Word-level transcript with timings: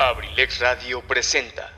Abrilex 0.00 0.60
Radio 0.60 1.02
presenta. 1.02 1.70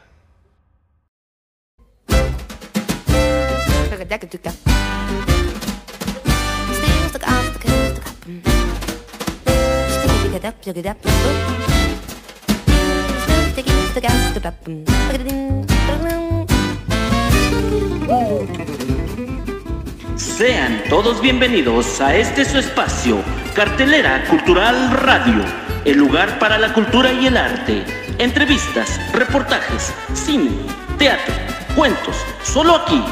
Sean 20.16 20.84
todos 20.88 21.20
bienvenidos 21.20 22.00
a 22.00 22.14
este 22.14 22.44
su 22.44 22.58
espacio, 22.58 23.20
Cartelera 23.56 24.24
Cultural 24.30 24.92
Radio, 24.92 25.44
el 25.84 25.98
lugar 25.98 26.38
para 26.38 26.56
la 26.58 26.72
cultura 26.72 27.12
y 27.12 27.26
el 27.26 27.36
arte. 27.36 28.01
Entrevistas, 28.18 29.00
reportajes, 29.12 29.92
cine, 30.14 30.50
teatro, 30.98 31.34
cuentos, 31.74 32.14
solo 32.44 32.76
aquí. 32.76 33.02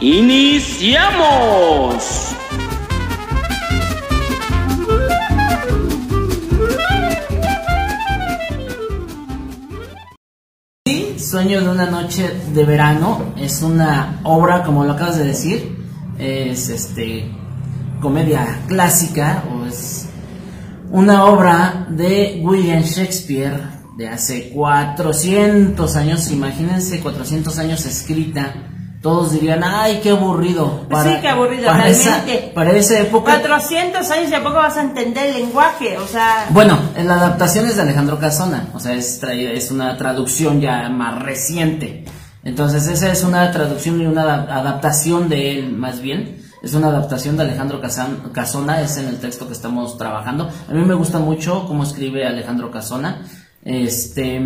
¡Iniciamos! 0.00 1.54
Sueño 11.18 11.60
de 11.60 11.68
una 11.68 11.86
noche 11.86 12.30
de 12.52 12.64
verano 12.64 13.34
es 13.36 13.62
una 13.62 14.20
obra, 14.22 14.62
como 14.62 14.84
lo 14.84 14.92
acabas 14.92 15.18
de 15.18 15.24
decir, 15.24 15.76
es 16.18 16.68
este 16.68 17.30
comedia 18.00 18.60
clásica 18.68 19.44
o 19.52 19.66
es 19.66 20.08
una 20.90 21.24
obra 21.24 21.86
de 21.90 22.40
William 22.44 22.82
Shakespeare 22.82 23.75
de 23.96 24.08
hace 24.08 24.50
400 24.50 25.96
años, 25.96 26.30
imagínense 26.30 27.00
400 27.00 27.58
años 27.58 27.84
escrita. 27.86 28.52
Todos 29.02 29.32
dirían, 29.32 29.62
ay, 29.62 30.00
qué 30.02 30.10
aburrido. 30.10 30.86
Pues 30.90 31.04
sí, 31.04 31.10
qué 31.20 31.28
aburrido, 31.28 31.66
para 31.66 31.84
realmente. 31.84 32.38
Esa, 32.46 32.54
para 32.54 32.72
esa 32.72 32.98
época. 32.98 33.38
400 33.40 34.10
años 34.10 34.30
y 34.30 34.34
a 34.34 34.42
poco 34.42 34.56
vas 34.56 34.76
a 34.76 34.82
entender 34.82 35.26
el 35.28 35.34
lenguaje, 35.34 35.96
o 35.98 36.06
sea... 36.06 36.46
Bueno, 36.50 36.76
la 36.96 37.14
adaptación 37.14 37.66
es 37.66 37.76
de 37.76 37.82
Alejandro 37.82 38.18
Casona, 38.18 38.68
o 38.74 38.80
sea, 38.80 38.94
es, 38.94 39.20
traída- 39.20 39.52
es 39.52 39.70
una 39.70 39.96
traducción 39.96 40.60
ya 40.60 40.88
más 40.88 41.22
reciente. 41.22 42.04
Entonces, 42.42 42.86
esa 42.88 43.12
es 43.12 43.22
una 43.22 43.50
traducción 43.52 44.00
y 44.00 44.06
una 44.06 44.22
ada- 44.22 44.56
adaptación 44.60 45.28
de 45.28 45.58
él, 45.58 45.72
más 45.72 46.00
bien. 46.00 46.44
Es 46.62 46.74
una 46.74 46.88
adaptación 46.88 47.36
de 47.36 47.44
Alejandro 47.44 47.80
Casan- 47.80 48.32
Casona, 48.32 48.80
es 48.80 48.96
en 48.96 49.06
el 49.08 49.20
texto 49.20 49.46
que 49.46 49.52
estamos 49.52 49.96
trabajando. 49.98 50.50
A 50.68 50.72
mí 50.72 50.82
me 50.82 50.94
gusta 50.94 51.18
mucho 51.20 51.64
cómo 51.68 51.84
escribe 51.84 52.26
Alejandro 52.26 52.72
Casona. 52.72 53.22
Este, 53.66 54.40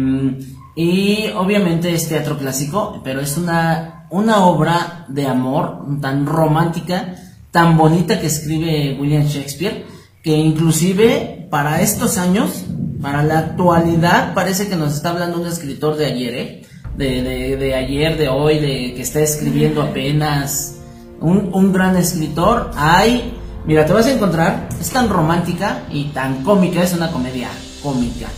y 0.75 1.27
obviamente 1.37 1.93
es 1.93 2.09
teatro 2.09 2.39
clásico, 2.39 3.03
pero 3.05 3.21
es 3.21 3.37
una, 3.37 4.07
una 4.09 4.47
obra 4.47 5.05
de 5.09 5.27
amor 5.27 5.85
tan 6.01 6.25
romántica, 6.25 7.17
tan 7.51 7.77
bonita 7.77 8.19
que 8.19 8.29
escribe 8.29 8.97
William 8.99 9.27
Shakespeare, 9.27 9.85
que 10.23 10.35
inclusive 10.35 11.47
para 11.51 11.83
estos 11.83 12.17
años, 12.17 12.65
para 13.03 13.23
la 13.23 13.41
actualidad, 13.41 14.33
parece 14.33 14.69
que 14.69 14.77
nos 14.77 14.95
está 14.95 15.11
hablando 15.11 15.39
un 15.39 15.47
escritor 15.47 15.97
de 15.97 16.07
ayer, 16.07 16.35
¿eh? 16.35 16.63
de, 16.97 17.23
de, 17.23 17.57
de 17.59 17.75
ayer, 17.75 18.17
de 18.17 18.29
hoy, 18.29 18.59
de 18.59 18.95
que 18.95 19.03
está 19.03 19.21
escribiendo 19.21 19.83
apenas. 19.83 20.77
Un, 21.21 21.51
un 21.53 21.73
gran 21.73 21.97
escritor. 21.97 22.71
Hay, 22.75 23.35
mira, 23.67 23.85
te 23.85 23.93
vas 23.93 24.07
a 24.07 24.13
encontrar, 24.13 24.69
es 24.81 24.89
tan 24.89 25.11
romántica 25.11 25.83
y 25.91 26.05
tan 26.05 26.43
cómica, 26.43 26.83
es 26.83 26.95
una 26.95 27.11
comedia 27.11 27.49
cómica. 27.83 28.29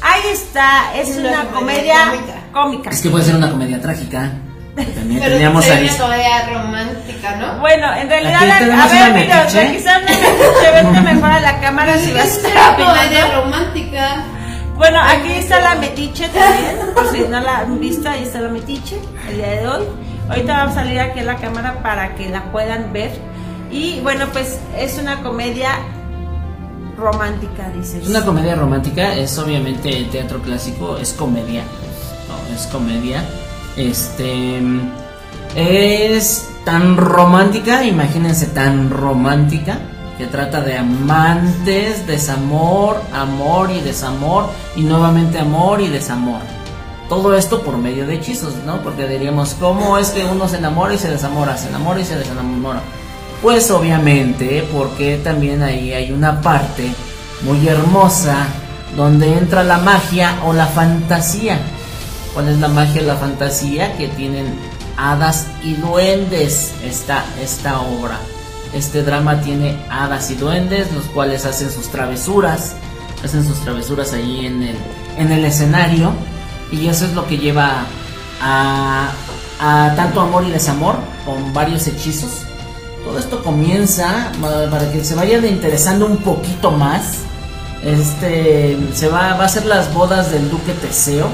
Ahí 0.00 0.22
está, 0.32 0.94
es 0.94 1.10
Es 1.10 1.16
una 1.18 1.28
una 1.30 1.44
comedia 1.50 1.94
comedia 2.04 2.04
cómica. 2.12 2.34
cómica. 2.52 2.90
Es 2.90 3.00
que 3.02 3.10
puede 3.10 3.24
ser 3.24 3.36
una 3.36 3.50
comedia 3.50 3.80
trágica. 3.80 4.30
También 4.94 5.18
Pero 5.20 5.32
teníamos 5.34 5.64
ahí. 5.68 5.88
una 5.88 5.98
comedia 5.98 6.46
romántica, 6.52 7.36
¿no? 7.36 7.58
Bueno, 7.58 7.94
en 7.96 8.08
realidad, 8.08 8.42
Aquí 8.42 8.70
a 8.70 8.86
ver, 8.86 9.12
mira, 9.14 9.36
metiche. 9.42 9.72
quizás 9.76 9.96
una 10.02 10.10
metiche, 10.12 10.70
vente 10.72 11.00
mejor 11.00 11.30
a 11.32 11.40
la 11.40 11.60
cámara 11.60 11.98
si 11.98 12.12
vas 12.12 12.40
a 12.44 12.48
una 12.48 12.76
comedia 12.86 13.40
romántica. 13.40 14.16
Bueno, 14.76 15.00
aquí 15.02 15.32
está 15.32 15.58
la 15.60 15.74
metiche 15.74 16.28
también, 16.28 16.94
por 16.94 17.10
si 17.10 17.18
no 17.22 17.40
la 17.40 17.58
han 17.58 17.80
visto, 17.80 18.08
ahí 18.08 18.22
está 18.22 18.40
la 18.40 18.50
metiche 18.50 19.00
el 19.28 19.36
día 19.36 19.48
de 19.50 19.66
hoy. 19.66 19.84
Ahorita 20.28 20.52
va 20.64 20.70
a 20.70 20.74
salir 20.74 21.00
aquí 21.00 21.18
a 21.18 21.24
la 21.24 21.36
cámara 21.36 21.82
para 21.82 22.14
que 22.14 22.28
la 22.28 22.44
puedan 22.52 22.92
ver. 22.92 23.10
Y 23.72 23.98
bueno, 24.00 24.26
pues 24.32 24.60
es 24.78 24.96
una 24.98 25.16
comedia 25.24 25.70
romántica, 26.98 27.70
dices. 27.70 28.02
Es 28.02 28.08
una 28.08 28.24
comedia 28.24 28.54
romántica, 28.54 29.14
es 29.14 29.38
obviamente 29.38 30.08
teatro 30.10 30.40
clásico, 30.40 30.96
es 30.98 31.12
comedia. 31.12 31.62
No, 32.28 32.54
es 32.54 32.66
comedia. 32.66 33.24
Este. 33.76 34.60
Es 35.54 36.48
tan 36.64 36.96
romántica, 36.96 37.84
imagínense, 37.84 38.46
tan 38.46 38.90
romántica, 38.90 39.78
que 40.18 40.26
trata 40.26 40.60
de 40.60 40.76
amantes, 40.76 42.06
desamor, 42.06 43.00
amor 43.14 43.70
y 43.70 43.80
desamor, 43.80 44.46
y 44.76 44.82
nuevamente 44.82 45.38
amor 45.38 45.80
y 45.80 45.88
desamor. 45.88 46.40
Todo 47.08 47.34
esto 47.34 47.62
por 47.62 47.78
medio 47.78 48.06
de 48.06 48.16
hechizos, 48.16 48.54
¿no? 48.66 48.82
Porque 48.82 49.08
diríamos, 49.08 49.54
¿cómo 49.58 49.96
es 49.96 50.10
que 50.10 50.26
uno 50.26 50.46
se 50.46 50.58
enamora 50.58 50.92
y 50.92 50.98
se 50.98 51.08
desamora? 51.10 51.56
Se 51.56 51.68
enamora 51.68 52.00
y 52.00 52.04
se 52.04 52.16
desamora. 52.16 52.82
Pues 53.42 53.70
obviamente, 53.70 54.68
porque 54.72 55.16
también 55.18 55.62
ahí 55.62 55.92
hay 55.92 56.10
una 56.10 56.40
parte 56.40 56.92
muy 57.42 57.68
hermosa 57.68 58.48
donde 58.96 59.38
entra 59.38 59.62
la 59.62 59.78
magia 59.78 60.40
o 60.44 60.52
la 60.52 60.66
fantasía. 60.66 61.60
¿Cuál 62.34 62.48
es 62.48 62.58
la 62.58 62.66
magia 62.66 63.02
o 63.02 63.04
la 63.04 63.16
fantasía? 63.16 63.96
Que 63.96 64.08
tienen 64.08 64.58
hadas 64.96 65.46
y 65.62 65.74
duendes 65.74 66.74
esta, 66.84 67.24
esta 67.40 67.80
obra. 67.80 68.18
Este 68.74 69.04
drama 69.04 69.40
tiene 69.40 69.78
hadas 69.88 70.32
y 70.32 70.34
duendes, 70.34 70.92
los 70.92 71.04
cuales 71.04 71.46
hacen 71.46 71.70
sus 71.70 71.88
travesuras, 71.88 72.74
hacen 73.24 73.46
sus 73.46 73.60
travesuras 73.60 74.12
ahí 74.14 74.46
en 74.46 74.64
el, 74.64 74.76
en 75.16 75.30
el 75.30 75.44
escenario. 75.44 76.12
Y 76.72 76.88
eso 76.88 77.04
es 77.04 77.14
lo 77.14 77.24
que 77.28 77.38
lleva 77.38 77.84
a 78.42 79.12
tanto 79.94 80.22
amor 80.22 80.44
y 80.44 80.50
desamor 80.50 80.96
con 81.24 81.54
varios 81.54 81.86
hechizos. 81.86 82.47
Todo 83.04 83.18
esto 83.18 83.42
comienza 83.42 84.32
para 84.40 84.90
que 84.92 85.04
se 85.04 85.14
vayan 85.14 85.46
interesando 85.46 86.06
un 86.06 86.18
poquito 86.18 86.70
más. 86.70 87.20
Este 87.84 88.76
se 88.92 89.08
va, 89.08 89.34
va 89.34 89.44
a 89.44 89.48
ser 89.48 89.64
las 89.66 89.92
bodas 89.94 90.32
del 90.32 90.50
duque 90.50 90.72
Teseo, 90.72 91.28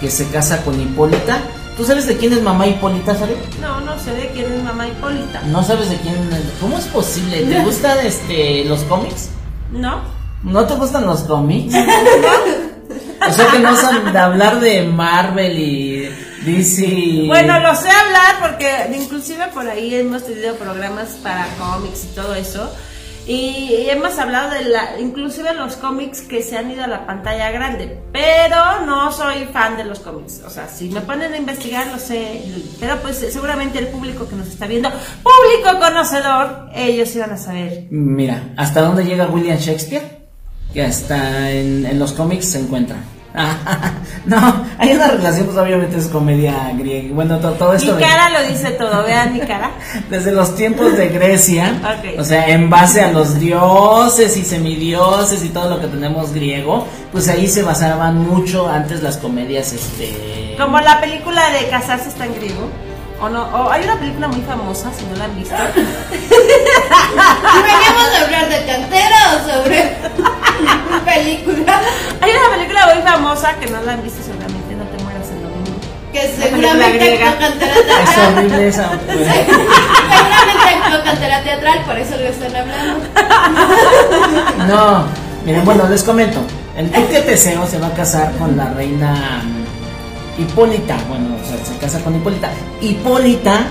que 0.00 0.10
se 0.10 0.28
casa 0.28 0.62
con 0.62 0.80
Hipólita. 0.80 1.38
¿Tú 1.76 1.84
sabes 1.84 2.06
de 2.06 2.16
quién 2.16 2.32
es 2.34 2.42
mamá 2.42 2.66
Hipólita, 2.66 3.14
sabes? 3.16 3.38
No, 3.60 3.80
no 3.80 3.98
sé 3.98 4.12
de 4.12 4.28
quién 4.28 4.52
es 4.52 4.62
mamá 4.62 4.86
Hipólita. 4.86 5.40
No 5.46 5.62
sabes 5.62 5.88
de 5.88 5.96
quién. 5.96 6.16
¿Cómo 6.60 6.76
es 6.76 6.84
posible? 6.86 7.42
¿Te 7.42 7.60
gustan 7.64 7.98
este 8.04 8.64
los 8.66 8.80
cómics? 8.80 9.30
¿No? 9.72 10.02
¿No 10.42 10.66
te 10.66 10.74
gustan 10.74 11.06
los 11.06 11.20
cómics? 11.20 11.74
o 13.28 13.32
sea 13.32 13.46
que 13.50 13.58
no 13.58 13.74
saben 13.76 14.12
de 14.12 14.18
hablar 14.18 14.60
de 14.60 14.82
Marvel 14.82 15.58
y 15.58 16.10
DC. 16.44 17.24
Bueno, 17.26 17.60
lo 17.60 17.74
sé 17.74 17.88
hablar 17.90 18.36
porque 18.40 18.96
inclusive 18.96 19.48
por 19.48 19.68
ahí 19.68 19.94
hemos 19.94 20.24
tenido 20.24 20.54
programas 20.56 21.10
para 21.22 21.46
cómics 21.58 22.04
y 22.04 22.14
todo 22.14 22.34
eso. 22.34 22.72
Y 23.26 23.86
hemos 23.88 24.18
hablado 24.18 24.50
de 24.50 24.64
la, 24.64 24.98
inclusive 24.98 25.54
los 25.54 25.76
cómics 25.76 26.22
que 26.22 26.42
se 26.42 26.56
han 26.56 26.70
ido 26.70 26.82
a 26.82 26.86
la 26.86 27.06
pantalla 27.06 27.50
grande, 27.50 28.00
pero 28.12 28.86
no 28.86 29.12
soy 29.12 29.44
fan 29.52 29.76
de 29.76 29.84
los 29.84 30.00
cómics. 30.00 30.40
O 30.44 30.50
sea, 30.50 30.66
si 30.68 30.88
me 30.88 31.02
ponen 31.02 31.34
a 31.34 31.36
investigar, 31.36 31.86
lo 31.88 31.98
sé, 31.98 32.42
pero 32.80 32.96
pues 33.02 33.18
seguramente 33.30 33.78
el 33.78 33.88
público 33.88 34.26
que 34.26 34.36
nos 34.36 34.48
está 34.48 34.66
viendo, 34.66 34.90
público 34.90 35.78
conocedor, 35.78 36.70
ellos 36.74 37.14
iban 37.14 37.32
a 37.32 37.36
saber. 37.36 37.84
Mira, 37.90 38.48
¿hasta 38.56 38.80
dónde 38.80 39.04
llega 39.04 39.26
William 39.26 39.58
Shakespeare? 39.58 40.18
Que 40.72 40.82
hasta 40.82 41.50
en, 41.52 41.84
en 41.84 41.98
los 41.98 42.12
cómics 42.12 42.46
se 42.46 42.60
encuentra. 42.60 42.96
no, 44.26 44.66
hay 44.78 44.92
una 44.92 45.06
relación, 45.08 45.46
pues 45.46 45.56
obviamente 45.56 45.96
es 45.98 46.06
comedia 46.08 46.72
griega. 46.76 47.14
Bueno, 47.14 47.38
to- 47.38 47.52
todo, 47.52 47.70
Mi 47.70 47.76
esto 47.76 47.94
de- 47.94 48.02
cara 48.02 48.28
lo 48.30 48.42
dice 48.48 48.72
todo, 48.72 49.04
vean 49.04 49.32
mi 49.32 49.40
cara. 49.40 49.70
desde 50.10 50.32
los 50.32 50.56
tiempos 50.56 50.96
de 50.96 51.08
Grecia, 51.08 51.74
o 52.18 52.24
sea, 52.24 52.48
en 52.48 52.68
base 52.68 53.02
a 53.02 53.12
los 53.12 53.38
dioses 53.38 54.36
y 54.36 54.42
semidioses 54.44 55.44
y 55.44 55.50
todo 55.50 55.70
lo 55.70 55.80
que 55.80 55.86
tenemos 55.86 56.32
griego, 56.32 56.86
pues 57.12 57.28
ahí 57.28 57.46
se 57.48 57.62
basaban 57.62 58.18
mucho 58.18 58.68
antes 58.68 59.02
las 59.02 59.16
comedias, 59.16 59.72
este... 59.72 60.56
Como 60.58 60.80
la 60.80 61.00
película 61.00 61.50
de 61.50 61.68
Casarse 61.68 62.08
está 62.08 62.26
en 62.26 62.34
griego. 62.34 62.68
O 63.22 63.28
no, 63.28 63.44
o 63.44 63.70
hay 63.70 63.84
una 63.84 63.98
película 63.98 64.28
muy 64.28 64.40
famosa, 64.40 64.90
si 64.98 65.04
no 65.04 65.14
la 65.16 65.26
han 65.26 65.36
visto. 65.36 65.54
¿Veníamos 66.74 68.14
a 68.18 68.24
hablar 68.24 68.48
de 68.48 68.64
cantera 68.64 69.16
o 69.36 69.38
sobre 69.50 69.96
película? 71.04 71.80
Hay 72.20 72.30
una 72.30 72.56
película 72.56 72.86
muy 72.94 73.02
famosa 73.02 73.54
que 73.58 73.66
no 73.66 73.80
la 73.82 73.92
han 73.92 74.02
visto 74.02 74.22
seguramente, 74.22 74.74
no 74.74 74.84
te 74.84 75.02
mueras 75.02 75.28
el 75.30 75.42
domingo. 75.42 75.78
Que 76.12 76.28
seguramente 76.28 77.18
cantera 77.38 77.72
Es 77.72 77.86
teatral. 77.86 78.34
horrible 78.36 78.68
esa... 78.68 78.90
Seguramente 79.00 80.68
actuó 80.82 81.04
cantera 81.04 81.42
teatral, 81.42 81.84
por 81.84 81.96
eso 81.98 82.16
lo 82.16 82.24
están 82.24 82.56
hablando. 82.56 83.06
No, 84.68 85.04
miren, 85.44 85.64
bueno, 85.64 85.88
les 85.88 86.02
comento. 86.02 86.40
El 86.76 86.90
duque 86.92 87.20
Teseo 87.20 87.66
se 87.66 87.78
va 87.78 87.88
a 87.88 87.94
casar 87.94 88.32
con 88.36 88.56
la 88.56 88.70
reina 88.70 89.42
mm, 89.44 90.40
Hipólita. 90.42 90.96
Bueno, 91.08 91.36
o 91.42 91.46
sea, 91.48 91.64
se 91.64 91.76
casa 91.78 92.00
con 92.00 92.14
Hipólita. 92.16 92.50
Hipólita 92.80 93.64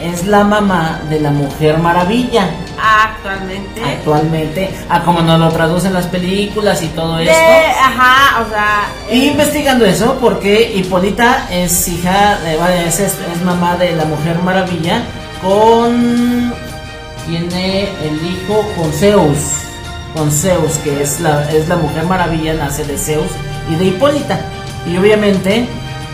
es 0.00 0.26
la 0.26 0.44
mamá 0.44 1.00
de 1.10 1.20
la 1.20 1.30
Mujer 1.30 1.78
Maravilla. 1.78 2.50
Actualmente. 2.80 3.82
Actualmente, 3.84 4.70
a 4.88 5.02
como 5.02 5.20
nos 5.20 5.38
lo 5.40 5.48
traducen 5.50 5.92
las 5.92 6.06
películas 6.06 6.82
y 6.82 6.88
todo 6.88 7.16
De, 7.16 7.24
esto. 7.24 7.80
ajá, 7.82 8.42
o 8.42 8.48
sea. 8.48 8.88
Y 9.10 9.22
eh, 9.22 9.30
investigando 9.32 9.84
eso, 9.84 10.16
porque 10.20 10.72
Hipólita 10.74 11.48
es 11.50 11.88
hija, 11.88 12.38
de, 12.44 12.54
es, 12.86 13.00
es- 13.00 13.16
es 13.34 13.42
mamá 13.44 13.76
de 13.76 13.92
la 13.96 14.04
Mujer 14.04 14.38
Maravilla, 14.42 15.02
con. 15.42 16.52
Tiene 17.26 17.82
el 18.04 18.16
hijo 18.26 18.64
con 18.76 18.92
Zeus. 18.92 19.38
Con 20.14 20.30
Zeus, 20.32 20.78
que 20.78 21.02
es 21.02 21.20
la, 21.20 21.50
es 21.50 21.68
la 21.68 21.76
Mujer 21.76 22.04
Maravilla, 22.04 22.54
nace 22.54 22.84
de 22.84 22.96
Zeus 22.96 23.28
y 23.70 23.74
de 23.74 23.84
Hipólita. 23.86 24.40
Y 24.86 24.96
obviamente, 24.96 25.68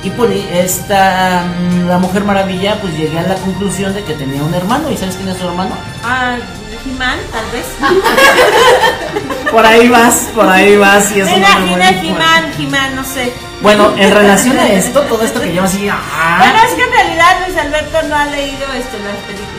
Hipoli- 0.05 0.47
esta, 0.53 1.45
mm, 1.59 1.89
la 1.89 1.99
Mujer 1.99 2.25
Maravilla, 2.25 2.81
pues 2.81 2.97
llegué 2.97 3.19
a 3.19 3.23
la 3.23 3.35
conclusión 3.37 3.95
de 3.95 4.05
que 4.05 4.15
tenía 4.15 4.43
un 4.43 4.55
hermano. 4.55 4.91
¿Y 4.91 4.97
sabes 4.97 5.17
quién 5.17 5.29
es 5.29 5.39
su 5.39 5.47
hermano? 5.49 5.71
Ah, 6.05 6.37
He-Man, 6.87 7.19
tal 7.33 7.45
vez. 7.53 7.65
Por 9.51 9.65
ahí 9.65 9.89
vas, 9.89 10.29
por 10.35 10.49
ahí 10.49 10.77
vas. 10.77 11.13
Y 11.13 11.21
es 11.21 11.27
Me 11.27 11.35
un 11.37 11.45
fuerte. 11.69 12.01
He-Man, 12.09 12.45
He-Man, 12.59 12.97
no 12.97 13.05
sé. 13.05 13.33
Bueno, 13.63 13.95
en 13.97 14.11
relación 14.11 14.59
a 14.59 14.67
esto, 14.69 15.01
todo 15.03 15.23
esto 15.23 15.41
que 15.41 15.55
yo 15.55 15.63
así. 15.63 15.89
ah, 15.89 16.37
Bueno, 16.41 16.59
es 16.67 16.75
que 16.75 16.83
en 16.83 16.91
realidad 16.91 17.37
Luis 17.47 17.57
Alberto 17.59 18.03
no 18.09 18.17
ha 18.17 18.25
leído 18.27 18.67
este, 18.77 18.99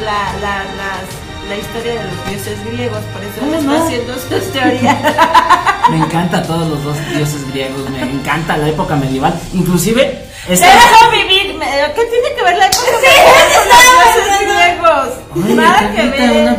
las 0.03 0.41
la, 0.41 0.63
las- 0.75 1.24
la 1.49 1.55
historia 1.57 1.93
de 1.93 2.03
los 2.03 2.29
dioses 2.29 2.65
griegos, 2.65 2.99
por 3.13 3.23
eso 3.23 3.39
¿Cómo 3.39 3.55
él 3.55 3.65
no? 3.65 3.73
está 3.73 3.85
haciendo 3.85 4.13
sus 4.15 4.51
teorías. 4.51 4.97
Me 5.91 5.97
encanta 5.97 6.41
todos 6.43 6.67
los 6.67 6.83
dos 6.83 6.97
dioses 7.15 7.47
griegos, 7.51 7.87
me 7.91 8.01
encanta 8.01 8.57
la 8.57 8.69
época 8.69 8.95
medieval. 8.95 9.39
Inclusive, 9.53 10.25
¿Qué 10.47 10.55
tiene 10.55 12.35
que 12.35 12.43
ver 12.43 12.57
la 12.57 12.65
época 12.67 12.85
medieval 13.01 13.45
con 13.53 13.69
los 13.69 13.81
dioses 14.01 14.39
griegos? 14.41 15.55
Nada 15.55 15.91
que 15.91 16.03
ver. 16.09 16.57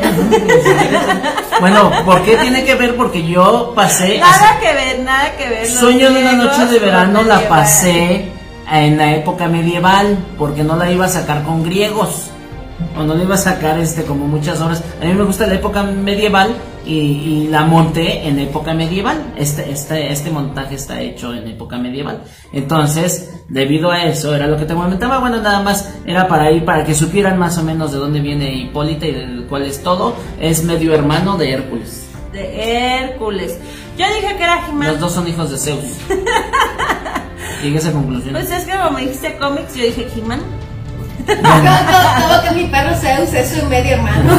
Bueno, 1.61 1.91
¿por 2.05 2.23
qué 2.23 2.37
tiene 2.37 2.65
que 2.65 2.75
ver? 2.75 2.97
Porque 2.97 3.27
yo 3.27 3.73
pasé... 3.75 4.19
Nada 4.19 4.59
que 4.61 4.73
ver, 4.73 5.01
nada 5.01 5.37
que 5.37 5.49
ver. 5.49 5.67
Sueño 5.67 6.13
de 6.13 6.21
una 6.21 6.33
noche 6.33 6.67
de 6.67 6.79
verano 6.79 7.23
la 7.23 7.49
pasé 7.49 8.29
en 8.71 8.97
la 8.97 9.15
época 9.15 9.49
medieval, 9.49 10.19
porque 10.39 10.63
no 10.63 10.77
la 10.77 10.91
iba 10.91 11.07
a 11.07 11.09
sacar 11.09 11.43
con 11.45 11.63
griegos. 11.65 12.31
O 12.97 13.03
no 13.03 13.15
la 13.15 13.23
iba 13.23 13.35
a 13.35 13.39
sacar 13.39 13.79
este 13.79 14.05
como 14.05 14.27
muchas 14.27 14.61
horas. 14.61 14.83
A 15.01 15.05
mí 15.05 15.13
me 15.13 15.25
gusta 15.25 15.47
la 15.47 15.55
época 15.55 15.83
medieval 15.83 16.55
y, 16.85 16.93
y 16.93 17.49
la 17.49 17.65
monté 17.65 18.27
en 18.27 18.39
época 18.39 18.75
medieval. 18.75 19.33
Este, 19.37 19.71
este, 19.71 20.13
este 20.13 20.31
montaje 20.31 20.77
está 20.77 21.01
hecho 21.01 21.35
en 21.35 21.49
época 21.49 21.79
medieval. 21.79 22.23
Entonces, 22.53 23.43
debido 23.49 23.91
a 23.91 24.05
eso, 24.05 24.35
era 24.35 24.47
lo 24.47 24.57
que 24.57 24.65
te 24.65 24.75
comentaba. 24.75 25.19
Bueno, 25.19 25.41
nada 25.41 25.63
más 25.63 25.95
era 26.07 26.29
para 26.29 26.51
ir, 26.51 26.65
para 26.65 26.85
que 26.85 26.95
supieran 26.95 27.39
más 27.39 27.59
o 27.59 27.63
menos 27.63 27.93
de 27.93 27.99
dónde 27.99 28.21
viene 28.21 28.55
Hipólita 28.55 29.07
y 29.07 29.13
del 29.13 29.47
cuál 29.47 29.63
es 29.63 29.83
todo. 29.83 30.15
Es 30.41 30.65
medio 30.65 30.95
hermano 30.95 31.37
de 31.37 31.53
Hércules. 31.53 32.09
De 32.33 33.01
Hércules. 33.01 33.59
Yo 33.97 34.07
dije 34.07 34.37
que 34.37 34.43
era 34.43 34.67
He-Man. 34.69 34.89
Los 34.89 35.01
dos 35.01 35.13
son 35.13 35.27
hijos 35.29 35.51
de 35.51 35.59
Zeus. 35.59 35.85
Llegué 37.63 37.77
a 37.77 37.79
esa 37.79 37.93
conclusión. 37.93 38.33
Pues 38.33 38.51
es 38.51 38.65
que 38.65 38.77
como 38.77 38.91
me 38.91 39.01
dijiste 39.03 39.37
cómics, 39.39 39.75
yo 39.75 39.85
dije 39.85 40.07
He-Man. 40.17 40.41
Todo, 41.25 41.37
todo, 41.37 42.29
todo 42.29 42.43
que 42.43 42.51
mi 42.53 42.67
perro 42.67 42.95
Zeus 42.97 43.33
es 43.33 43.51
su 43.51 43.67
medio 43.67 43.95
hermano. 43.97 44.39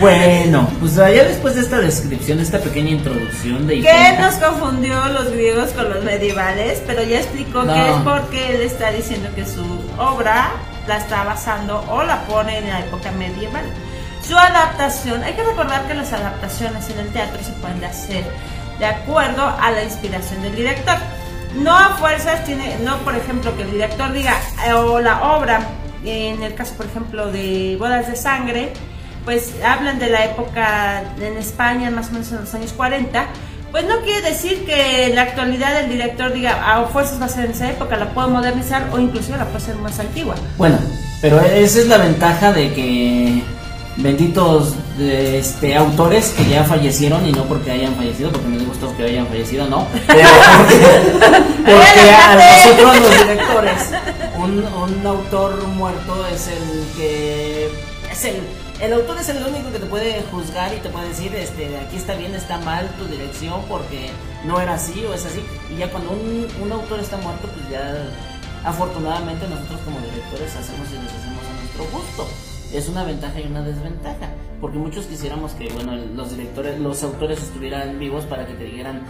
Bueno, 0.00 0.68
pues 0.80 0.94
ya 0.96 1.06
después 1.06 1.54
de 1.54 1.60
esta 1.60 1.78
descripción, 1.78 2.40
esta 2.40 2.58
pequeña 2.58 2.90
introducción 2.90 3.66
de 3.66 3.80
Que 3.82 4.16
nos 4.20 4.34
confundió 4.34 5.04
los 5.08 5.30
griegos 5.30 5.70
con 5.70 5.90
los 5.90 6.02
medievales, 6.02 6.82
pero 6.86 7.02
ya 7.02 7.18
explicó 7.20 7.62
No. 7.62 7.72
que 7.72 7.88
es 7.88 7.96
porque 8.04 8.54
él 8.56 8.62
está 8.62 8.90
diciendo 8.90 9.28
que 9.34 9.46
su 9.46 9.64
obra 9.98 10.50
la 10.88 10.96
está 10.96 11.22
basando 11.24 11.84
o 11.88 12.02
la 12.02 12.22
pone 12.22 12.58
en 12.58 12.68
la 12.68 12.80
época 12.80 13.12
medieval. 13.12 13.64
Su 14.26 14.36
adaptación, 14.36 15.22
hay 15.22 15.34
que 15.34 15.42
recordar 15.44 15.86
que 15.86 15.94
las 15.94 16.12
adaptaciones 16.12 16.88
en 16.90 16.98
el 16.98 17.08
teatro 17.12 17.38
se 17.42 17.52
pueden 17.52 17.84
hacer 17.84 18.24
de 18.78 18.86
acuerdo 18.86 19.42
a 19.60 19.70
la 19.70 19.84
inspiración 19.84 20.42
del 20.42 20.56
director. 20.56 20.96
No 21.56 21.76
a 21.76 21.96
fuerzas 21.96 22.44
tiene, 22.44 22.76
no 22.82 22.98
por 22.98 23.14
ejemplo 23.14 23.54
que 23.56 23.62
el 23.62 23.70
director 23.70 24.12
diga, 24.12 24.36
eh, 24.66 24.72
o 24.72 25.00
la 25.00 25.34
obra, 25.36 25.60
en 26.04 26.42
el 26.42 26.54
caso 26.54 26.74
por 26.74 26.86
ejemplo 26.86 27.30
de 27.30 27.76
Bodas 27.78 28.08
de 28.08 28.16
Sangre, 28.16 28.72
pues 29.24 29.52
hablan 29.64 29.98
de 29.98 30.10
la 30.10 30.24
época 30.24 31.02
en 31.20 31.36
España, 31.36 31.90
más 31.90 32.08
o 32.08 32.12
menos 32.12 32.32
en 32.32 32.40
los 32.40 32.54
años 32.54 32.72
40, 32.72 33.26
pues 33.70 33.86
no 33.86 34.00
quiere 34.02 34.20
decir 34.30 34.64
que 34.66 35.06
en 35.06 35.14
la 35.14 35.22
actualidad 35.22 35.80
el 35.80 35.88
director 35.88 36.32
diga, 36.32 36.74
a 36.74 36.84
fuerzas 36.86 37.20
va 37.20 37.26
a 37.26 37.28
ser 37.28 37.46
en 37.46 37.52
esa 37.52 37.70
época, 37.70 37.96
la 37.96 38.10
puedo 38.10 38.28
modernizar 38.28 38.88
o 38.92 38.98
inclusive 38.98 39.38
la 39.38 39.44
puedo 39.44 39.58
hacer 39.58 39.76
más 39.76 39.98
antigua. 39.98 40.34
Bueno, 40.58 40.78
pero 41.20 41.40
esa 41.40 41.78
es 41.80 41.86
la 41.86 41.98
ventaja 41.98 42.52
de 42.52 42.72
que 42.74 43.42
benditos 43.96 44.74
este 44.98 45.76
autores 45.76 46.30
que 46.30 46.48
ya 46.48 46.64
fallecieron 46.64 47.26
y 47.26 47.32
no 47.32 47.44
porque 47.44 47.70
hayan 47.70 47.94
fallecido, 47.94 48.30
porque 48.30 48.48
me 48.48 48.64
gusta 48.64 48.86
que 48.96 49.04
hayan 49.04 49.26
fallecido, 49.26 49.68
no, 49.68 49.86
pero 50.06 50.28
porque, 50.58 50.80
porque 51.64 52.10
a 52.10 52.34
nosotros 52.36 53.00
los 53.00 53.18
directores, 53.18 53.82
un, 54.38 54.64
un 54.64 55.06
autor 55.06 55.66
muerto 55.68 56.26
es 56.26 56.48
el 56.48 56.86
que 56.96 57.70
es 58.10 58.24
el 58.24 58.36
el 58.82 58.92
autor 58.94 59.16
es 59.18 59.28
el 59.28 59.40
único 59.46 59.70
que 59.70 59.78
te 59.78 59.86
puede 59.86 60.22
juzgar 60.22 60.74
y 60.74 60.80
te 60.80 60.88
puede 60.88 61.10
decir, 61.10 61.32
este, 61.36 61.78
aquí 61.78 61.96
está 61.96 62.16
bien, 62.16 62.34
está 62.34 62.58
mal 62.58 62.88
tu 62.98 63.04
dirección 63.04 63.62
porque 63.68 64.10
no 64.44 64.60
era 64.60 64.74
así 64.74 65.04
o 65.04 65.14
es 65.14 65.24
así. 65.24 65.40
Y 65.72 65.78
ya 65.78 65.88
cuando 65.88 66.10
un, 66.10 66.48
un 66.60 66.72
autor 66.72 66.98
está 66.98 67.16
muerto, 67.18 67.46
pues 67.46 67.70
ya 67.70 67.94
afortunadamente 68.64 69.46
nosotros 69.46 69.78
como 69.84 70.00
directores 70.00 70.56
hacemos 70.56 70.88
y 70.90 70.94
deshacemos 70.94 71.44
a 71.46 71.60
nuestro 71.60 71.84
gusto. 71.96 72.51
Es 72.72 72.88
una 72.88 73.04
ventaja 73.04 73.38
y 73.40 73.46
una 73.46 73.62
desventaja, 73.62 74.30
porque 74.60 74.78
muchos 74.78 75.06
quisiéramos 75.06 75.52
que 75.52 75.68
bueno, 75.72 75.94
los 75.94 76.30
directores, 76.36 76.78
los 76.78 77.02
autores 77.02 77.42
estuvieran 77.42 77.98
vivos 77.98 78.24
para 78.24 78.46
que 78.46 78.54
te 78.54 78.64
dijeran 78.64 79.02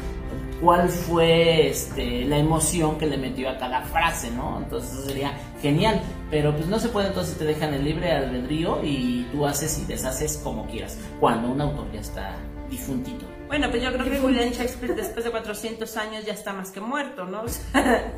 cuál 0.61 0.89
fue 0.89 1.69
este, 1.69 2.25
la 2.25 2.39
emoción 2.39 2.99
que 2.99 3.07
le 3.07 3.17
metió 3.19 3.49
a 3.51 3.59
cada 3.59 3.83
frase, 3.83 4.31
¿no? 4.31 4.59
Entonces 4.59 4.93
eso 4.93 5.07
sería 5.09 5.33
genial, 5.61 6.01
pero 6.31 6.55
pues 6.57 6.67
no 6.69 6.79
se 6.79 6.89
puede, 6.89 7.09
entonces 7.09 7.37
te 7.37 7.45
dejan 7.45 7.73
el 7.75 7.85
libre 7.85 8.13
albedrío 8.13 8.81
y 8.85 9.29
tú 9.33 9.47
haces 9.47 9.79
y 9.79 9.85
deshaces 9.85 10.39
como 10.43 10.67
quieras, 10.67 10.99
cuando 11.21 11.49
un 11.49 11.61
autor 11.61 11.87
ya 11.93 12.01
está 12.01 12.35
difuntito. 12.71 13.27
Bueno, 13.49 13.69
pues 13.71 13.83
yo 13.83 13.93
creo 13.93 14.05
que 14.11 14.19
William 14.21 14.51
Shakespeare 14.51 14.95
después 14.95 15.25
de 15.25 15.31
400 15.31 15.97
años 15.99 16.25
ya 16.25 16.33
está 16.33 16.53
más 16.53 16.71
que 16.71 16.81
muerto, 16.81 17.27
¿no? 17.27 17.43
O 17.43 17.49
sea, 17.49 18.13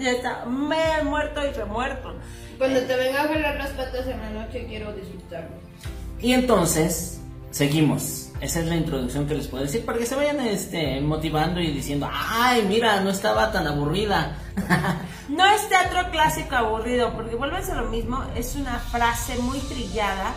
ya 0.00 0.10
está 0.12 0.44
me- 0.46 1.02
muerto 1.04 1.40
y 1.46 1.50
remuerto. 1.52 2.14
Cuando 2.60 2.80
te 2.82 2.94
venga 2.94 3.22
a 3.22 3.28
jalar 3.28 3.56
las 3.56 3.70
patas 3.70 4.06
en 4.06 4.20
la 4.20 4.30
noche 4.30 4.66
quiero 4.68 4.92
disfrutarlo. 4.92 5.56
Y 6.20 6.34
entonces, 6.34 7.18
seguimos. 7.50 8.28
Esa 8.40 8.60
es 8.60 8.66
la 8.66 8.76
introducción 8.76 9.26
que 9.26 9.34
les 9.34 9.48
puedo 9.48 9.64
decir 9.64 9.84
para 9.84 9.98
que 9.98 10.06
se 10.06 10.14
vayan 10.14 10.40
este, 10.40 11.00
motivando 11.00 11.58
y 11.60 11.72
diciendo, 11.72 12.08
ay, 12.12 12.64
mira, 12.68 13.00
no 13.00 13.10
estaba 13.10 13.50
tan 13.50 13.66
aburrida. 13.66 14.36
No 15.30 15.46
es 15.46 15.68
teatro 15.68 16.10
clásico 16.10 16.56
aburrido, 16.56 17.12
porque 17.14 17.36
vuelves 17.36 17.70
a 17.70 17.76
lo 17.80 17.88
mismo, 17.88 18.20
es 18.34 18.56
una 18.56 18.80
frase 18.80 19.36
muy 19.38 19.60
trillada. 19.60 20.32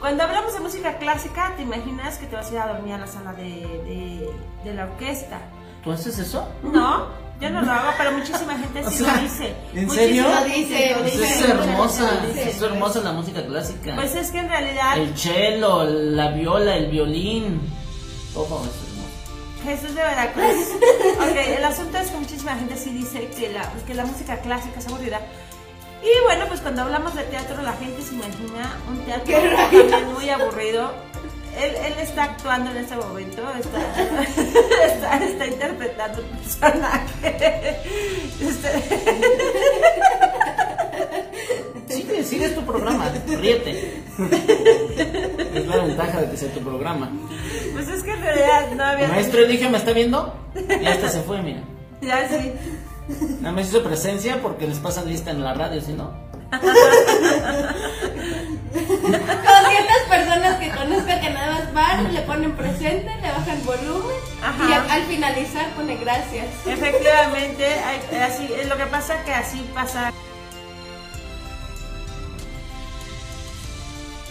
Cuando 0.00 0.24
hablamos 0.24 0.52
de 0.54 0.58
música 0.58 0.98
clásica, 0.98 1.52
te 1.56 1.62
imaginas 1.62 2.18
que 2.18 2.26
te 2.26 2.34
vas 2.34 2.50
a 2.50 2.52
ir 2.52 2.58
a 2.58 2.66
dormir 2.66 2.94
a 2.94 2.98
la 2.98 3.06
sala 3.06 3.32
de, 3.32 3.44
de- 3.44 4.28
de 4.64 4.74
la 4.74 4.86
orquesta. 4.86 5.38
¿Tú 5.84 5.92
haces 5.92 6.18
eso? 6.18 6.48
No, 6.64 7.06
yo 7.44 7.50
no 7.50 7.62
lo 7.62 7.72
hago, 7.72 7.90
pero 7.98 8.12
muchísima 8.12 8.58
gente 8.58 8.80
O 8.84 8.90
sí 8.90 9.04
sea, 9.04 9.16
lo 9.16 9.22
dice. 9.22 9.54
¿en 9.74 9.86
Muchísima 9.86 9.94
serio? 9.94 10.24
Lo 10.28 10.44
dice, 10.44 10.90
lo 10.90 10.96
lo 10.96 11.02
Pues 11.02 11.12
dice. 11.12 11.34
es 11.34 11.48
hermosa, 11.48 12.22
es 12.36 12.62
hermosa 12.62 13.00
la 13.00 13.12
música 13.12 13.46
clásica. 13.46 13.94
Pues 13.94 14.14
es 14.14 14.30
que 14.30 14.38
en 14.38 14.48
realidad 14.48 14.98
El 14.98 15.16
cello, 15.16 15.84
la 15.84 16.30
viola, 16.30 16.76
el 16.76 16.90
violín, 16.90 17.60
todo 18.32 18.62
es 18.64 18.70
hermoso. 18.88 19.64
Jesús 19.64 19.94
de 19.94 20.02
Veracruz. 20.02 20.44
Ok, 21.16 21.36
el 21.58 21.64
asunto 21.64 21.98
es 21.98 22.10
que 22.10 22.16
muchísima 22.16 22.54
gente 22.56 22.76
sí 22.76 22.90
dice 22.90 23.28
que 23.28 23.50
la, 23.52 23.70
que 23.86 23.94
la 23.94 24.04
música 24.04 24.38
clásica 24.40 24.78
es 24.80 24.86
aburrida. 24.88 25.20
Y 26.02 26.24
bueno, 26.24 26.44
pues 26.48 26.60
cuando 26.60 26.82
hablamos 26.82 27.14
de 27.14 27.22
teatro, 27.24 27.62
la 27.62 27.72
gente 27.74 28.02
se 28.02 28.14
imagina 28.14 28.78
un 28.88 28.98
teatro 29.06 29.34
muy 30.14 30.28
aburrido. 30.28 30.92
Él, 31.56 31.74
él 31.86 31.94
está 32.00 32.24
actuando 32.24 32.70
en 32.70 32.78
este 32.78 32.96
momento, 32.96 33.42
está, 33.58 33.78
está, 34.86 35.24
está 35.24 35.46
interpretando 35.46 36.22
un 36.22 36.38
personaje. 36.38 37.80
Sigue, 41.88 42.24
sigue 42.24 42.46
es 42.46 42.54
tu 42.54 42.64
programa, 42.64 43.12
ríete. 43.26 44.02
Es 45.54 45.66
la 45.66 45.76
ventaja 45.76 46.20
de 46.22 46.30
que 46.30 46.36
sea 46.36 46.52
tu 46.52 46.60
programa. 46.60 47.10
pues 47.72 47.88
es 47.88 48.02
que 48.02 48.10
en 48.10 48.20
realidad 48.20 48.70
no 48.74 48.84
había. 48.84 49.08
Maestro 49.08 49.40
Eligio, 49.44 49.70
¿me 49.70 49.78
está 49.78 49.92
viendo? 49.92 50.34
Y 50.80 50.86
hasta 50.86 51.08
se 51.08 51.20
fue, 51.22 51.40
mira. 51.42 51.62
Ya 52.00 52.28
sí. 52.28 52.52
Nada 53.40 53.54
más 53.54 53.68
hizo 53.68 53.82
presencia 53.84 54.40
porque 54.42 54.66
les 54.66 54.78
pasan 54.78 55.08
lista 55.08 55.30
en 55.30 55.44
la 55.44 55.54
radio, 55.54 55.80
si 55.80 55.92
no. 55.92 56.23
200 56.60 57.74
personas 60.08 60.58
que 60.58 60.70
conozco 60.70 61.06
que 61.20 61.30
nada 61.30 61.50
más 61.52 61.72
van, 61.74 62.12
le 62.14 62.20
ponen 62.22 62.52
presente, 62.56 63.10
le 63.20 63.28
bajan 63.30 63.64
volumen 63.64 64.16
Ajá. 64.42 64.68
y 64.68 64.72
al, 64.72 64.90
al 64.90 65.02
finalizar 65.04 65.70
pone 65.74 65.96
gracias. 65.96 66.46
Efectivamente, 66.66 67.66
hay- 67.66 68.16
así, 68.22 68.48
es 68.58 68.68
lo 68.68 68.76
que 68.76 68.86
pasa 68.86 69.22
que 69.24 69.32
así 69.34 69.64
pasa 69.74 70.12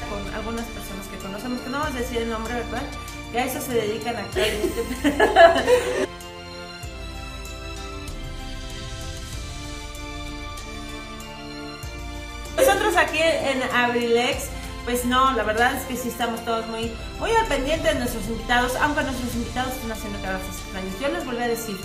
con 0.10 0.34
algunas 0.36 0.66
personas 0.68 1.08
que 1.08 1.18
conocemos, 1.18 1.62
que 1.62 1.70
no 1.70 1.80
vamos 1.80 1.96
a 1.96 2.00
decir 2.00 2.18
el 2.20 2.30
nombre, 2.30 2.54
¿verdad? 2.54 2.84
Que 3.32 3.40
a 3.40 3.46
eso 3.46 3.60
se 3.62 3.74
dedican 3.74 4.16
actualmente. 4.18 6.04
en 13.24 13.64
Abrilex, 13.76 14.50
pues 14.86 15.06
no, 15.06 15.32
la 15.34 15.44
verdad 15.44 15.76
es 15.76 15.84
que 15.84 15.96
sí 15.96 16.10
estamos 16.10 16.44
todos 16.44 16.68
muy, 16.68 16.92
muy 17.20 17.32
al 17.32 17.48
pendiente 17.48 17.88
de 17.88 17.96
nuestros 17.96 18.28
invitados, 18.28 18.76
aunque 18.82 19.04
nuestros 19.04 19.34
invitados 19.36 19.74
están 19.74 19.92
haciendo 19.92 20.22
cabezas 20.22 20.58
extrañas. 20.60 21.00
Yo 21.00 21.08
les 21.08 21.26
volví 21.26 21.42
a 21.42 21.48
decir, 21.48 21.78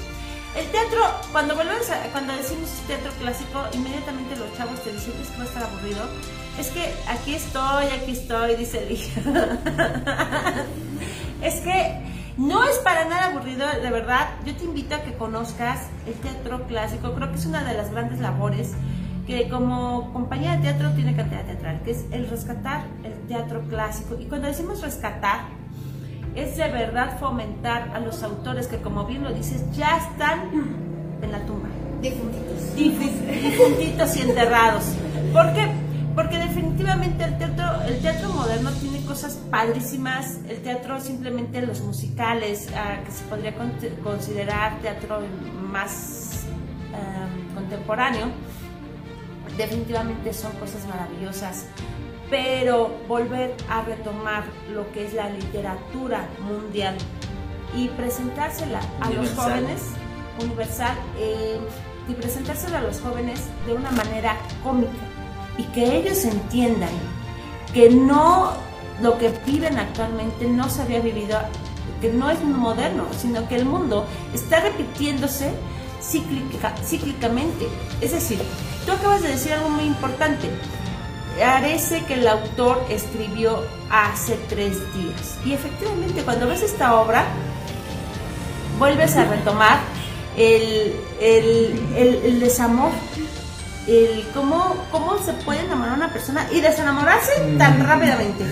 el 0.56 0.66
teatro, 0.70 0.98
cuando 1.30 1.54
volvemos 1.54 1.86
cuando 2.10 2.34
decimos 2.34 2.70
teatro 2.86 3.12
clásico, 3.20 3.64
inmediatamente 3.72 4.34
los 4.36 4.52
chavos 4.56 4.82
te 4.82 4.92
dicen 4.92 5.14
es 5.20 5.28
que 5.28 5.38
va 5.38 5.44
a 5.44 5.46
estar 5.46 5.62
aburrido. 5.62 6.04
Es 6.58 6.68
que 6.68 6.92
aquí 7.06 7.34
estoy, 7.34 7.86
aquí 7.86 8.12
estoy, 8.12 8.56
dice 8.56 8.82
el 8.82 8.90
hijo. 8.90 9.20
es 11.42 11.60
que 11.60 12.00
no 12.36 12.64
es 12.64 12.78
para 12.78 13.04
nada 13.04 13.26
aburrido, 13.26 13.66
de 13.66 13.90
verdad. 13.90 14.30
Yo 14.44 14.56
te 14.56 14.64
invito 14.64 14.96
a 14.96 15.02
que 15.02 15.14
conozcas 15.14 15.82
el 16.06 16.14
teatro 16.14 16.66
clásico. 16.66 17.12
Creo 17.12 17.30
que 17.30 17.38
es 17.38 17.46
una 17.46 17.62
de 17.62 17.74
las 17.74 17.92
grandes 17.92 18.18
labores 18.18 18.72
que 19.28 19.48
como 19.50 20.10
compañía 20.14 20.52
de 20.56 20.62
teatro 20.62 20.90
tiene 20.92 21.14
cantidad 21.14 21.44
teatral, 21.44 21.82
que 21.84 21.90
es 21.92 22.06
el 22.10 22.28
rescatar 22.28 22.84
el 23.04 23.12
teatro 23.28 23.60
clásico. 23.68 24.16
Y 24.18 24.24
cuando 24.24 24.48
decimos 24.48 24.80
rescatar, 24.80 25.40
es 26.34 26.56
de 26.56 26.68
verdad 26.70 27.18
fomentar 27.20 27.90
a 27.94 28.00
los 28.00 28.22
autores 28.22 28.66
que, 28.68 28.78
como 28.78 29.04
bien 29.04 29.22
lo 29.24 29.32
dices, 29.34 29.62
ya 29.76 29.98
están 29.98 30.40
en 31.22 31.30
la 31.32 31.40
tumba 31.44 31.68
Difuntitos. 32.00 32.74
difu- 32.74 33.40
difuntitos 33.42 34.16
y 34.16 34.20
enterrados. 34.22 34.84
¿Por 35.32 35.52
qué? 35.52 35.68
Porque 36.14 36.38
definitivamente 36.38 37.22
el 37.24 37.36
teatro, 37.38 37.66
el 37.86 37.98
teatro 38.00 38.30
moderno 38.32 38.70
tiene 38.80 39.04
cosas 39.04 39.34
padrísimas. 39.50 40.38
El 40.48 40.62
teatro 40.62 41.00
simplemente 41.00 41.60
los 41.62 41.80
musicales, 41.82 42.68
ah, 42.74 43.02
que 43.04 43.10
se 43.12 43.24
podría 43.24 43.54
con- 43.54 43.72
considerar 44.02 44.78
teatro 44.80 45.20
más 45.70 46.44
em, 46.94 47.54
contemporáneo, 47.54 48.26
definitivamente 49.58 50.32
son 50.32 50.52
cosas 50.52 50.86
maravillosas. 50.86 51.66
Pero 52.30 52.90
volver 53.08 53.54
a 53.70 53.82
retomar 53.82 54.44
lo 54.72 54.90
que 54.92 55.06
es 55.06 55.14
la 55.14 55.28
literatura 55.30 56.26
mundial 56.40 56.96
y 57.74 57.88
presentársela 57.88 58.80
a 59.00 59.10
los 59.10 59.30
jóvenes 59.34 59.82
universal 60.42 60.96
eh, 61.18 61.58
y 62.08 62.12
presentárselo 62.14 62.76
a 62.78 62.80
los 62.80 63.00
jóvenes 63.00 63.40
de 63.66 63.72
una 63.74 63.90
manera 63.90 64.36
cómica 64.62 64.92
y 65.58 65.64
que 65.64 65.96
ellos 65.96 66.24
entiendan 66.24 66.90
que 67.74 67.90
no 67.90 68.52
lo 69.02 69.18
que 69.18 69.30
viven 69.46 69.78
actualmente 69.78 70.46
no 70.46 70.68
se 70.70 70.82
había 70.82 71.00
vivido, 71.00 71.38
que 72.00 72.10
no 72.12 72.30
es 72.30 72.42
moderno, 72.44 73.04
sino 73.18 73.46
que 73.48 73.56
el 73.56 73.64
mundo 73.64 74.06
está 74.34 74.60
repitiéndose 74.60 75.50
cíclica- 76.02 76.74
cíclicamente. 76.84 77.66
Es 78.00 78.12
decir, 78.12 78.38
tú 78.88 78.94
acabas 78.94 79.22
de 79.22 79.28
decir 79.28 79.52
algo 79.52 79.68
muy 79.68 79.84
importante. 79.84 80.48
Parece 81.38 82.04
que 82.04 82.14
el 82.14 82.26
autor 82.26 82.84
escribió 82.88 83.62
hace 83.90 84.34
tres 84.48 84.78
días. 84.94 85.36
Y 85.44 85.52
efectivamente, 85.52 86.22
cuando 86.22 86.48
ves 86.48 86.62
esta 86.62 86.94
obra, 86.96 87.24
vuelves 88.78 89.16
a 89.16 89.24
retomar 89.24 89.78
el, 90.36 90.96
el, 91.20 91.80
el- 91.96 92.20
el 92.24 92.40
desamor, 92.40 92.90
el 93.86 94.26
cómo, 94.34 94.76
cómo 94.90 95.18
se 95.18 95.32
puede 95.34 95.60
enamorar 95.60 95.94
una 95.96 96.12
persona 96.12 96.46
y 96.50 96.60
desenamorarse 96.60 97.32
tan 97.58 97.84
rápidamente. 97.86 98.44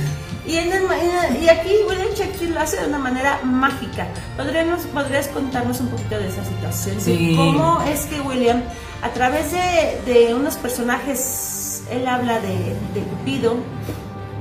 Y, 0.47 0.57
en 0.59 0.73
el- 0.73 1.43
y 1.43 1.49
aquí 1.49 1.71
William 1.89 2.09
Shakespeare 2.15 2.51
lo 2.53 2.61
hace 2.61 2.81
de 2.81 2.87
una 2.87 2.99
manera 2.99 3.41
mágica. 3.43 4.07
¿Podríamos, 4.37 4.83
¿Podrías 4.87 5.27
contarnos 5.29 5.81
un 5.81 5.89
poquito 5.89 6.19
de 6.19 6.29
esa 6.29 6.45
situación? 6.45 7.01
Sí. 7.01 7.35
¿Cómo 7.37 7.83
es 7.83 8.07
que 8.07 8.21
William, 8.21 8.63
a 9.03 9.09
través 9.11 9.51
de, 9.53 10.01
de 10.13 10.35
unos 10.35 10.55
personajes, 10.57 11.83
él 11.91 12.07
habla 12.07 12.39
de, 12.41 12.77
de 12.95 13.01
Cupido, 13.11 13.57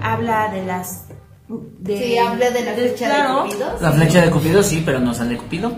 habla 0.02 0.50
de 0.50 0.66
las... 0.66 1.06
De, 1.48 1.98
Sí, 1.98 2.18
habla 2.18 2.50
de 2.50 2.62
la 2.66 2.74
flecha 2.74 3.06
claro, 3.06 3.44
de 3.44 3.50
Cupido. 3.50 3.78
La 3.82 3.92
flecha 3.92 4.22
de 4.22 4.32
Cupido 4.32 4.64
sí, 4.64 4.82
pero 4.86 5.00
no 5.00 5.14
sale 5.14 5.38
Cupido. 5.38 5.74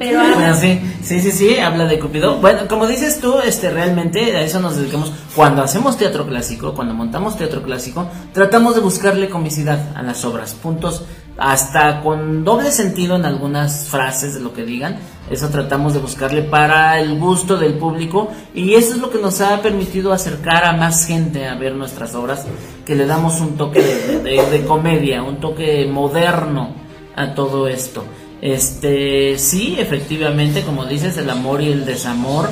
Pero 0.00 0.18
habla- 0.20 0.34
Bueno, 0.34 0.54
sí, 0.56 0.80
sí, 1.02 1.20
sí, 1.20 1.30
sí, 1.30 1.58
habla 1.58 1.84
de 1.84 1.98
Cupido. 2.00 2.36
Bueno, 2.40 2.66
como 2.68 2.86
dices 2.86 3.20
tú, 3.20 3.38
este, 3.44 3.70
realmente 3.70 4.34
a 4.34 4.40
eso 4.40 4.58
nos 4.58 4.76
dedicamos. 4.76 5.12
Cuando 5.36 5.62
hacemos 5.62 5.96
teatro 5.98 6.26
clásico, 6.26 6.72
cuando 6.74 6.94
montamos 6.94 7.36
teatro 7.36 7.62
clásico, 7.62 8.08
tratamos 8.32 8.74
de 8.74 8.80
buscarle 8.80 9.28
comicidad 9.28 9.94
a 9.94 10.02
las 10.02 10.24
obras, 10.24 10.54
puntos, 10.54 11.04
hasta 11.36 12.00
con 12.02 12.44
doble 12.44 12.70
sentido 12.72 13.16
en 13.16 13.24
algunas 13.26 13.88
frases 13.88 14.34
de 14.34 14.40
lo 14.40 14.52
que 14.54 14.64
digan. 14.64 14.98
Eso 15.30 15.48
tratamos 15.50 15.92
de 15.94 16.00
buscarle 16.00 16.42
para 16.42 16.98
el 16.98 17.18
gusto 17.18 17.56
del 17.56 17.74
público 17.74 18.30
y 18.54 18.74
eso 18.74 18.94
es 18.94 19.00
lo 19.00 19.10
que 19.10 19.18
nos 19.18 19.40
ha 19.42 19.60
permitido 19.62 20.12
acercar 20.12 20.64
a 20.64 20.72
más 20.72 21.06
gente 21.06 21.46
a 21.46 21.54
ver 21.56 21.74
nuestras 21.74 22.14
obras, 22.14 22.46
que 22.86 22.96
le 22.96 23.06
damos 23.06 23.38
un 23.40 23.56
toque 23.56 23.80
de, 23.82 24.18
de- 24.22 24.50
de 24.50 24.64
comedia, 24.66 25.22
un 25.22 25.36
toque 25.40 25.86
moderno 25.92 26.74
a 27.16 27.34
todo 27.34 27.68
esto. 27.68 28.02
Este, 28.42 29.38
sí, 29.38 29.76
efectivamente, 29.78 30.62
como 30.62 30.86
dices, 30.86 31.16
el 31.18 31.28
amor 31.30 31.60
y 31.60 31.70
el 31.72 31.84
desamor 31.84 32.48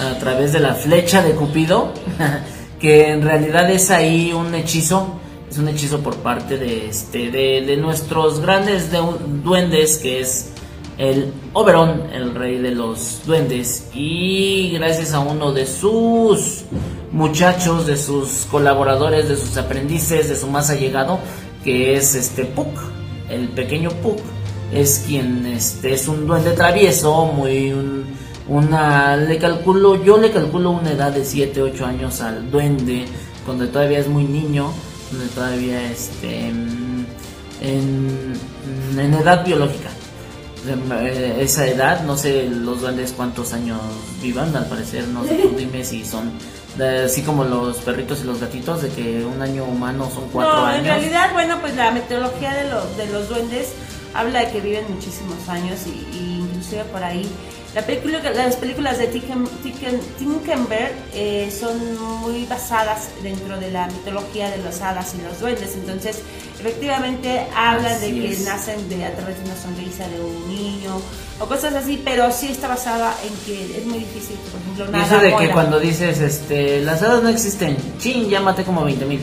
a 0.00 0.18
través 0.18 0.52
de 0.52 0.60
la 0.60 0.74
flecha 0.74 1.22
de 1.22 1.32
Cupido, 1.32 1.92
que 2.80 3.08
en 3.10 3.22
realidad 3.22 3.70
es 3.70 3.90
ahí 3.90 4.32
un 4.32 4.54
hechizo, 4.54 5.18
es 5.50 5.58
un 5.58 5.68
hechizo 5.68 6.00
por 6.00 6.16
parte 6.16 6.58
de 6.58 6.86
este, 6.88 7.30
de, 7.30 7.62
de 7.62 7.76
nuestros 7.76 8.40
grandes 8.40 8.92
deu- 8.92 9.18
duendes, 9.42 9.98
que 9.98 10.20
es 10.20 10.50
el 10.98 11.32
Oberón, 11.54 12.04
el 12.12 12.34
rey 12.34 12.58
de 12.58 12.70
los 12.70 13.22
duendes, 13.26 13.88
y 13.94 14.70
gracias 14.74 15.12
a 15.12 15.20
uno 15.20 15.52
de 15.52 15.66
sus 15.66 16.62
muchachos, 17.10 17.86
de 17.86 17.96
sus 17.96 18.46
colaboradores, 18.50 19.28
de 19.28 19.36
sus 19.36 19.56
aprendices, 19.56 20.28
de 20.28 20.36
su 20.36 20.46
más 20.46 20.70
allegado, 20.70 21.18
que 21.64 21.94
es 21.96 22.14
este 22.14 22.44
Puck, 22.44 22.78
el 23.28 23.48
pequeño 23.48 23.90
Puck, 23.90 24.20
es 24.72 25.04
quien 25.06 25.46
este 25.46 25.92
es 25.94 26.08
un 26.08 26.26
duende 26.26 26.52
travieso, 26.52 27.26
muy 27.26 27.72
un- 27.72 28.04
una 28.48 29.16
le 29.16 29.38
calculo, 29.38 30.02
yo 30.02 30.18
le 30.18 30.30
calculo 30.32 30.70
una 30.72 30.90
edad 30.92 31.12
de 31.12 31.24
7, 31.24 31.62
8 31.62 31.86
años 31.86 32.20
al 32.20 32.50
duende, 32.50 33.04
donde 33.46 33.66
todavía 33.68 33.98
es 34.00 34.08
muy 34.08 34.24
niño, 34.24 34.72
donde 35.10 35.26
todavía 35.28 35.90
este 35.90 36.48
en, 36.48 37.06
edad 39.20 39.44
biológica. 39.44 39.90
Eh, 40.66 41.38
esa 41.40 41.66
edad, 41.66 42.04
no 42.04 42.16
sé 42.16 42.48
los 42.48 42.80
duendes 42.80 43.12
cuántos 43.16 43.52
años 43.52 43.80
vivan, 44.22 44.54
al 44.54 44.66
parecer, 44.66 45.06
no 45.08 45.24
sé, 45.24 45.34
tú 45.36 45.54
dime 45.56 45.84
si 45.84 46.04
son 46.04 46.30
así 47.04 47.22
como 47.22 47.44
los 47.44 47.78
perritos 47.78 48.20
y 48.22 48.24
los 48.26 48.40
gatitos, 48.40 48.82
de 48.82 48.88
que 48.88 49.24
un 49.24 49.42
año 49.42 49.64
humano 49.64 50.08
son 50.12 50.24
cuatro 50.32 50.56
no, 50.56 50.66
años. 50.66 50.78
en 50.80 50.84
realidad, 50.86 51.32
bueno, 51.32 51.58
pues 51.60 51.74
la 51.76 51.90
meteorología 51.90 52.54
de, 52.54 52.70
los 52.70 52.96
de 52.96 53.06
los 53.08 53.28
duendes 53.28 53.72
habla 54.14 54.40
de 54.40 54.50
que 54.52 54.60
viven 54.60 54.84
muchísimos 54.88 55.48
años 55.48 55.80
y, 55.86 55.90
y 56.16 56.38
inclusive 56.48 56.84
por 56.84 57.02
ahí. 57.02 57.28
La 57.74 57.80
película, 57.86 58.20
las 58.34 58.56
películas 58.56 58.98
de 58.98 59.10
Tinken- 59.10 59.48
Tinken- 59.64 60.00
Tinkenberg 60.18 60.92
eh, 61.14 61.50
son 61.58 61.78
muy 62.20 62.44
basadas 62.44 63.08
dentro 63.22 63.58
de 63.58 63.70
la 63.70 63.86
mitología 63.86 64.50
de 64.50 64.58
las 64.58 64.82
hadas 64.82 65.14
y 65.18 65.22
los 65.22 65.40
duendes, 65.40 65.74
entonces 65.76 66.18
efectivamente 66.60 67.46
hablan 67.56 67.98
de 68.00 68.06
Así 68.06 68.20
que 68.20 68.30
es. 68.32 68.44
nacen 68.44 68.88
de, 68.90 69.04
a 69.06 69.14
través 69.16 69.38
de 69.38 69.44
una 69.46 69.56
sonrisa 69.56 70.06
de 70.08 70.20
un 70.20 70.48
niño 70.48 71.00
o 71.40 71.46
cosas 71.46 71.74
así, 71.74 72.00
pero 72.04 72.30
sí 72.30 72.48
está 72.52 72.68
basada 72.68 73.14
en 73.26 73.34
que 73.46 73.78
es 73.78 73.86
muy 73.86 74.00
difícil, 74.00 74.36
por 74.52 74.60
ejemplo, 74.60 74.88
una 74.88 75.06
eso 75.06 75.18
de 75.18 75.34
que 75.36 75.50
cuando 75.52 75.80
dices, 75.80 76.20
este, 76.20 76.80
las 76.82 77.02
hadas 77.02 77.22
no 77.22 77.30
existen, 77.30 77.76
chin, 77.98 78.28
maté 78.42 78.64
como 78.64 78.84
20 78.84 79.04
mil. 79.06 79.20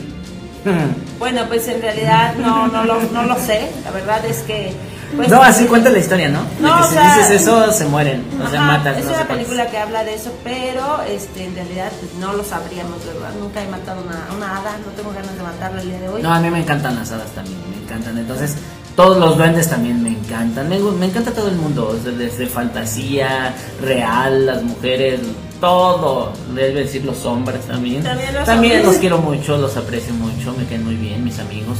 Bueno, 1.18 1.42
pues 1.48 1.68
en 1.68 1.82
realidad 1.82 2.34
no, 2.36 2.68
no, 2.68 2.84
lo, 2.84 3.00
no 3.12 3.24
lo 3.24 3.36
sé. 3.36 3.70
La 3.84 3.90
verdad 3.90 4.24
es 4.24 4.38
que. 4.38 4.72
Pues, 5.14 5.28
no, 5.28 5.42
así 5.42 5.66
cuenta 5.66 5.90
la 5.90 5.98
historia, 5.98 6.28
¿no? 6.28 6.40
No, 6.60 6.68
de 6.68 6.80
que 6.80 6.84
o 6.84 6.88
si 6.88 6.94
sea, 6.94 7.16
dices 7.16 7.42
eso, 7.42 7.72
se 7.72 7.84
mueren, 7.84 8.24
o 8.42 8.48
sea, 8.48 8.62
ajá, 8.62 8.78
matas. 8.78 8.98
Es 8.98 9.04
no 9.04 9.12
una 9.12 9.26
película 9.26 9.66
que 9.66 9.76
habla 9.76 10.04
de 10.04 10.14
eso, 10.14 10.32
pero 10.44 11.02
este, 11.02 11.44
en 11.44 11.54
realidad 11.56 11.90
pues, 11.98 12.14
no 12.14 12.32
lo 12.32 12.44
sabríamos, 12.44 13.04
¿verdad? 13.04 13.30
Nunca 13.40 13.60
he 13.60 13.68
matado 13.68 14.02
una, 14.02 14.28
una 14.36 14.56
hada, 14.56 14.76
no 14.86 14.92
tengo 14.92 15.12
ganas 15.12 15.36
de 15.36 15.42
matarla 15.42 15.80
el 15.82 15.88
día 15.88 15.98
de 15.98 16.08
hoy. 16.08 16.22
No, 16.22 16.32
a 16.32 16.38
mí 16.38 16.48
me 16.48 16.60
encantan 16.60 16.94
las 16.94 17.10
hadas 17.10 17.30
también, 17.32 17.58
me 17.70 17.82
encantan. 17.82 18.16
Entonces, 18.18 18.54
todos 18.94 19.18
los 19.18 19.36
duendes 19.36 19.68
también 19.68 20.02
me 20.02 20.10
encantan. 20.10 20.68
Me, 20.68 20.78
me 20.78 21.06
encanta 21.06 21.32
todo 21.32 21.48
el 21.48 21.56
mundo, 21.56 21.92
desde, 21.92 22.16
desde 22.16 22.46
fantasía, 22.46 23.52
real, 23.82 24.46
las 24.46 24.62
mujeres, 24.62 25.20
todo. 25.60 26.32
Debe 26.54 26.82
decir 26.84 27.04
los 27.04 27.24
hombres 27.26 27.60
también. 27.66 28.02
También 28.02 28.34
los 28.34 28.44
También 28.44 28.72
hombres. 28.74 28.92
los 28.92 28.96
quiero 29.00 29.18
mucho, 29.18 29.56
los 29.58 29.76
aprecio 29.76 30.12
mucho, 30.14 30.52
me 30.56 30.64
caen 30.66 30.84
muy 30.84 30.96
bien, 30.96 31.22
mis 31.22 31.38
amigos, 31.38 31.78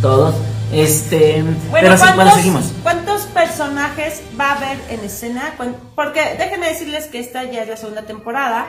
todos. 0.00 0.34
Este, 0.72 1.42
Bueno, 1.42 1.56
pero 1.70 1.96
sí, 1.96 2.02
bueno, 2.02 2.16
¿cuántos, 2.16 2.34
seguimos. 2.34 2.64
¿cuántos 2.82 3.22
personajes 3.26 4.22
va 4.38 4.52
a 4.52 4.56
haber 4.56 4.78
en 4.90 5.00
escena? 5.04 5.54
Porque 5.94 6.20
déjenme 6.38 6.68
decirles 6.68 7.06
que 7.06 7.20
esta 7.20 7.44
ya 7.44 7.62
es 7.62 7.68
la 7.68 7.76
segunda 7.76 8.02
temporada 8.02 8.66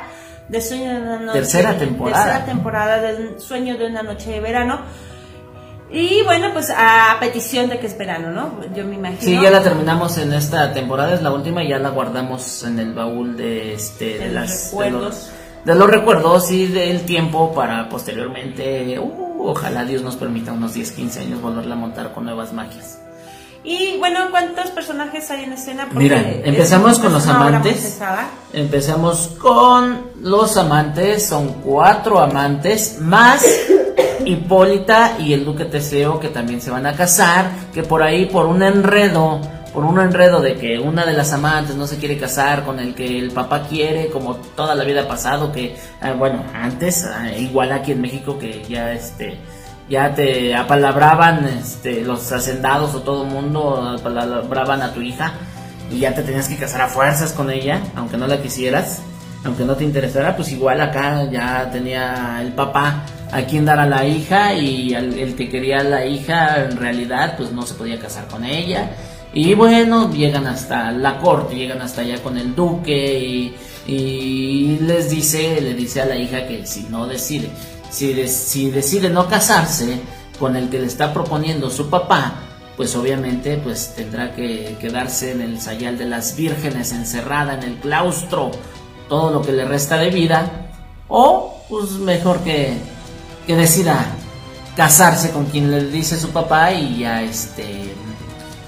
de 0.48 0.62
Sueño 0.62 0.92
de 0.94 1.02
una 1.02 1.20
noche. 1.20 1.40
Tercera 1.40 1.78
temporada. 1.78 2.24
Tercera 2.26 2.46
temporada 2.46 3.02
del 3.02 3.40
Sueño 3.42 3.78
de 3.78 3.88
una 3.88 4.04
noche 4.04 4.30
de 4.30 4.40
verano. 4.40 4.80
Y 5.90 6.22
bueno, 6.24 6.50
pues 6.52 6.70
a 6.70 7.16
petición 7.20 7.70
de 7.70 7.80
que 7.80 7.88
es 7.88 7.98
verano, 7.98 8.32
¿no? 8.32 8.76
Yo 8.76 8.84
me 8.84 8.96
imagino. 8.96 9.22
Sí, 9.22 9.40
ya 9.42 9.50
la 9.50 9.64
terminamos 9.64 10.18
en 10.18 10.34
esta 10.34 10.74
temporada, 10.74 11.14
es 11.14 11.22
la 11.22 11.32
última, 11.32 11.64
y 11.64 11.70
ya 11.70 11.80
la 11.80 11.90
guardamos 11.90 12.64
en 12.64 12.80
el 12.80 12.94
baúl 12.94 13.38
de 13.38 13.74
este 13.74 14.18
de, 14.18 14.20
De 14.20 14.26
los 14.26 14.34
las 14.34 14.50
de 14.50 14.66
recuerdos. 14.68 15.02
los, 15.02 15.32
de 15.66 15.76
los 15.76 15.90
recuerdos 15.90 16.52
y 16.52 16.66
del 16.66 17.02
tiempo 17.06 17.54
para 17.54 17.88
posteriormente, 17.88 19.00
uh, 19.00 19.50
ojalá 19.50 19.86
Dios 19.86 20.02
nos 20.02 20.18
permita 20.18 20.52
unos 20.52 20.74
10, 20.74 20.92
15 20.92 21.20
años 21.22 21.42
volverla 21.42 21.76
a 21.76 21.78
montar 21.78 22.14
con 22.14 22.26
nuevas 22.26 22.52
magias. 22.52 23.00
Y 23.64 23.98
bueno, 23.98 24.28
¿cuántos 24.30 24.72
personajes 24.72 25.30
hay 25.32 25.44
en 25.46 25.54
escena? 25.54 25.86
Porque 25.86 26.00
Mira, 26.00 26.22
empezamos 26.44 27.00
con 27.00 27.12
los 27.12 27.28
amantes. 27.28 28.00
Empezamos 28.54 29.30
con 29.40 30.02
los 30.22 30.56
amantes, 30.58 31.26
son 31.28 31.54
cuatro 31.64 32.20
amantes, 32.20 32.98
más 33.02 33.44
Hipólita 34.28 35.18
y 35.20 35.34
el 35.34 35.46
Duque 35.46 35.66
Teseo 35.66 36.20
que 36.20 36.28
también 36.28 36.62
se 36.62 36.70
van 36.70 36.86
a 36.86 36.94
casar, 36.94 37.50
que 37.74 37.84
por 37.84 38.04
ahí 38.04 38.26
por 38.26 38.46
un 38.46 38.62
enredo, 38.62 39.40
por 39.74 39.86
un 39.86 40.00
enredo 40.00 40.42
de 40.42 40.56
que 40.56 40.80
una 40.80 41.06
de 41.06 41.14
las 41.14 41.32
amantes 41.32 41.76
no 41.78 41.88
se 41.88 41.98
quiere 41.98 42.18
casar 42.18 42.66
con 42.66 42.80
el 42.80 42.94
que 42.94 43.18
el 43.18 43.32
papá 43.32 43.64
quiere, 43.64 44.08
como 44.10 44.36
toda 44.36 44.76
la 44.76 44.84
vida 44.84 45.04
ha 45.04 45.08
pasado, 45.08 45.52
que 45.54 45.78
ah, 46.02 46.12
bueno, 46.12 46.44
antes, 46.54 47.06
ah, 47.06 47.32
igual 47.38 47.72
aquí 47.72 47.94
en 47.94 48.02
México 48.02 48.38
que 48.38 48.64
ya 48.68 48.92
este 48.92 49.38
ya 49.90 50.14
te 50.14 50.54
apalabraban 50.54 51.46
este, 51.48 52.02
los 52.02 52.30
hacendados 52.34 52.94
o 52.94 53.04
todo 53.04 53.24
el 53.24 53.30
mundo 53.30 53.96
apalabraban 53.98 54.82
a 54.82 54.92
tu 54.92 55.02
hija 55.02 55.32
y 55.90 56.00
ya 56.00 56.14
te 56.14 56.24
tenías 56.24 56.50
que 56.50 56.58
casar 56.58 56.82
a 56.82 56.88
fuerzas 56.88 57.32
con 57.32 57.50
ella, 57.50 57.82
aunque 57.96 58.18
no 58.18 58.28
la 58.28 58.42
quisieras, 58.42 59.02
aunque 59.46 59.64
no 59.64 59.76
te 59.76 59.86
interesara, 59.86 60.36
pues 60.36 60.52
igual 60.52 60.82
acá 60.82 61.24
ya 61.32 61.70
tenía 61.72 62.42
el 62.42 62.52
papá 62.52 63.06
a 63.32 63.42
quien 63.44 63.66
dar 63.66 63.80
a 63.80 63.86
la 63.88 64.06
hija 64.08 64.54
y 64.54 64.94
al- 64.94 65.18
el 65.18 65.36
que 65.36 65.50
quería 65.50 65.80
a 65.80 65.84
la 65.84 66.06
hija 66.06 66.64
en 66.66 66.78
realidad 66.78 67.36
pues 67.38 67.52
no 67.52 67.66
se 67.66 67.74
podía 67.74 68.00
casar 68.00 68.28
con 68.28 68.44
ella. 68.46 68.92
Y 69.34 69.54
bueno, 69.54 70.12
llegan 70.12 70.48
hasta 70.48 70.92
la 70.92 71.20
corte, 71.20 71.56
llegan 71.56 71.82
hasta 71.82 72.02
allá 72.02 72.22
con 72.24 72.38
el 72.38 72.56
duque 72.56 73.20
y, 73.20 73.56
y 73.92 74.78
les 74.82 75.10
dice, 75.10 75.60
le 75.62 75.74
dice 75.74 76.02
a 76.02 76.06
la 76.06 76.16
hija 76.16 76.48
que 76.48 76.66
si 76.66 76.84
no 76.90 77.06
decide, 77.08 77.50
si, 77.90 78.14
de- 78.14 78.28
si 78.28 78.72
decide 78.72 79.10
no 79.10 79.28
casarse 79.28 80.00
con 80.40 80.56
el 80.56 80.70
que 80.70 80.80
le 80.80 80.88
está 80.88 81.14
proponiendo 81.14 81.70
su 81.70 81.90
papá, 81.90 82.36
pues 82.78 82.96
obviamente 82.96 83.58
pues 83.64 83.94
tendrá 83.96 84.34
que 84.36 84.78
quedarse 84.80 85.32
en 85.32 85.42
el 85.42 85.60
sayal 85.60 85.98
de 85.98 86.06
las 86.06 86.36
vírgenes, 86.36 86.92
encerrada 86.92 87.56
en 87.56 87.64
el 87.64 87.76
claustro, 87.78 88.52
todo 89.10 89.32
lo 89.32 89.42
que 89.42 89.52
le 89.52 89.66
resta 89.66 89.98
de 89.98 90.10
vida, 90.12 90.70
o 91.08 91.64
pues 91.70 91.92
mejor 91.94 92.40
que, 92.42 92.74
que 93.48 93.56
decida 93.56 94.06
casarse 94.76 95.32
con 95.32 95.46
quien 95.46 95.72
le 95.72 95.86
dice 95.86 96.20
su 96.20 96.30
papá 96.30 96.72
y 96.74 97.00
ya 97.00 97.24
este 97.24 97.94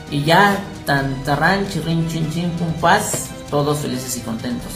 y 0.10 0.24
ya 0.24 0.58
tan 0.86 1.24
tarran 1.24 1.68
chirrin 1.70 2.08
chin 2.10 2.32
chin 2.32 2.50
pum 2.52 2.72
paz 2.82 3.28
todos 3.52 3.80
felices 3.80 4.18
y 4.18 4.22
contentos 4.22 4.72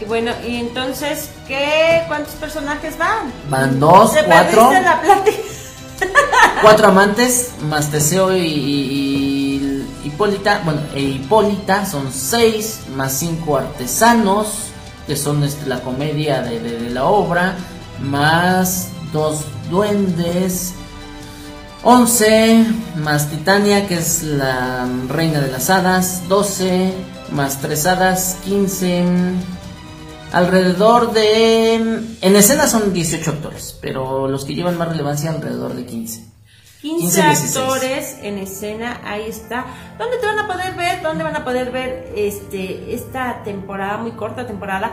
Y 0.00 0.04
bueno, 0.06 0.32
y 0.46 0.56
entonces, 0.56 1.28
¿qué? 1.46 2.02
¿Cuántos 2.08 2.32
personajes 2.34 2.96
van? 2.98 3.32
van 3.50 3.78
dos 3.78 4.12
cuatro 4.26 4.72
la 4.72 5.00
plática. 5.00 5.38
cuatro 6.62 6.88
amantes 6.88 7.50
más 7.68 7.90
Teseo 7.90 8.34
y, 8.36 8.40
y- 8.40 9.94
y 10.02 10.06
Hipólita 10.08 10.62
bueno 10.64 10.80
e 10.94 11.00
Hipólita 11.00 11.84
son 11.86 12.10
seis 12.12 12.80
más 12.96 13.12
cinco 13.12 13.56
artesanos 13.58 14.48
que 15.06 15.16
son 15.16 15.44
este, 15.44 15.66
la 15.66 15.80
comedia 15.80 16.40
de, 16.42 16.58
de- 16.60 16.78
de 16.78 16.90
la 16.90 17.04
obra 17.04 17.54
más 18.02 18.88
dos 19.12 19.44
duendes 19.70 20.74
11 21.82 22.66
más 22.96 23.30
Titania, 23.30 23.88
que 23.88 23.94
es 23.94 24.22
la 24.22 24.86
reina 25.08 25.40
de 25.40 25.50
las 25.50 25.70
hadas, 25.70 26.28
12 26.28 26.92
más 27.32 27.60
tres 27.60 27.86
hadas, 27.86 28.36
15. 28.44 29.04
Alrededor 30.32 31.12
de... 31.12 31.74
En 32.20 32.36
escena 32.36 32.66
son 32.66 32.92
18 32.92 33.30
actores, 33.30 33.78
pero 33.80 34.28
los 34.28 34.44
que 34.44 34.54
llevan 34.54 34.76
más 34.76 34.88
relevancia 34.88 35.30
alrededor 35.30 35.74
de 35.74 35.86
15. 35.86 36.26
15, 36.82 37.00
15, 37.00 37.22
16. 37.22 37.56
actores 37.56 38.16
en 38.22 38.38
escena, 38.38 39.00
ahí 39.04 39.28
está. 39.28 39.64
¿Dónde 39.98 40.18
te 40.18 40.26
van 40.26 40.38
a 40.38 40.46
poder 40.46 40.74
ver? 40.74 41.02
¿Dónde 41.02 41.24
van 41.24 41.36
a 41.36 41.44
poder 41.44 41.70
ver 41.72 42.12
este 42.14 42.94
esta 42.94 43.42
temporada, 43.42 43.98
muy 43.98 44.12
corta 44.12 44.46
temporada? 44.46 44.92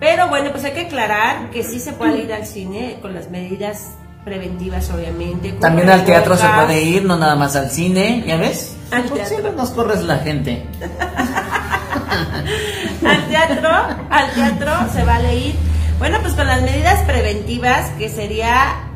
Pero 0.00 0.28
bueno, 0.28 0.50
pues 0.52 0.64
hay 0.64 0.72
que 0.72 0.82
aclarar 0.82 1.50
que 1.50 1.64
sí 1.64 1.80
se 1.80 1.92
puede 1.92 2.22
ir 2.22 2.32
al 2.32 2.46
cine 2.46 2.98
con 3.02 3.14
las 3.14 3.30
medidas 3.30 3.88
preventivas, 4.24 4.90
obviamente. 4.90 5.52
También 5.52 5.90
al 5.90 6.04
teatro 6.04 6.36
se 6.36 6.46
puede 6.48 6.82
ir, 6.82 7.04
no 7.04 7.16
nada 7.16 7.34
más 7.34 7.56
al 7.56 7.70
cine, 7.70 8.22
¿ya 8.26 8.36
ves? 8.36 8.76
Al 8.90 9.02
Pues 9.02 9.14
teatro. 9.14 9.28
siempre 9.28 9.52
nos 9.52 9.70
corres 9.70 10.02
la 10.02 10.18
gente. 10.18 10.64
al 13.06 13.28
teatro, 13.28 13.70
al 14.10 14.30
teatro 14.32 14.72
se 14.92 15.04
vale 15.04 15.34
ir. 15.34 15.54
Bueno, 15.98 16.18
pues 16.20 16.34
con 16.34 16.46
las 16.46 16.62
medidas 16.62 17.00
preventivas, 17.02 17.90
que 17.98 18.08
sería 18.08 18.87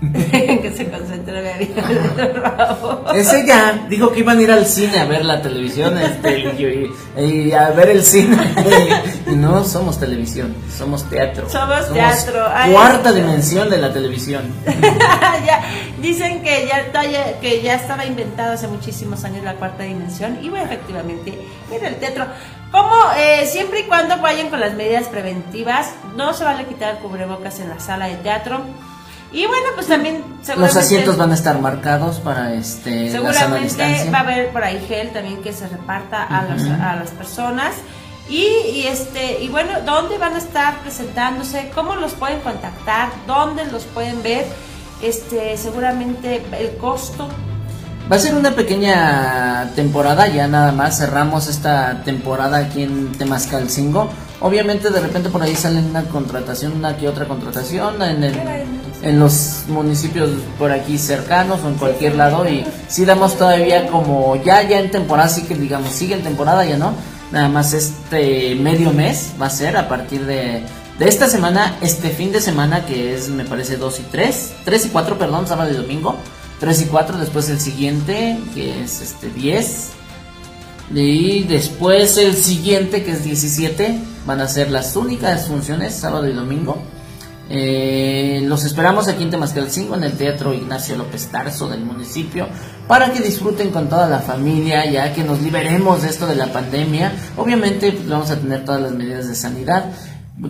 que 0.62 0.72
se 0.74 0.90
concentre 0.90 1.42
bien, 1.42 1.74
por 1.74 2.56
favor. 2.56 3.16
Ese 3.16 3.46
ya 3.46 3.86
dijo 3.88 4.10
que 4.10 4.20
iban 4.20 4.38
a 4.38 4.42
ir 4.42 4.50
al 4.50 4.64
cine 4.64 4.98
a 4.98 5.04
ver 5.04 5.26
la 5.26 5.42
televisión 5.42 5.98
este, 5.98 6.90
y, 7.18 7.52
a 7.52 7.68
ver 7.70 7.90
el 7.90 8.02
cine. 8.02 8.38
Y 9.30 9.36
no 9.36 9.62
somos 9.62 10.00
televisión, 10.00 10.54
somos 10.74 11.04
teatro. 11.10 11.50
Somos 11.50 11.92
teatro. 11.92 12.46
Ay, 12.50 12.72
cuarta 12.72 13.12
dimensión 13.12 13.68
de 13.68 13.76
la 13.76 13.92
televisión. 13.92 14.42
ya, 15.46 15.62
dicen 16.00 16.42
que 16.42 16.66
ya, 16.66 16.90
que 17.40 17.60
ya 17.60 17.74
estaba 17.74 18.06
inventado 18.06 18.54
hace 18.54 18.68
muchísimos 18.68 19.24
años 19.24 19.44
la 19.44 19.54
cuarta 19.56 19.82
dimensión 19.82 20.38
y 20.42 20.48
bueno, 20.48 20.64
efectivamente 20.64 21.38
en 21.70 21.84
el 21.84 21.96
teatro. 21.96 22.26
Como 22.70 22.94
eh, 23.18 23.46
siempre 23.46 23.80
y 23.80 23.82
cuando 23.84 24.16
vayan 24.18 24.48
con 24.48 24.60
las 24.60 24.74
medidas 24.74 25.08
preventivas, 25.08 25.92
no 26.16 26.32
se 26.32 26.44
vale 26.44 26.64
quitar 26.64 26.94
el 26.94 27.02
cubrebocas 27.02 27.60
en 27.60 27.68
la 27.68 27.80
sala 27.80 28.06
de 28.06 28.14
teatro. 28.16 28.60
Y 29.32 29.46
bueno, 29.46 29.66
pues 29.76 29.86
también 29.86 30.24
Los 30.38 30.46
seguramente- 30.46 30.78
asientos 30.80 31.16
van 31.16 31.30
a 31.30 31.34
estar 31.34 31.58
marcados 31.60 32.16
para 32.18 32.52
este 32.54 33.10
Seguramente 33.12 34.10
va 34.12 34.18
a 34.18 34.20
haber 34.22 34.50
por 34.52 34.64
ahí 34.64 34.84
gel 34.88 35.10
también 35.10 35.40
que 35.42 35.52
se 35.52 35.68
reparta 35.68 36.22
a, 36.24 36.42
las, 36.44 36.62
a 36.62 36.96
las 36.96 37.10
personas. 37.10 37.74
Y, 38.28 38.44
y 38.74 38.86
este 38.86 39.42
y 39.42 39.48
bueno, 39.48 39.70
¿dónde 39.84 40.18
van 40.18 40.34
a 40.34 40.38
estar 40.38 40.78
presentándose? 40.80 41.70
¿Cómo 41.74 41.94
los 41.96 42.12
pueden 42.12 42.40
contactar? 42.40 43.08
¿Dónde 43.26 43.66
los 43.66 43.84
pueden 43.84 44.22
ver? 44.22 44.46
Este, 45.02 45.56
seguramente 45.56 46.42
el 46.58 46.76
costo. 46.76 47.28
Va 48.10 48.16
a 48.16 48.18
ser 48.18 48.34
una 48.34 48.50
pequeña 48.52 49.70
temporada, 49.76 50.26
ya 50.26 50.48
nada 50.48 50.72
más 50.72 50.98
cerramos 50.98 51.46
esta 51.46 52.02
temporada 52.04 52.58
aquí 52.58 52.82
en 52.82 53.12
Temascalcingo. 53.12 54.10
Obviamente 54.40 54.90
de 54.90 55.00
repente 55.00 55.28
por 55.28 55.42
ahí 55.42 55.54
sale 55.54 55.80
una 55.80 56.04
contratación, 56.04 56.72
una 56.72 56.96
que 56.96 57.08
otra 57.08 57.26
contratación 57.26 58.00
en, 58.02 58.24
el- 58.24 58.40
en 59.02 59.18
los 59.18 59.64
municipios 59.68 60.30
por 60.58 60.72
aquí 60.72 60.98
cercanos 60.98 61.60
o 61.64 61.68
en 61.68 61.74
cualquier 61.74 62.16
lado 62.16 62.48
y 62.48 62.64
sí 62.88 63.04
damos 63.04 63.36
todavía 63.36 63.86
como 63.88 64.36
ya 64.42 64.62
ya 64.62 64.78
en 64.80 64.90
temporada, 64.90 65.28
sí 65.28 65.42
que 65.42 65.54
digamos 65.54 65.90
sigue 65.92 66.14
en 66.14 66.22
temporada 66.22 66.64
ya 66.64 66.76
no, 66.78 66.92
nada 67.32 67.48
más 67.48 67.72
este 67.74 68.54
medio 68.56 68.92
mes 68.92 69.32
va 69.40 69.46
a 69.46 69.50
ser 69.50 69.76
a 69.76 69.88
partir 69.88 70.24
de, 70.26 70.62
de 70.98 71.08
esta 71.08 71.28
semana, 71.28 71.76
este 71.82 72.08
fin 72.10 72.32
de 72.32 72.40
semana 72.40 72.84
que 72.86 73.14
es 73.14 73.28
me 73.28 73.44
parece 73.44 73.76
2 73.76 74.00
y 74.00 74.02
3, 74.04 74.52
3 74.64 74.86
y 74.86 74.88
4 74.88 75.18
perdón, 75.18 75.46
sábado 75.46 75.70
y 75.70 75.74
domingo. 75.74 76.16
3 76.60 76.82
y 76.82 76.84
4, 76.86 77.16
después 77.16 77.48
el 77.48 77.58
siguiente, 77.58 78.38
que 78.54 78.82
es 78.82 79.00
este 79.00 79.30
10. 79.30 79.92
Y 80.92 81.44
después 81.44 82.18
el 82.18 82.34
siguiente, 82.34 83.04
que 83.04 83.12
es 83.12 83.24
17, 83.24 83.98
van 84.26 84.40
a 84.40 84.48
ser 84.48 84.70
las 84.70 84.96
únicas 84.96 85.46
funciones, 85.46 85.94
sábado 85.94 86.28
y 86.28 86.32
domingo. 86.32 86.82
Eh, 87.52 88.42
los 88.44 88.64
esperamos 88.64 89.08
aquí 89.08 89.24
en 89.24 89.30
Temascalcingo, 89.30 89.96
en 89.96 90.04
el 90.04 90.12
Teatro 90.12 90.54
Ignacio 90.54 90.96
López 90.96 91.26
Tarso 91.26 91.68
del 91.68 91.84
municipio, 91.84 92.46
para 92.86 93.12
que 93.12 93.20
disfruten 93.20 93.70
con 93.70 93.88
toda 93.88 94.08
la 94.08 94.20
familia, 94.20 94.88
ya 94.88 95.12
que 95.12 95.24
nos 95.24 95.42
liberemos 95.42 96.02
de 96.02 96.10
esto 96.10 96.28
de 96.28 96.36
la 96.36 96.52
pandemia. 96.52 97.12
Obviamente 97.36 97.90
pues, 97.90 98.08
vamos 98.08 98.30
a 98.30 98.38
tener 98.38 98.64
todas 98.64 98.80
las 98.80 98.92
medidas 98.92 99.26
de 99.26 99.34
sanidad, 99.34 99.86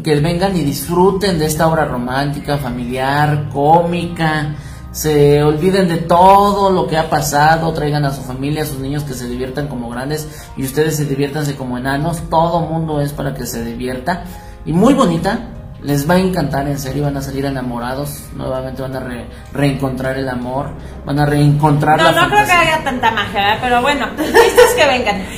que 0.05 0.21
vengan 0.21 0.57
y 0.57 0.61
disfruten 0.61 1.39
de 1.39 1.47
esta 1.47 1.67
obra 1.69 1.87
romántica, 1.87 2.59
familiar, 2.59 3.49
cómica, 3.51 4.55
se 4.93 5.43
olviden 5.43 5.89
de 5.89 5.99
todo 5.99 6.71
lo 6.71 6.87
que 6.87 6.97
ha 6.99 7.09
pasado, 7.11 7.73
traigan 7.73 8.05
a 8.05 8.13
su 8.13 8.23
familia, 8.23 8.63
a 8.63 8.67
sus 8.67 8.79
niños 8.79 9.05
que 9.05 9.15
se 9.15 9.29
diviertan 9.29 9.69
como 9.69 9.89
grandes 9.89 10.29
y 10.57 10.65
ustedes 10.65 10.97
se 10.97 11.05
diviértanse 11.05 11.55
como 11.57 11.79
enanos, 11.79 12.29
todo 12.29 12.61
mundo 12.61 13.01
es 13.01 13.13
para 13.13 13.35
que 13.35 13.47
se 13.47 13.65
divierta 13.65 14.25
y 14.67 14.73
muy 14.73 14.95
bonita, 14.95 15.39
les 15.83 16.09
va 16.11 16.15
a 16.15 16.19
encantar, 16.19 16.67
en 16.69 16.79
serio, 16.79 17.05
van 17.05 17.17
a 17.17 17.23
salir 17.23 17.47
enamorados, 17.47 18.25
nuevamente 18.35 18.83
van 18.83 18.97
a 18.97 19.01
re- 19.01 19.27
reencontrar 19.53 20.19
el 20.19 20.29
amor, 20.29 20.73
van 21.07 21.19
a 21.21 21.25
reencontrar 21.25 21.97
No, 21.97 22.13
la 22.13 22.21
no 22.23 22.29
creo 22.29 22.45
que 22.45 22.53
haga 22.53 22.85
tanta 22.85 23.11
magia, 23.13 23.41
¿verdad? 23.41 23.59
pero 23.63 23.81
bueno, 23.81 24.07
el 24.19 24.27
chiste 24.35 24.61
es 24.63 24.75
que 24.77 24.87
vengan. 24.87 25.25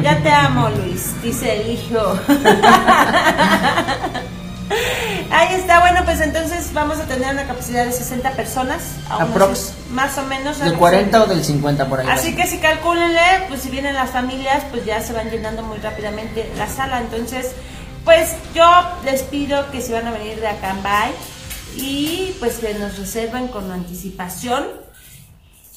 Ya 0.03 0.17
te 0.21 0.29
amo, 0.31 0.69
Luis, 0.69 1.13
dice 1.23 1.61
el 1.61 1.71
hijo. 1.71 2.19
Ahí 5.29 5.55
está, 5.55 5.81
bueno, 5.81 6.03
pues 6.05 6.21
entonces 6.21 6.71
vamos 6.73 6.99
a 6.99 7.05
tener 7.05 7.33
una 7.33 7.45
capacidad 7.45 7.85
de 7.85 7.91
60 7.91 8.31
personas. 8.31 8.81
Aprox. 9.09 9.73
Más 9.91 10.17
o 10.17 10.23
menos. 10.23 10.59
¿Del 10.59 10.69
algo 10.69 10.79
40 10.79 11.23
o 11.23 11.27
del 11.27 11.43
50 11.43 11.89
por 11.89 11.99
ahí? 11.99 12.07
Así 12.09 12.35
que 12.35 12.47
si 12.47 12.59
calcúlenle, 12.59 13.45
pues 13.49 13.61
si 13.61 13.69
vienen 13.69 13.95
las 13.95 14.11
familias, 14.11 14.63
pues 14.71 14.85
ya 14.85 15.01
se 15.01 15.13
van 15.13 15.29
llenando 15.29 15.63
muy 15.63 15.79
rápidamente 15.79 16.49
la 16.57 16.67
sala. 16.67 17.01
Entonces, 17.01 17.51
pues 18.05 18.35
yo 18.55 18.65
les 19.03 19.23
pido 19.23 19.69
que 19.71 19.81
si 19.81 19.91
van 19.91 20.07
a 20.07 20.11
venir 20.11 20.39
de 20.39 20.47
Acambay 20.47 21.11
y 21.75 22.35
pues 22.39 22.59
que 22.59 22.73
nos 22.73 22.97
reserven 22.97 23.49
con 23.49 23.69
anticipación. 23.71 24.65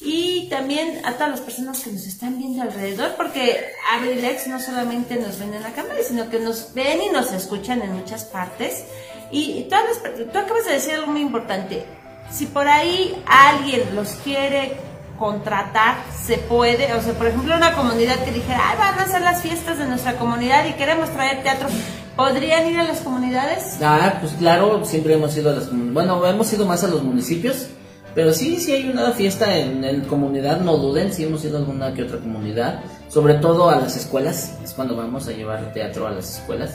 Y 0.03 0.49
también 0.49 1.05
a 1.05 1.13
todas 1.13 1.29
las 1.29 1.41
personas 1.41 1.81
que 1.81 1.91
nos 1.91 2.07
están 2.07 2.39
viendo 2.39 2.63
alrededor, 2.63 3.13
porque 3.17 3.71
Abrilex 3.93 4.47
no 4.47 4.59
solamente 4.59 5.17
nos 5.17 5.37
ven 5.37 5.53
en 5.53 5.63
Acambay, 5.63 6.03
sino 6.03 6.27
que 6.29 6.39
nos 6.39 6.73
ven 6.73 7.03
y 7.03 7.09
nos 7.09 7.31
escuchan 7.33 7.83
en 7.83 7.93
muchas 7.93 8.23
partes. 8.23 8.83
Y, 9.31 9.67
per- 9.69 10.29
tú 10.31 10.37
acabas 10.37 10.65
de 10.65 10.73
decir 10.73 10.93
algo 10.95 11.07
muy 11.11 11.21
importante. 11.21 11.85
Si 12.29 12.45
por 12.45 12.67
ahí 12.67 13.15
alguien 13.25 13.95
los 13.95 14.09
quiere 14.23 14.73
contratar, 15.17 15.97
se 16.23 16.37
puede, 16.37 16.93
o 16.93 17.01
sea, 17.01 17.13
por 17.13 17.27
ejemplo, 17.27 17.55
una 17.55 17.73
comunidad 17.73 18.15
que 18.23 18.31
dijera, 18.31 18.59
ay, 18.71 18.77
van 18.77 18.99
a 18.99 19.03
hacer 19.03 19.21
las 19.21 19.41
fiestas 19.41 19.77
de 19.77 19.85
nuestra 19.85 20.15
comunidad 20.17 20.65
y 20.65 20.73
queremos 20.73 21.09
traer 21.11 21.43
teatro, 21.43 21.67
¿podrían 22.15 22.67
ir 22.67 22.79
a 22.79 22.83
las 22.83 23.01
comunidades? 23.01 23.77
Ah, 23.83 24.15
pues 24.19 24.33
claro, 24.33 24.83
siempre 24.85 25.13
hemos 25.13 25.35
ido 25.37 25.51
a 25.51 25.53
las 25.53 25.69
comun- 25.69 25.93
Bueno, 25.93 26.25
hemos 26.25 26.51
ido 26.53 26.65
más 26.65 26.83
a 26.83 26.87
los 26.87 27.03
municipios. 27.03 27.67
Pero 28.13 28.33
sí, 28.33 28.57
sí 28.59 28.73
hay 28.73 28.89
una 28.89 29.11
fiesta 29.11 29.55
en, 29.55 29.85
en 29.85 30.01
comunidad, 30.01 30.59
no 30.59 30.75
duden, 30.75 31.13
sí 31.13 31.23
hemos 31.23 31.45
ido 31.45 31.55
a 31.55 31.59
alguna 31.61 31.93
que 31.93 32.03
otra 32.03 32.17
comunidad. 32.17 32.81
Sobre 33.07 33.35
todo 33.35 33.69
a 33.69 33.77
las 33.77 33.95
escuelas, 33.95 34.55
es 34.61 34.73
cuando 34.73 34.97
vamos 34.97 35.29
a 35.29 35.31
llevar 35.31 35.71
teatro 35.71 36.07
a 36.07 36.11
las 36.11 36.39
escuelas. 36.39 36.71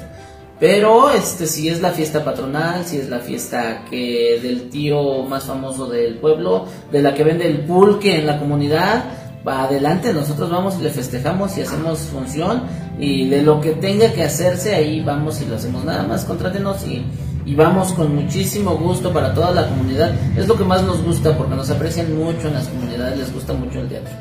Pero 0.59 1.11
este 1.11 1.47
si 1.47 1.69
es 1.69 1.83
la 1.83 1.91
fiesta 1.91 2.25
patronal, 2.25 2.85
si 2.87 2.97
es 2.97 3.11
la 3.11 3.19
fiesta 3.19 3.85
que 3.91 4.41
del 4.43 4.71
tío 4.71 5.23
más 5.25 5.45
famoso 5.45 5.87
del 5.87 6.17
pueblo, 6.17 6.67
de 6.91 7.03
la 7.03 7.13
que 7.13 7.25
vende 7.25 7.47
el 7.47 7.61
pulque 7.61 8.17
en 8.17 8.27
la 8.27 8.39
comunidad, 8.39 9.05
va 9.47 9.65
adelante, 9.65 10.15
nosotros 10.15 10.51
vamos 10.51 10.77
y 10.81 10.83
le 10.83 10.91
festejamos 10.91 11.57
y 11.59 11.63
hacemos 11.63 11.99
función 12.01 12.63
y 12.99 13.29
de 13.29 13.43
lo 13.43 13.61
que 13.61 13.73
tenga 13.73 14.13
que 14.13 14.25
hacerse 14.25 14.75
ahí 14.75 15.03
vamos 15.03 15.41
y 15.43 15.45
lo 15.45 15.57
hacemos 15.57 15.85
nada 15.85 16.03
más, 16.05 16.25
contrátenos 16.25 16.87
y, 16.87 17.05
y 17.45 17.55
vamos 17.55 17.93
con 17.93 18.15
muchísimo 18.17 18.77
gusto 18.77 19.13
para 19.13 19.35
toda 19.35 19.51
la 19.53 19.69
comunidad. 19.69 20.15
Es 20.37 20.49
lo 20.49 20.57
que 20.57 20.65
más 20.65 20.83
nos 20.83 21.03
gusta 21.03 21.37
porque 21.37 21.55
nos 21.55 21.71
aprecian 21.71 22.17
mucho 22.17 22.49
en 22.49 22.55
las 22.55 22.67
comunidades, 22.69 23.19
les 23.19 23.33
gusta 23.33 23.53
mucho 23.53 23.81
el 23.81 23.89
teatro. 23.89 24.13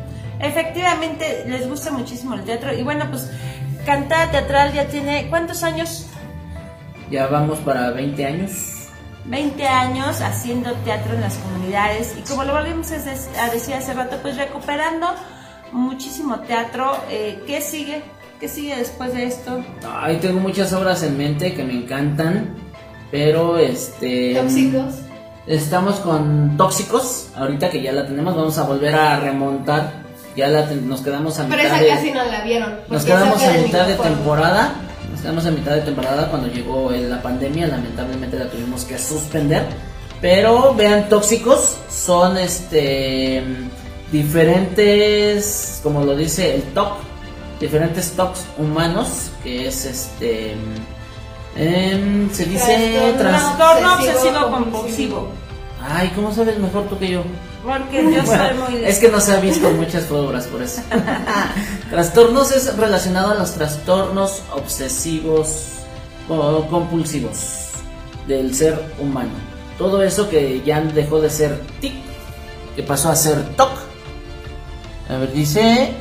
Efectivamente, 0.42 1.46
les 1.48 1.68
gusta 1.68 1.92
muchísimo 1.92 2.36
el 2.36 2.44
teatro. 2.44 2.78
Y 2.78 2.84
bueno, 2.84 3.06
pues 3.10 3.30
Cantada 3.86 4.32
Teatral 4.32 4.74
ya 4.74 4.86
tiene, 4.88 5.28
¿cuántos 5.30 5.64
años? 5.64 6.08
Ya 7.10 7.28
vamos 7.28 7.60
para 7.60 7.92
20 7.92 8.26
años. 8.26 8.52
20 9.26 9.68
años 9.68 10.22
haciendo 10.22 10.72
teatro 10.86 11.14
en 11.16 11.22
las 11.22 11.36
comunidades 11.36 12.16
y 12.18 12.22
como 12.30 12.44
lo 12.44 12.54
volvimos 12.54 12.92
a 12.92 13.50
decir 13.50 13.74
hace 13.74 13.94
rato, 13.94 14.18
pues 14.22 14.38
recuperando 14.38 15.08
muchísimo 15.72 16.40
teatro. 16.42 16.96
Eh, 17.10 17.44
¿Qué 17.48 17.62
sigue? 17.62 18.04
¿Qué 18.40 18.48
sigue 18.48 18.76
después 18.76 19.14
de 19.14 19.26
esto? 19.26 19.64
Ay, 19.90 20.18
tengo 20.18 20.40
muchas 20.40 20.74
obras 20.74 21.02
en 21.04 21.18
mente 21.18 21.54
que 21.54 21.64
me 21.64 21.74
encantan, 21.74 22.56
pero 23.12 23.58
este... 23.58 24.36
Tóxicos. 24.36 24.96
Estamos 25.48 25.96
con 25.98 26.58
Tóxicos, 26.58 27.30
ahorita 27.36 27.70
que 27.70 27.82
ya 27.82 27.92
la 27.92 28.06
tenemos, 28.06 28.36
vamos 28.36 28.58
a 28.58 28.64
volver 28.64 28.96
a 28.96 29.20
remontar. 29.20 30.06
Ya 30.36 30.50
la 30.50 30.66
nos 30.66 31.02
quedamos 31.02 31.40
a 31.40 31.48
Pero 31.48 31.64
mitad 31.64 31.76
esa 31.78 31.84
de, 31.84 31.88
casi 31.88 32.12
no 32.12 32.26
la 32.26 32.44
vieron. 32.44 32.76
nos 32.90 33.06
quedamos 33.06 33.42
a 33.42 33.52
mitad 33.54 33.88
de 33.88 33.96
temporada. 33.96 34.76
Quedamos 35.22 35.46
a 35.46 35.52
mitad 35.52 35.74
de 35.76 35.82
temporada 35.82 36.30
cuando 36.30 36.48
llegó 36.48 36.92
la 36.92 37.22
pandemia, 37.22 37.68
lamentablemente 37.68 38.38
la 38.38 38.50
tuvimos 38.50 38.86
que 38.86 38.98
suspender. 38.98 39.66
Pero 40.22 40.74
vean, 40.76 41.10
Tóxicos 41.10 41.78
son 41.90 42.38
este 42.38 43.44
diferentes, 44.12 45.80
como 45.84 46.04
lo 46.04 46.16
dice 46.16 46.56
el 46.56 46.64
TOC, 46.74 46.98
diferentes 47.60 48.12
TOCs 48.12 48.46
humanos, 48.58 49.30
que 49.44 49.68
es 49.68 49.86
este 49.86 50.56
em, 51.56 52.30
se 52.32 52.46
dice 52.46 53.14
Trastorno. 53.18 53.18
tras 53.18 53.58
Trastorno 53.58 53.94
obsesivo 53.96 54.52
compulsivo. 54.52 55.28
Ay, 55.82 56.12
¿cómo 56.16 56.34
sabes 56.34 56.58
mejor 56.60 56.84
tú 56.84 56.98
que 56.98 57.10
yo? 57.10 57.24
Porque 57.66 58.14
yo 58.14 58.24
soy 58.26 58.54
muy... 58.54 58.86
es 58.86 59.00
que 59.00 59.10
no 59.10 59.20
se 59.20 59.34
ha 59.34 59.40
visto 59.40 59.72
muchas 59.72 60.10
obras 60.12 60.46
por 60.46 60.62
eso. 60.62 60.82
trastornos 61.90 62.52
es 62.52 62.78
relacionado 62.78 63.32
a 63.32 63.36
los 63.36 63.54
trastornos 63.56 64.44
obsesivos 64.54 65.70
o 66.30 66.68
compulsivos 66.68 67.72
del 68.28 68.54
ser 68.54 68.80
humano. 69.00 69.32
Todo 69.80 70.04
eso 70.04 70.30
que 70.30 70.62
ya 70.64 70.80
dejó 70.80 71.20
de 71.20 71.30
ser 71.32 71.60
tic, 71.82 71.96
que 72.76 72.84
pasó 72.84 73.10
a 73.10 73.16
ser 73.16 73.44
toc. 73.56 73.72
A 75.10 75.18
ver, 75.18 75.34
dice. 75.34 75.92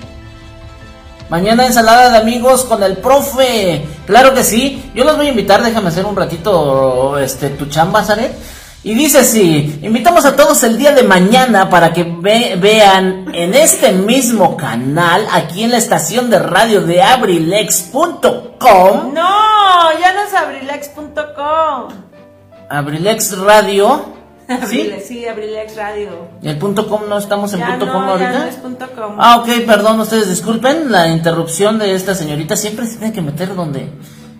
Mañana 1.31 1.67
ensalada 1.67 2.11
de 2.11 2.19
amigos 2.19 2.65
con 2.65 2.83
el 2.83 2.99
profe. 2.99 3.87
Claro 4.07 4.35
que 4.35 4.45
sí. 4.45 4.91
Yo 4.95 5.05
los 5.05 5.17
voy 5.17 5.27
a 5.27 5.31
invitar. 5.31 5.63
Déjame 5.63 5.89
hacer 5.89 6.05
un 6.05 6.15
ratito 6.15 7.19
este 7.19 7.49
tu 7.51 7.67
chamba, 7.67 8.05
Zaret. 8.05 8.35
Y 8.87 8.93
dice 8.95 9.21
así, 9.21 9.79
invitamos 9.83 10.27
a 10.27 10.37
todos 10.37 10.63
el 10.63 10.77
día 10.77 10.93
de 10.93 11.05
mañana 11.05 11.71
para 11.71 11.95
que 11.95 12.03
ve- 12.05 12.59
vean 12.61 13.35
en 13.35 13.55
este 13.55 13.93
mismo 13.93 14.59
canal, 14.59 15.27
aquí 15.33 15.65
en 15.65 15.71
la 15.71 15.79
estación 15.79 16.29
de 16.29 16.39
radio 16.39 16.83
de 16.83 17.03
abrilex.com, 17.03 19.15
No, 19.15 19.99
ya 19.99 20.13
no 20.13 20.23
es 20.25 20.35
abrilex.com. 20.35 21.89
Abrilex 22.69 23.39
Radio, 23.39 24.05
¿Sí? 24.69 24.93
Sí, 25.03 25.27
Abrilex 25.27 25.77
Radio. 25.77 26.29
¿El 26.43 26.59
punto 26.59 26.87
com 26.87 27.09
no 27.09 27.17
estamos 27.17 27.55
en 27.55 27.61
Ya 27.61 27.67
punto 27.69 27.87
no, 27.87 27.93
com 27.95 28.05
ya 28.05 28.11
ahorita? 28.13 28.33
no 28.39 28.45
es 28.45 28.57
punto 28.57 28.87
com. 28.95 29.17
Ah, 29.19 29.37
ok, 29.39 29.49
perdón, 29.67 29.99
ustedes 30.01 30.29
disculpen 30.29 30.93
la 30.93 31.09
interrupción 31.09 31.79
de 31.79 31.95
esta 31.95 32.15
señorita. 32.15 32.55
Siempre 32.55 32.85
se 32.87 32.99
tiene 32.99 33.15
que 33.15 33.23
meter 33.23 33.55
donde, 33.55 33.91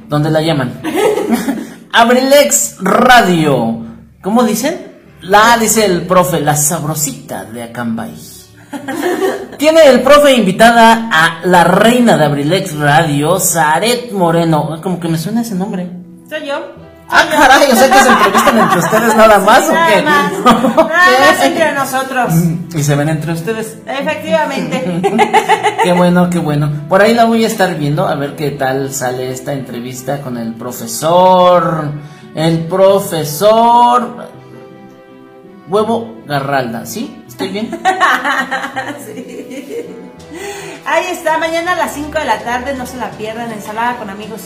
donde 0.09 0.29
la 0.31 0.43
llaman. 0.43 0.83
Abrilex 1.95 2.77
Radio. 2.81 3.94
¿Cómo 4.25 4.43
dicen? 4.43 4.93
La, 5.21 5.57
dice 5.59 5.85
el 5.85 6.07
profe, 6.07 6.41
la 6.41 6.57
sabrosita 6.57 7.45
de 7.45 7.63
Acambay. 7.63 8.15
Tiene 9.59 9.87
el 9.87 10.01
profe 10.03 10.35
invitada 10.35 11.11
a 11.13 11.41
la 11.45 11.63
reina 11.65 12.17
de 12.17 12.25
Abrilex 12.25 12.75
Radio, 12.77 13.39
Zaret 13.39 14.13
Moreno. 14.13 14.81
Como 14.83 14.99
que 14.99 15.09
me 15.09 15.19
suena 15.19 15.43
ese 15.43 15.55
nombre. 15.55 15.91
Soy 16.29 16.47
yo. 16.47 16.55
Ah, 17.09 17.27
caray, 17.31 17.71
o 17.71 17.77
sea 17.77 17.91
que 17.91 17.99
se 17.99 18.09
entrevistan 18.09 18.59
entre 18.59 18.79
ustedes 18.79 19.15
nada 19.15 19.39
más 19.41 19.69
o 19.69 19.73
Nada 19.75 19.89
qué? 19.95 20.03
más. 20.03 20.33
Nada 20.43 20.87
más 20.87 21.43
entre 21.45 21.73
nosotros. 21.73 22.35
Y 22.75 22.83
se 22.83 22.95
ven 22.97 23.09
entre 23.11 23.33
ustedes. 23.35 23.77
Efectivamente. 23.87 25.03
Qué 25.85 25.93
bueno, 25.93 26.31
qué 26.31 26.39
bueno. 26.39 26.73
Por 26.89 27.03
ahí 27.03 27.13
la 27.13 27.27
voy 27.27 27.45
a 27.45 27.47
estar 27.47 27.75
viendo 27.77 28.09
a 28.09 28.15
ver 28.15 28.37
qué 28.37 28.53
tal 28.53 28.91
sale 28.95 29.31
esta 29.31 29.53
entrevista 29.53 30.23
con 30.23 30.39
el 30.39 30.55
profesor. 30.55 31.93
El 32.35 32.67
profesor. 32.67 34.29
Huevo 35.69 36.17
Garralda, 36.27 36.85
¿sí? 36.85 37.23
¿Estoy 37.27 37.49
bien? 37.49 37.71
Ahí 40.87 41.07
está, 41.11 41.39
mañana 41.39 41.73
a 41.73 41.77
las 41.77 41.95
5 41.95 42.19
de 42.19 42.25
la 42.27 42.39
tarde, 42.41 42.75
no 42.75 42.85
se 42.87 42.97
la 42.99 43.11
pierdan, 43.13 43.51
ensalada 43.53 43.97
con 43.97 44.11
amigos 44.11 44.43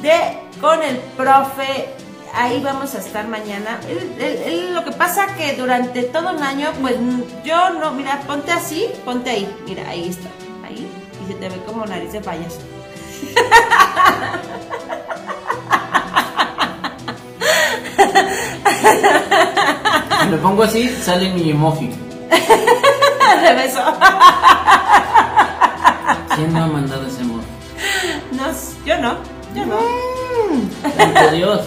de 0.00 0.12
con 0.60 0.82
el 0.82 0.96
profe. 1.16 1.90
Ahí 2.34 2.62
vamos 2.62 2.94
a 2.94 2.98
estar 2.98 3.26
mañana. 3.28 3.78
Él- 4.18 4.72
lo 4.74 4.84
que 4.84 4.92
pasa 4.92 5.26
que 5.36 5.54
durante 5.54 6.04
todo 6.04 6.30
un 6.30 6.42
año, 6.42 6.70
pues 6.80 6.94
yo 7.44 7.70
no, 7.70 7.90
mira, 7.92 8.20
ponte 8.26 8.52
así, 8.52 8.86
ponte 9.04 9.30
ahí, 9.30 9.54
mira, 9.66 9.88
ahí 9.88 10.08
está, 10.08 10.28
ahí, 10.66 10.88
y 11.24 11.26
se 11.32 11.34
te 11.38 11.48
ve 11.48 11.56
como 11.66 11.84
nariz 11.84 12.12
de 12.12 12.20
payaso. 12.20 12.58
Si 20.20 20.28
me 20.28 20.36
pongo 20.38 20.62
así, 20.62 20.88
sale 20.88 21.30
mi 21.30 21.50
emoji. 21.50 21.90
De 22.28 23.54
beso. 23.54 23.80
¿Quién 26.34 26.52
me 26.52 26.58
ha 26.58 26.66
mandado 26.66 27.06
ese 27.06 27.22
emoji? 27.22 27.46
No, 28.32 28.46
yo 28.84 28.98
no, 28.98 29.16
yo 29.54 29.66
no. 29.66 29.78
Santo 30.96 31.30
Dios. 31.32 31.60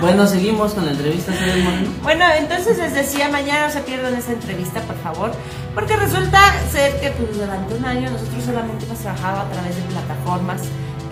Bueno, 0.00 0.26
seguimos 0.26 0.74
con 0.74 0.86
la 0.86 0.92
entrevista, 0.92 1.32
señor 1.32 1.58
Moreno. 1.58 1.90
Bueno, 2.02 2.24
entonces 2.36 2.78
les 2.78 2.94
decía, 2.94 3.28
mañana 3.28 3.66
no 3.66 3.72
se 3.72 3.80
pierdan 3.80 4.14
esta 4.14 4.32
entrevista, 4.32 4.80
por 4.82 4.96
favor, 4.98 5.32
porque 5.74 5.96
resulta 5.96 6.40
ser 6.70 7.00
que 7.00 7.10
pues, 7.10 7.36
durante 7.36 7.74
un 7.74 7.84
año 7.84 8.10
nosotros 8.10 8.44
solamente 8.44 8.84
hemos 8.84 8.98
trabajado 8.98 9.40
a 9.40 9.50
través 9.50 9.76
de 9.76 9.82
plataformas 9.82 10.62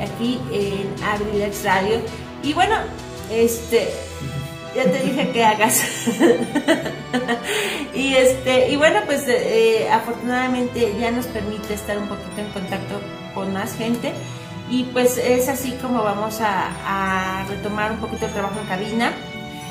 aquí 0.01 0.41
en 0.53 0.95
Abrilex 1.05 1.65
Radio. 1.65 2.01
Y 2.43 2.53
bueno, 2.53 2.77
este, 3.31 3.93
ya 4.77 4.85
te 4.85 4.99
dije 5.03 5.31
que 5.31 5.45
hagas. 5.45 5.83
y 7.95 8.15
este, 8.15 8.71
y 8.71 8.77
bueno, 8.77 9.01
pues 9.07 9.25
eh, 9.27 9.89
afortunadamente 9.91 10.95
ya 11.01 11.11
nos 11.11 11.27
permite 11.27 11.75
estar 11.75 11.99
un 11.99 12.09
poquito 12.09 12.39
en 12.41 12.51
contacto 12.51 13.01
con 13.35 13.53
más 13.53 13.77
gente. 13.77 14.13
Y 14.69 14.85
pues 14.85 15.17
es 15.17 15.49
así 15.49 15.73
como 15.81 16.03
vamos 16.03 16.41
a, 16.41 16.71
a 16.85 17.45
retomar 17.49 17.93
un 17.93 17.99
poquito 17.99 18.27
el 18.27 18.33
trabajo 18.33 18.59
en 18.61 18.67
cabina 18.67 19.13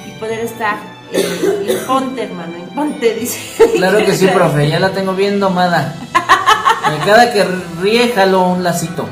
y 0.08 0.12
poder 0.20 0.39
estar 0.39 0.78
eh, 1.12 1.65
en 1.68 1.86
ponte, 1.86 2.24
hermano, 2.24 2.56
en 2.58 2.68
ponte, 2.70 3.13
dice. 3.13 3.72
Claro 3.76 4.00
que 4.00 4.15
sí, 4.15 4.28
profe, 4.34 4.70
ya 4.70 4.80
la 4.80 4.91
tengo 4.91 5.13
bien 5.13 5.39
domada. 5.39 5.96
Me 6.89 7.06
cada 7.06 7.32
que 7.34 7.44
ríe 7.82 8.12
jalo 8.13 8.48
un 8.48 8.63
lacito. 8.63 9.08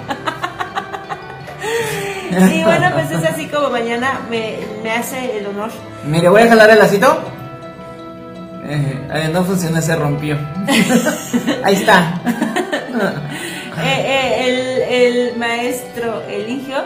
Y 2.32 2.64
bueno, 2.64 2.90
pues 2.94 3.12
es 3.12 3.24
así 3.24 3.48
como 3.48 3.70
mañana 3.70 4.22
me, 4.30 4.58
me 4.82 4.92
hace 4.92 5.38
el 5.38 5.48
honor. 5.48 5.70
Mire, 6.06 6.30
voy 6.30 6.42
a 6.44 6.48
jalar 6.48 6.70
el 6.70 6.80
lacito. 6.80 7.20
Eh, 8.66 9.00
eh, 9.14 9.30
no 9.32 9.44
funciona, 9.44 9.82
se 9.82 9.96
rompió. 9.96 10.38
Ahí 11.64 11.76
está. 11.76 12.20
Eh, 13.84 14.06
eh, 14.06 14.46
el, 14.46 15.28
el 15.32 15.38
maestro 15.38 16.22
Eligio, 16.30 16.78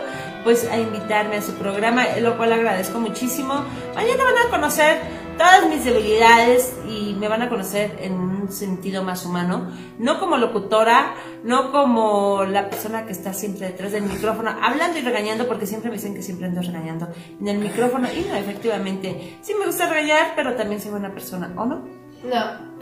pues 0.47 0.63
a 0.71 0.77
invitarme 0.77 1.36
a 1.36 1.41
su 1.41 1.55
programa, 1.55 2.05
lo 2.21 2.38
cual 2.38 2.53
agradezco 2.53 3.01
muchísimo. 3.01 3.65
Mañana 3.93 4.23
van 4.23 4.47
a 4.47 4.49
conocer 4.49 5.01
todas 5.38 5.67
mis 5.67 5.83
debilidades 5.83 6.73
y 6.88 7.15
me 7.19 7.27
van 7.27 7.41
a 7.41 7.49
conocer 7.49 7.97
en 7.99 8.13
un 8.13 8.49
sentido 8.49 9.03
más 9.03 9.25
humano, 9.25 9.69
no 9.99 10.21
como 10.21 10.38
locutora, 10.38 11.15
no 11.43 11.73
como 11.73 12.45
la 12.45 12.69
persona 12.69 13.05
que 13.05 13.12
está 13.12 13.33
siempre 13.33 13.67
detrás 13.67 13.91
del 13.91 14.03
micrófono, 14.03 14.55
hablando 14.62 14.97
y 14.97 15.01
regañando, 15.01 15.49
porque 15.49 15.65
siempre 15.65 15.89
me 15.89 15.97
dicen 15.97 16.15
que 16.15 16.21
siempre 16.21 16.47
ando 16.47 16.62
regañando 16.62 17.10
en 17.41 17.47
el 17.49 17.57
micrófono, 17.57 18.07
y 18.10 18.21
no, 18.29 18.36
efectivamente, 18.36 19.39
sí 19.41 19.53
me 19.53 19.65
gusta 19.65 19.89
regañar, 19.89 20.31
pero 20.38 20.55
también 20.55 20.79
soy 20.79 20.91
buena 20.91 21.12
persona, 21.12 21.51
¿o 21.57 21.65
no? 21.65 21.89
No. 22.23 22.77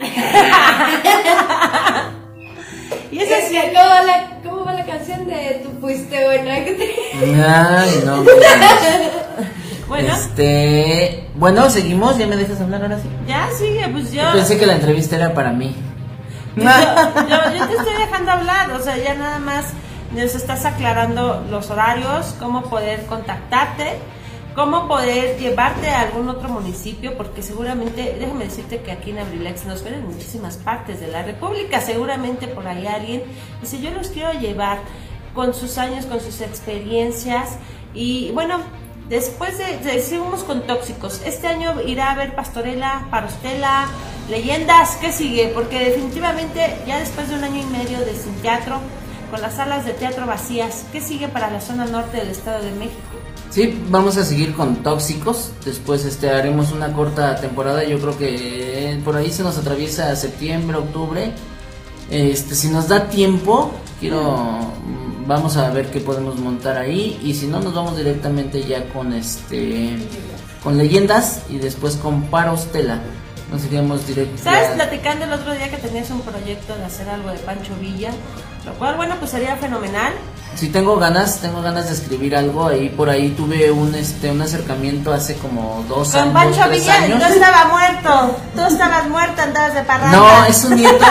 Y 3.10 3.18
es 3.20 3.30
así. 3.32 3.56
¿cómo, 3.72 3.88
va 3.88 4.02
la, 4.02 4.30
¿Cómo 4.44 4.64
va 4.64 4.72
la 4.74 4.84
canción 4.84 5.26
de 5.26 5.62
Tú 5.64 5.80
fuiste 5.80 6.24
buena? 6.24 6.54
Ay, 7.80 8.02
no. 8.04 8.24
Bueno, 9.88 10.12
Este, 10.14 11.28
bueno, 11.36 11.70
seguimos. 11.70 12.18
¿Ya 12.18 12.26
me 12.26 12.34
dejas 12.36 12.60
hablar 12.60 12.82
ahora 12.82 12.98
sí? 12.98 13.08
ya 13.28 13.48
sigue, 13.56 13.86
pues 13.92 14.10
yo... 14.10 14.20
Yo 14.22 14.32
pensé 14.32 14.58
que 14.58 14.66
la 14.66 14.72
entrevista 14.74 15.14
era 15.14 15.32
para 15.32 15.52
mí. 15.52 15.76
Yo, 16.56 16.64
yo- 16.64 17.54
yo 17.56 17.66
te 17.68 17.76
estoy 17.76 17.94
dejando 17.96 18.32
hablar, 18.32 18.72
o 18.72 18.82
sea, 18.82 18.96
ya 18.96 19.14
nada 19.14 19.38
más 19.38 19.66
nos 20.12 20.34
estás 20.34 20.64
aclarando 20.64 21.44
los 21.50 21.70
horarios, 21.70 22.34
cómo 22.40 22.62
poder 22.62 23.06
contactarte, 23.06 23.98
cómo 24.56 24.88
poder 24.88 25.38
llevarte 25.38 25.88
a 25.90 26.00
algún 26.00 26.28
otro 26.28 26.48
municipio, 26.48 27.16
porque 27.16 27.42
seguramente, 27.42 28.16
déjame 28.18 28.46
decirte 28.46 28.80
que 28.80 28.90
aquí 28.90 29.10
en 29.10 29.18
Abrilex 29.20 29.66
nos 29.66 29.84
ven 29.84 29.94
en 29.94 30.06
muchísimas 30.06 30.56
partes 30.56 30.98
de 30.98 31.06
la 31.08 31.22
República, 31.22 31.80
seguramente 31.80 32.48
por 32.48 32.66
ahí 32.66 32.86
alguien 32.86 33.22
dice, 33.60 33.80
yo 33.80 33.90
los 33.92 34.08
quiero 34.08 34.32
llevar 34.32 34.78
con 35.34 35.54
sus 35.54 35.76
años, 35.78 36.06
con 36.06 36.20
sus 36.20 36.40
experiencias, 36.40 37.50
y 37.94 38.32
bueno, 38.32 38.58
Después 39.08 39.56
de, 39.56 39.78
de- 39.88 40.02
seguimos 40.02 40.42
con 40.42 40.62
tóxicos. 40.66 41.22
Este 41.24 41.46
año 41.46 41.80
irá 41.86 42.08
a 42.08 42.10
haber 42.10 42.34
pastorela, 42.34 43.06
parostela, 43.08 43.86
leyendas. 44.28 44.96
¿Qué 44.96 45.12
sigue? 45.12 45.52
Porque 45.54 45.78
definitivamente 45.78 46.76
ya 46.88 46.98
después 46.98 47.28
de 47.28 47.36
un 47.36 47.44
año 47.44 47.62
y 47.62 47.66
medio 47.66 48.00
de 48.00 48.16
sin 48.16 48.34
teatro, 48.42 48.80
con 49.30 49.40
las 49.42 49.54
salas 49.54 49.84
de 49.86 49.92
teatro 49.92 50.26
vacías, 50.26 50.86
¿qué 50.90 51.00
sigue 51.00 51.28
para 51.28 51.52
la 51.52 51.60
zona 51.60 51.84
norte 51.86 52.16
del 52.16 52.30
Estado 52.30 52.64
de 52.64 52.72
México? 52.72 53.16
Sí, 53.50 53.78
vamos 53.88 54.16
a 54.16 54.24
seguir 54.24 54.54
con 54.54 54.82
tóxicos. 54.82 55.50
Después 55.64 56.04
este 56.04 56.30
haremos 56.30 56.72
una 56.72 56.92
corta 56.92 57.36
temporada. 57.36 57.84
Yo 57.84 57.98
creo 57.98 58.18
que 58.18 58.92
eh, 58.92 59.00
por 59.04 59.16
ahí 59.16 59.30
se 59.30 59.42
nos 59.42 59.56
atraviesa 59.56 60.14
septiembre, 60.16 60.76
octubre. 60.76 61.32
Este, 62.10 62.54
si 62.54 62.68
nos 62.68 62.88
da 62.88 63.08
tiempo, 63.08 63.72
quiero 63.98 64.20
mm, 64.22 65.26
vamos 65.26 65.56
a 65.56 65.70
ver 65.70 65.90
qué 65.90 66.00
podemos 66.00 66.38
montar 66.38 66.76
ahí 66.76 67.18
y 67.22 67.34
si 67.34 67.46
no 67.46 67.60
nos 67.60 67.74
vamos 67.74 67.96
directamente 67.96 68.62
ya 68.64 68.88
con 68.90 69.12
este 69.12 69.96
con 70.62 70.76
leyendas 70.76 71.42
y 71.48 71.58
después 71.58 71.96
con 71.96 72.22
Parostela. 72.24 73.00
Nos 73.50 73.64
iríamos 73.64 74.04
directo. 74.08 74.42
¿Sabes? 74.42 74.70
Platicando 74.70 75.24
el 75.24 75.32
otro 75.32 75.54
día 75.54 75.70
que 75.70 75.76
tenías 75.76 76.10
un 76.10 76.20
proyecto 76.20 76.76
de 76.76 76.84
hacer 76.84 77.08
algo 77.08 77.30
de 77.30 77.38
Pancho 77.38 77.76
Villa, 77.80 78.10
lo 78.64 78.74
cual, 78.74 78.96
bueno, 78.96 79.14
pues 79.20 79.30
sería 79.30 79.54
fenomenal. 79.56 80.12
Sí 80.56 80.68
tengo 80.70 80.96
ganas, 80.96 81.40
tengo 81.40 81.60
ganas 81.60 81.86
de 81.88 81.92
escribir 81.94 82.34
algo 82.34 82.66
ahí 82.66 82.88
por 82.88 83.10
ahí 83.10 83.28
tuve 83.36 83.70
un 83.70 83.94
este 83.94 84.30
un 84.30 84.40
acercamiento 84.40 85.12
hace 85.12 85.34
como 85.36 85.84
dos 85.86 86.08
Con 86.12 86.20
años, 86.20 86.32
Pancho 86.32 86.60
tres 86.68 86.80
Villa, 86.80 86.94
años. 86.94 87.20
yo 87.20 87.26
estaba 87.26 87.64
muerto. 87.68 88.36
Tú 88.54 88.62
estabas 88.62 89.08
muerta, 89.10 89.42
andabas 89.42 89.74
de 89.74 89.82
parranda. 89.82 90.16
No, 90.16 90.44
es 90.46 90.64
un 90.64 90.76
nieto, 90.76 91.04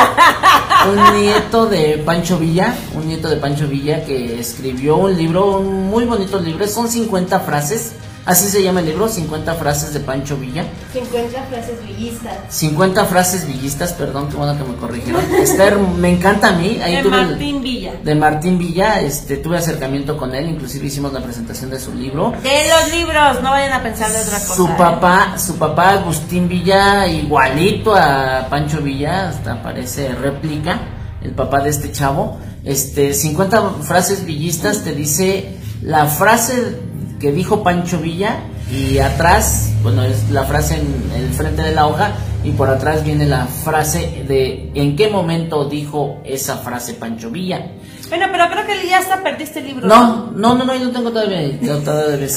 un 0.89 1.21
nieto 1.21 1.65
de 1.67 2.01
Pancho 2.03 2.39
Villa, 2.39 2.73
un 2.95 3.07
nieto 3.07 3.29
de 3.29 3.35
Pancho 3.37 3.67
Villa 3.67 4.03
que 4.03 4.39
escribió 4.39 4.97
un 4.97 5.15
libro, 5.15 5.57
un 5.59 5.89
muy 5.91 6.05
bonito 6.05 6.39
libro, 6.39 6.67
son 6.67 6.89
50 6.89 7.39
frases, 7.41 7.91
así 8.25 8.47
se 8.49 8.63
llama 8.63 8.79
el 8.81 8.87
libro, 8.87 9.07
50 9.07 9.53
frases 9.55 9.93
de 9.93 9.99
Pancho 9.99 10.37
Villa. 10.37 10.65
50 10.93 11.43
frases 11.49 11.85
villistas. 11.85 12.33
50 12.49 13.05
frases 13.05 13.47
villistas, 13.47 13.93
perdón, 13.93 14.29
qué 14.29 14.35
bueno 14.37 14.57
que 14.57 14.63
me 14.63 14.75
corrigieron. 14.77 15.23
Está 15.35 15.67
her- 15.67 15.77
me 15.77 16.09
encanta 16.09 16.49
a 16.49 16.51
mí, 16.53 16.79
ahí 16.83 16.97
de 16.97 17.03
tuve 17.03 17.21
el- 17.21 17.27
Martín 17.31 17.61
Villa. 17.61 17.93
de 18.03 18.15
Martín 18.15 18.57
Villa, 18.57 19.01
este 19.01 19.37
tuve 19.37 19.57
acercamiento 19.57 20.17
con 20.17 20.33
él, 20.35 20.49
inclusive 20.49 20.87
hicimos 20.87 21.13
la 21.13 21.21
presentación 21.21 21.69
de 21.69 21.79
su 21.79 21.93
libro. 21.93 22.33
De 22.43 22.63
los 22.69 22.91
libros, 22.91 23.41
no 23.41 23.51
vayan 23.51 23.73
a 23.73 23.83
pensar 23.83 24.11
de 24.11 24.19
otra 24.19 24.39
cosa. 24.39 24.55
Su 24.55 24.67
¿eh? 24.67 24.75
papá, 24.77 25.35
su 25.37 25.55
papá 25.57 25.89
Agustín 25.91 26.47
Villa, 26.47 27.07
igualito 27.07 27.95
a 27.95 28.47
Pancho 28.49 28.81
Villa, 28.81 29.29
hasta 29.29 29.61
parece 29.61 30.09
réplica, 30.15 30.79
el 31.21 31.31
papá 31.31 31.61
de 31.61 31.69
este 31.69 31.91
chavo. 31.91 32.39
Este, 32.63 33.13
50 33.13 33.69
frases 33.81 34.25
villistas 34.25 34.83
te 34.83 34.93
dice 34.93 35.57
la 35.83 36.05
frase 36.07 36.79
que 37.19 37.31
dijo 37.31 37.63
Pancho 37.63 37.99
Villa 37.99 38.37
y 38.71 38.97
atrás, 38.99 39.73
bueno, 39.83 40.03
es 40.03 40.29
la 40.29 40.43
frase 40.43 40.75
en 40.75 41.11
el 41.15 41.29
frente 41.33 41.61
de 41.61 41.71
la 41.71 41.87
hoja 41.87 42.11
y 42.43 42.51
por 42.51 42.69
atrás 42.69 43.03
viene 43.03 43.25
la 43.25 43.45
frase 43.45 44.23
de 44.27 44.71
en 44.73 44.95
qué 44.95 45.09
momento 45.09 45.65
dijo 45.65 46.21
esa 46.23 46.57
frase 46.57 46.95
Pancho 46.95 47.29
Villa. 47.29 47.71
Bueno, 48.09 48.27
pero 48.31 48.45
creo 48.49 48.65
que 48.65 48.87
ya 48.87 48.99
hasta 48.99 49.23
perdiste 49.23 49.59
el 49.59 49.67
libro. 49.67 49.87
No, 49.87 50.31
no, 50.31 50.55
no, 50.55 50.65
no, 50.65 50.75
yo 50.75 50.85
no 50.85 50.91
tengo 50.91 51.11
todavía, 51.11 51.59
yo 51.59 51.79
todavía 51.79 52.27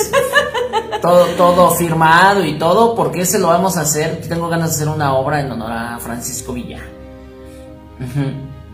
todo, 1.03 1.27
todo 1.37 1.71
firmado 1.73 2.45
y 2.45 2.59
todo, 2.59 2.95
porque 2.95 3.23
ese 3.23 3.39
lo 3.39 3.49
vamos 3.49 3.77
a 3.77 3.83
hacer. 3.83 4.23
Tengo 4.29 4.49
ganas 4.49 4.71
de 4.71 4.77
hacer 4.77 4.89
una 4.89 5.15
obra 5.15 5.41
en 5.41 5.51
honor 5.53 5.73
a 5.73 5.99
Francisco 5.99 6.53
Villa. 6.53 6.81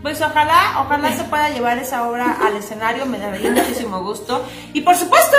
Pues 0.01 0.21
ojalá, 0.21 0.81
ojalá 0.85 1.11
se 1.13 1.23
pueda 1.23 1.49
llevar 1.49 1.79
esa 1.79 2.07
obra 2.07 2.37
al 2.45 2.55
escenario, 2.55 3.05
me 3.07 3.17
daría 3.17 3.51
muchísimo 3.51 4.03
gusto. 4.03 4.43
Y 4.71 4.81
por 4.81 4.95
supuesto, 4.95 5.35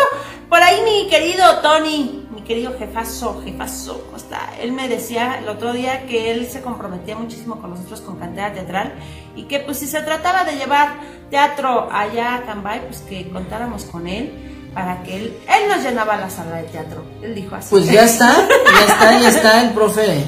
por 0.48 0.62
ahí 0.62 0.80
mi 0.84 1.08
querido 1.08 1.60
Tony, 1.60 2.26
mi 2.34 2.42
querido 2.42 2.76
jefazo, 2.78 3.42
jefazo, 3.44 4.02
¿cómo 4.04 4.16
está? 4.16 4.52
Él 4.60 4.72
me 4.72 4.88
decía 4.88 5.38
el 5.38 5.48
otro 5.48 5.72
día 5.72 6.06
que 6.06 6.30
él 6.30 6.46
se 6.46 6.62
comprometía 6.62 7.16
muchísimo 7.16 7.60
con 7.60 7.70
nosotros 7.70 8.00
con 8.00 8.18
cantera 8.18 8.52
teatral 8.52 8.94
y 9.34 9.44
que 9.44 9.60
pues 9.60 9.78
si 9.78 9.86
se 9.86 10.00
trataba 10.02 10.44
de 10.44 10.56
llevar 10.56 10.94
teatro 11.30 11.88
allá 11.90 12.36
a 12.36 12.42
Cambay, 12.44 12.86
pues 12.86 13.00
que 13.00 13.28
contáramos 13.30 13.84
con 13.84 14.06
él 14.06 14.32
para 14.74 15.02
que 15.02 15.16
él, 15.16 15.36
él 15.48 15.68
nos 15.68 15.82
llenaba 15.82 16.16
la 16.16 16.28
sala 16.28 16.56
de 16.56 16.64
teatro. 16.64 17.02
Él 17.22 17.34
dijo 17.34 17.54
así. 17.54 17.68
Pues 17.70 17.86
ya 17.86 18.04
está, 18.04 18.46
ya 18.78 18.86
está, 18.86 19.20
ya 19.20 19.28
está 19.30 19.62
el 19.62 19.70
profe. 19.74 20.24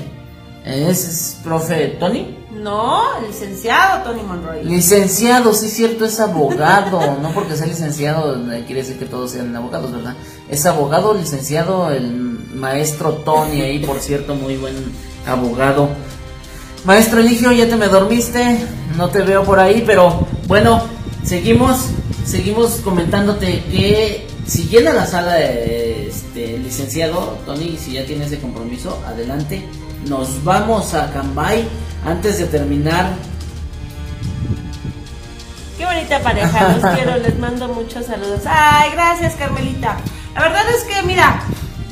Es, 0.65 1.07
es 1.07 1.41
profe 1.45 1.97
Tony. 2.01 2.38
No, 2.63 3.21
licenciado 3.27 4.03
Tony 4.03 4.23
Monroy. 4.23 4.65
Licenciado, 4.65 5.53
sí 5.53 5.69
cierto, 5.69 6.05
es 6.05 6.19
abogado. 6.21 7.19
No 7.21 7.31
porque 7.33 7.57
sea 7.57 7.67
licenciado 7.67 8.53
eh, 8.53 8.65
quiere 8.67 8.83
decir 8.83 8.99
que 8.99 9.07
todos 9.07 9.33
sean 9.33 9.55
abogados, 9.55 9.93
¿verdad? 9.93 10.17
Es 10.49 10.67
abogado, 10.67 11.15
licenciado, 11.15 11.91
el 11.91 12.11
maestro 12.55 13.13
Tony 13.13 13.61
ahí, 13.61 13.79
por 13.85 14.01
cierto, 14.01 14.35
muy 14.35 14.57
buen 14.57 14.75
abogado. 15.27 15.89
Maestro 16.85 17.21
Eligio, 17.21 17.53
ya 17.53 17.69
te 17.69 17.77
me 17.77 17.89
dormiste, 17.89 18.59
no 18.97 19.09
te 19.09 19.23
veo 19.23 19.45
por 19.45 19.61
ahí, 19.61 19.83
pero 19.87 20.27
bueno, 20.47 20.83
seguimos, 21.25 21.87
seguimos 22.25 22.77
comentándote 22.83 23.65
que 23.65 24.27
si 24.47 24.69
llena 24.69 24.93
la 24.93 25.07
sala 25.07 25.39
este 25.41 26.59
licenciado 26.59 27.39
Tony, 27.45 27.77
si 27.77 27.93
ya 27.93 28.07
tiene 28.07 28.25
ese 28.25 28.41
compromiso, 28.41 28.99
adelante. 29.07 29.63
Nos 30.07 30.43
vamos 30.45 30.95
a 30.95 31.11
Cambay 31.13 31.69
antes 32.05 32.39
de 32.39 32.47
terminar 32.47 33.07
Qué 35.79 35.87
bonita 35.87 36.21
pareja, 36.21 36.73
los 36.73 36.85
quiero, 36.97 37.17
les 37.19 37.39
mando 37.39 37.69
muchos 37.69 38.07
saludos. 38.07 38.41
Ay, 38.47 38.91
gracias 38.91 39.37
Carmelita. 39.37 39.97
La 40.35 40.41
verdad 40.41 40.65
es 40.71 40.83
que, 40.83 41.03
mira, 41.05 41.41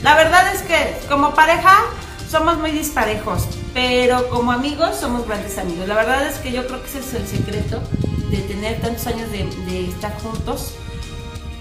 la 0.03 0.17
verdad 0.17 0.53
es 0.53 0.63
que 0.63 0.99
como 1.09 1.35
pareja 1.35 1.85
somos 2.29 2.59
muy 2.59 2.73
disparejos, 2.73 3.47
pero 3.73 4.29
como 4.29 4.51
amigos 4.51 4.97
somos 4.97 5.25
grandes 5.25 5.57
amigos. 5.59 5.87
La 5.87 5.95
verdad 5.95 6.27
es 6.27 6.39
que 6.39 6.51
yo 6.51 6.67
creo 6.67 6.83
que 6.83 6.89
ese 6.89 6.99
es 6.99 7.15
el 7.15 7.27
secreto 7.29 7.81
de 8.29 8.39
tener 8.39 8.81
tantos 8.81 9.07
años 9.07 9.31
de, 9.31 9.45
de 9.67 9.89
estar 9.89 10.13
juntos. 10.19 10.75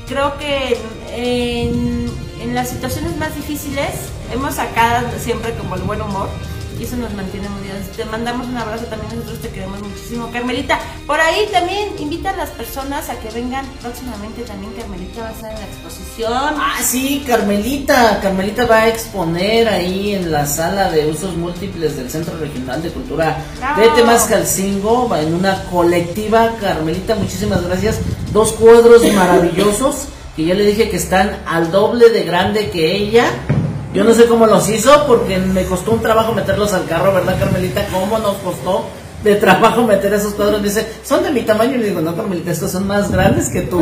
Creo 0.08 0.38
que 0.38 0.78
en, 1.16 2.06
en 2.42 2.56
las 2.56 2.70
situaciones 2.70 3.18
más 3.18 3.36
difíciles 3.36 3.90
hemos 4.32 4.56
sacado 4.56 5.08
siempre 5.20 5.54
como 5.56 5.76
el 5.76 5.82
buen 5.82 6.02
humor 6.02 6.30
y 6.80 6.84
eso 6.84 6.98
nos 6.98 7.14
mantiene 7.14 7.48
muy 7.50 7.62
unidos. 7.62 7.88
Te 7.96 8.06
mandamos 8.06 8.48
un 8.48 8.58
abrazo 8.58 8.86
también, 8.86 9.16
nosotros 9.16 9.40
te 9.42 9.50
queremos 9.50 9.80
muchísimo. 9.82 10.30
Carmelita, 10.32 10.80
por 11.08 11.20
ahí 11.20 11.48
también 11.52 11.90
invita 12.00 12.32
a 12.32 12.36
las 12.36 12.50
personas 12.50 13.10
a 13.10 13.20
que 13.20 13.30
vengan 13.30 13.66
próximamente 13.82 14.44
también. 14.44 14.74
Carmelita 14.74 15.22
va 15.22 15.30
a 15.30 15.32
estar 15.32 15.52
en 15.52 15.60
la 15.60 15.66
exposición. 15.66 16.34
Ah, 16.34 16.78
sí, 16.84 17.24
Carmelita. 17.26 18.20
Carmelita 18.22 18.66
va 18.66 18.78
a 18.80 18.88
exponer 18.90 19.70
ahí 19.70 20.16
en 20.16 20.32
la 20.32 20.46
sala 20.46 20.92
de 20.92 21.08
usos 21.08 21.36
múltiples 21.38 21.96
del 21.96 22.10
Centro 22.10 22.38
Regional 22.38 22.82
de 22.82 22.90
Cultura 22.90 23.38
Bravo. 23.58 23.82
de 23.82 23.90
Temascalcingo, 23.90 25.16
en 25.16 25.34
una 25.34 25.64
colectiva. 25.66 26.56
Carmelita, 26.60 27.16
muchísimas 27.16 27.64
gracias. 27.64 28.00
Dos 28.36 28.52
cuadros 28.52 29.02
maravillosos 29.14 30.10
que 30.36 30.44
ya 30.44 30.56
le 30.56 30.66
dije 30.66 30.90
que 30.90 30.98
están 30.98 31.38
al 31.46 31.72
doble 31.72 32.10
de 32.10 32.24
grande 32.24 32.70
que 32.70 32.94
ella. 32.94 33.24
Yo 33.94 34.04
no 34.04 34.14
sé 34.14 34.26
cómo 34.26 34.46
los 34.46 34.68
hizo 34.68 35.08
porque 35.08 35.38
me 35.38 35.64
costó 35.64 35.94
un 35.94 36.02
trabajo 36.02 36.34
meterlos 36.34 36.74
al 36.74 36.86
carro, 36.86 37.14
¿verdad, 37.14 37.40
Carmelita? 37.40 37.88
¿Cómo 37.94 38.20
nos 38.20 38.36
costó 38.40 38.88
de 39.24 39.36
trabajo 39.36 39.84
meter 39.84 40.14
esos 40.14 40.34
cuadros? 40.34 40.62
Dice, 40.62 40.86
son 41.02 41.24
de 41.24 41.32
mi 41.32 41.44
tamaño. 41.44 41.76
Y 41.76 41.78
le 41.78 41.88
digo, 41.88 42.02
no, 42.02 42.14
Carmelita, 42.14 42.52
estos 42.52 42.72
son 42.72 42.86
más 42.88 43.10
grandes 43.10 43.48
que 43.48 43.62
tú. 43.62 43.82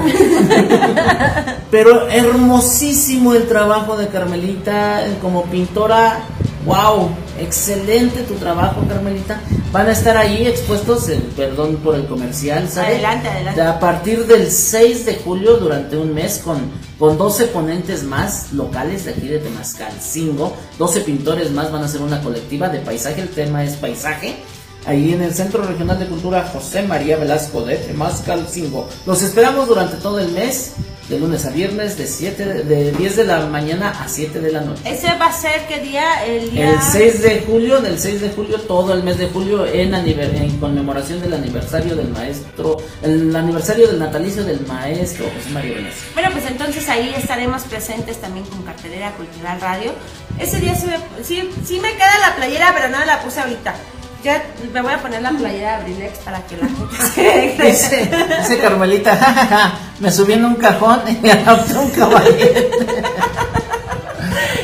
Pero 1.71 2.07
hermosísimo 2.09 3.33
el 3.33 3.47
trabajo 3.47 3.97
de 3.97 4.07
Carmelita 4.09 5.03
como 5.19 5.45
pintora. 5.45 6.25
Wow, 6.65 7.09
excelente 7.39 8.23
tu 8.23 8.35
trabajo, 8.35 8.81
Carmelita. 8.87 9.41
Van 9.73 9.87
a 9.87 9.91
estar 9.91 10.15
ahí 10.15 10.47
expuestos, 10.47 11.11
perdón 11.35 11.75
por 11.77 11.95
el 11.95 12.05
comercial, 12.05 12.69
¿sabe? 12.69 12.93
Adelante, 12.93 13.27
adelante. 13.27 13.61
A 13.61 13.79
partir 13.79 14.25
del 14.25 14.49
6 14.49 15.05
de 15.05 15.15
julio 15.15 15.57
durante 15.57 15.97
un 15.97 16.13
mes 16.13 16.39
con, 16.43 16.59
con 16.97 17.17
12 17.17 17.47
ponentes 17.47 18.03
más 18.03 18.53
locales 18.53 19.03
de 19.03 19.11
aquí 19.11 19.27
de 19.27 19.39
Temascalcingo. 19.39 20.55
12 20.79 21.01
pintores 21.01 21.51
más 21.51 21.69
van 21.69 21.81
a 21.81 21.85
hacer 21.85 22.01
una 22.01 22.21
colectiva 22.21 22.69
de 22.69 22.79
paisaje. 22.79 23.21
El 23.21 23.29
tema 23.29 23.63
es 23.63 23.75
paisaje. 23.75 24.37
Ahí 24.85 25.13
en 25.13 25.21
el 25.21 25.33
Centro 25.33 25.63
Regional 25.63 25.97
de 25.99 26.07
Cultura 26.07 26.49
José 26.51 26.81
María 26.83 27.15
Velasco 27.17 27.63
de 27.63 27.77
Temascalcingo. 27.77 28.89
Los 29.05 29.21
esperamos 29.21 29.67
durante 29.67 29.95
todo 29.97 30.19
el 30.19 30.29
mes, 30.29 30.71
de 31.09 31.19
lunes 31.19 31.45
a 31.45 31.49
viernes, 31.49 31.97
de, 31.97 32.07
7, 32.07 32.45
de- 32.45 32.63
de 32.63 32.91
10 32.93 33.15
de 33.17 33.23
la 33.25 33.45
mañana 33.45 33.91
a 34.03 34.07
7 34.07 34.39
de 34.39 34.51
la 34.51 34.61
noche. 34.61 34.81
Ese 34.85 35.07
va 35.19 35.27
a 35.27 35.31
ser 35.33 35.67
qué 35.67 35.79
día? 35.79 36.25
El 36.25 36.51
día. 36.51 36.71
El 36.71 36.81
6 36.81 37.21
de 37.21 37.43
julio, 37.45 37.81
del 37.81 37.99
6 37.99 38.21
de 38.21 38.29
julio, 38.29 38.59
todo 38.61 38.93
el 38.93 39.03
mes 39.03 39.17
de 39.17 39.27
julio, 39.27 39.65
en, 39.65 39.91
aniver- 39.91 40.33
en 40.35 40.57
conmemoración 40.59 41.21
del 41.21 41.33
aniversario 41.33 41.95
del 41.95 42.07
maestro, 42.09 42.77
el 43.01 43.35
aniversario 43.35 43.87
del 43.87 43.99
natalicio 43.99 44.43
del 44.45 44.65
maestro 44.65 45.25
José 45.35 45.49
María 45.51 45.75
Velasco. 45.75 45.99
Bueno, 46.13 46.29
pues 46.31 46.45
entonces 46.45 46.87
ahí 46.89 47.13
estaremos 47.17 47.63
presentes 47.63 48.19
también 48.21 48.45
con 48.47 48.63
Cartelera 48.63 49.11
Cultural 49.11 49.59
Radio. 49.61 49.91
Ese 50.39 50.59
día 50.61 50.73
sí 50.75 50.87
me, 50.87 51.23
sí, 51.23 51.49
sí 51.65 51.79
me 51.81 51.91
queda 51.93 52.17
la 52.21 52.35
playera, 52.37 52.73
pero 52.75 52.89
no 52.89 53.03
la 53.05 53.21
puse 53.21 53.39
ahorita. 53.41 53.75
Ya 54.23 54.41
me 54.71 54.81
voy 54.81 54.93
a 54.93 55.01
poner 55.01 55.21
la 55.21 55.31
playera 55.31 55.71
de 55.79 55.81
Abrilex 55.83 56.19
para 56.19 56.39
que 56.43 56.55
la 56.55 56.67
gente 56.67 56.95
se 57.13 57.63
Dice, 57.63 58.09
dice 58.39 58.59
Carmelita, 58.59 59.17
"Ja, 59.17 59.33
ja, 59.33 59.45
ja, 59.47 59.73
me 59.99 60.11
subí 60.11 60.33
en 60.33 60.45
un 60.45 60.55
cajón 60.55 61.01
y 61.07 61.13
me 61.21 61.31
adopté 61.33 61.77
un 61.77 61.89
caballete. 61.91 62.69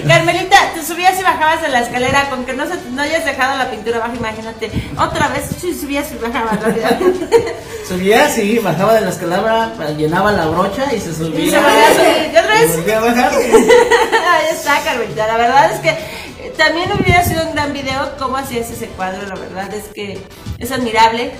Carmelita, 0.08 0.58
te 0.74 0.84
subías 0.84 1.20
y 1.20 1.24
bajabas 1.24 1.62
de 1.62 1.70
la 1.70 1.82
escalera 1.82 2.30
con 2.30 2.44
que 2.46 2.54
no, 2.54 2.66
se, 2.66 2.74
no 2.92 3.02
hayas 3.02 3.26
dejado 3.26 3.58
la 3.58 3.70
pintura 3.70 3.98
abajo, 3.98 4.16
imagínate. 4.16 4.72
Otra 4.98 5.28
vez 5.28 5.46
subías 5.60 6.08
y 6.12 6.16
bajabas 6.16 6.60
rápidamente. 6.62 7.56
Subía, 7.88 8.30
sí, 8.30 8.60
bajaba 8.60 8.94
de 8.94 9.02
la 9.02 9.10
escalabra, 9.10 9.72
llenaba 9.98 10.32
la 10.32 10.46
brocha 10.46 10.94
y 10.94 11.00
se 11.00 11.12
subía. 11.14 11.40
Y 11.40 11.50
se 11.50 11.58
volvía 11.60 11.88
a 11.90 11.94
subir. 11.96 12.32
¿Y 12.34 12.38
otra 12.38 12.54
vez? 12.54 12.72
Y 12.72 12.78
volvía 12.78 12.98
a 12.98 13.02
bajar. 13.02 13.34
Ahí 13.34 14.46
está, 14.52 14.80
Carmelita. 14.84 15.26
La 15.28 15.38
verdad 15.38 15.72
es 15.74 15.80
que 15.80 15.98
también 16.60 16.92
hubiera 16.92 17.24
sido 17.24 17.48
un 17.48 17.54
gran 17.54 17.72
video 17.72 18.18
cómo 18.20 18.36
hacías 18.36 18.70
ese 18.70 18.88
cuadro. 18.90 19.26
La 19.26 19.36
verdad 19.36 19.74
es 19.74 19.86
que 19.86 20.22
es 20.58 20.72
admirable. 20.74 21.32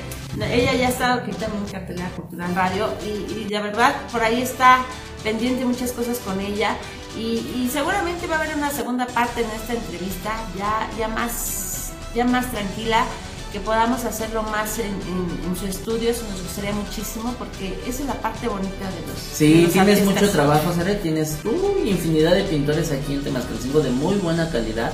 Ella 0.42 0.74
ya 0.74 0.88
ha 0.88 0.90
estado 0.90 1.22
aquí 1.22 1.32
también 1.32 1.66
en 1.66 1.72
Cartelera 1.72 2.10
Cultural 2.12 2.56
Radio 2.56 2.94
y, 3.04 3.34
y 3.34 3.48
la 3.50 3.62
verdad 3.62 3.94
por 4.14 4.24
ahí 4.24 4.42
está 4.42 4.86
pendiente 5.22 5.66
muchas 5.66 5.92
cosas 5.92 6.20
con 6.20 6.40
ella 6.40 6.78
y, 7.18 7.40
y 7.54 7.70
seguramente 7.72 8.28
va 8.28 8.38
a 8.38 8.40
haber 8.40 8.56
una 8.56 8.70
segunda 8.70 9.06
parte 9.08 9.42
en 9.42 9.50
esta 9.50 9.74
entrevista 9.74 10.32
ya, 10.58 10.90
ya 10.98 11.10
más 11.10 11.92
ya 12.16 12.24
más 12.24 12.50
tranquila 12.52 13.04
que 13.52 13.60
podamos 13.60 14.06
hacerlo 14.06 14.44
más 14.44 14.78
en, 14.80 14.86
en- 14.88 15.50
en 15.50 15.56
su 15.56 15.66
estudio 15.66 16.10
eso 16.12 16.24
nos 16.32 16.42
gustaría 16.44 16.72
muchísimo 16.74 17.34
porque 17.38 17.80
esa 17.88 18.02
es 18.02 18.06
la 18.08 18.14
parte 18.16 18.48
bonita 18.48 18.86
de 18.90 19.02
los 19.08 19.16
de 19.16 19.36
Sí, 19.36 19.62
los 19.64 19.74
tienes 19.74 20.00
artistas. 20.00 20.22
mucho 20.22 20.32
trabajo, 20.34 20.74
Sara. 20.76 21.00
Tienes 21.00 21.38
uy, 21.44 21.90
infinidad 21.90 22.34
de 22.36 22.44
pintores 22.44 22.92
aquí 22.92 23.14
en 23.14 23.24
Temascalcingo 23.24 23.80
de 23.82 23.90
muy 23.92 24.16
buena 24.16 24.50
calidad. 24.52 24.92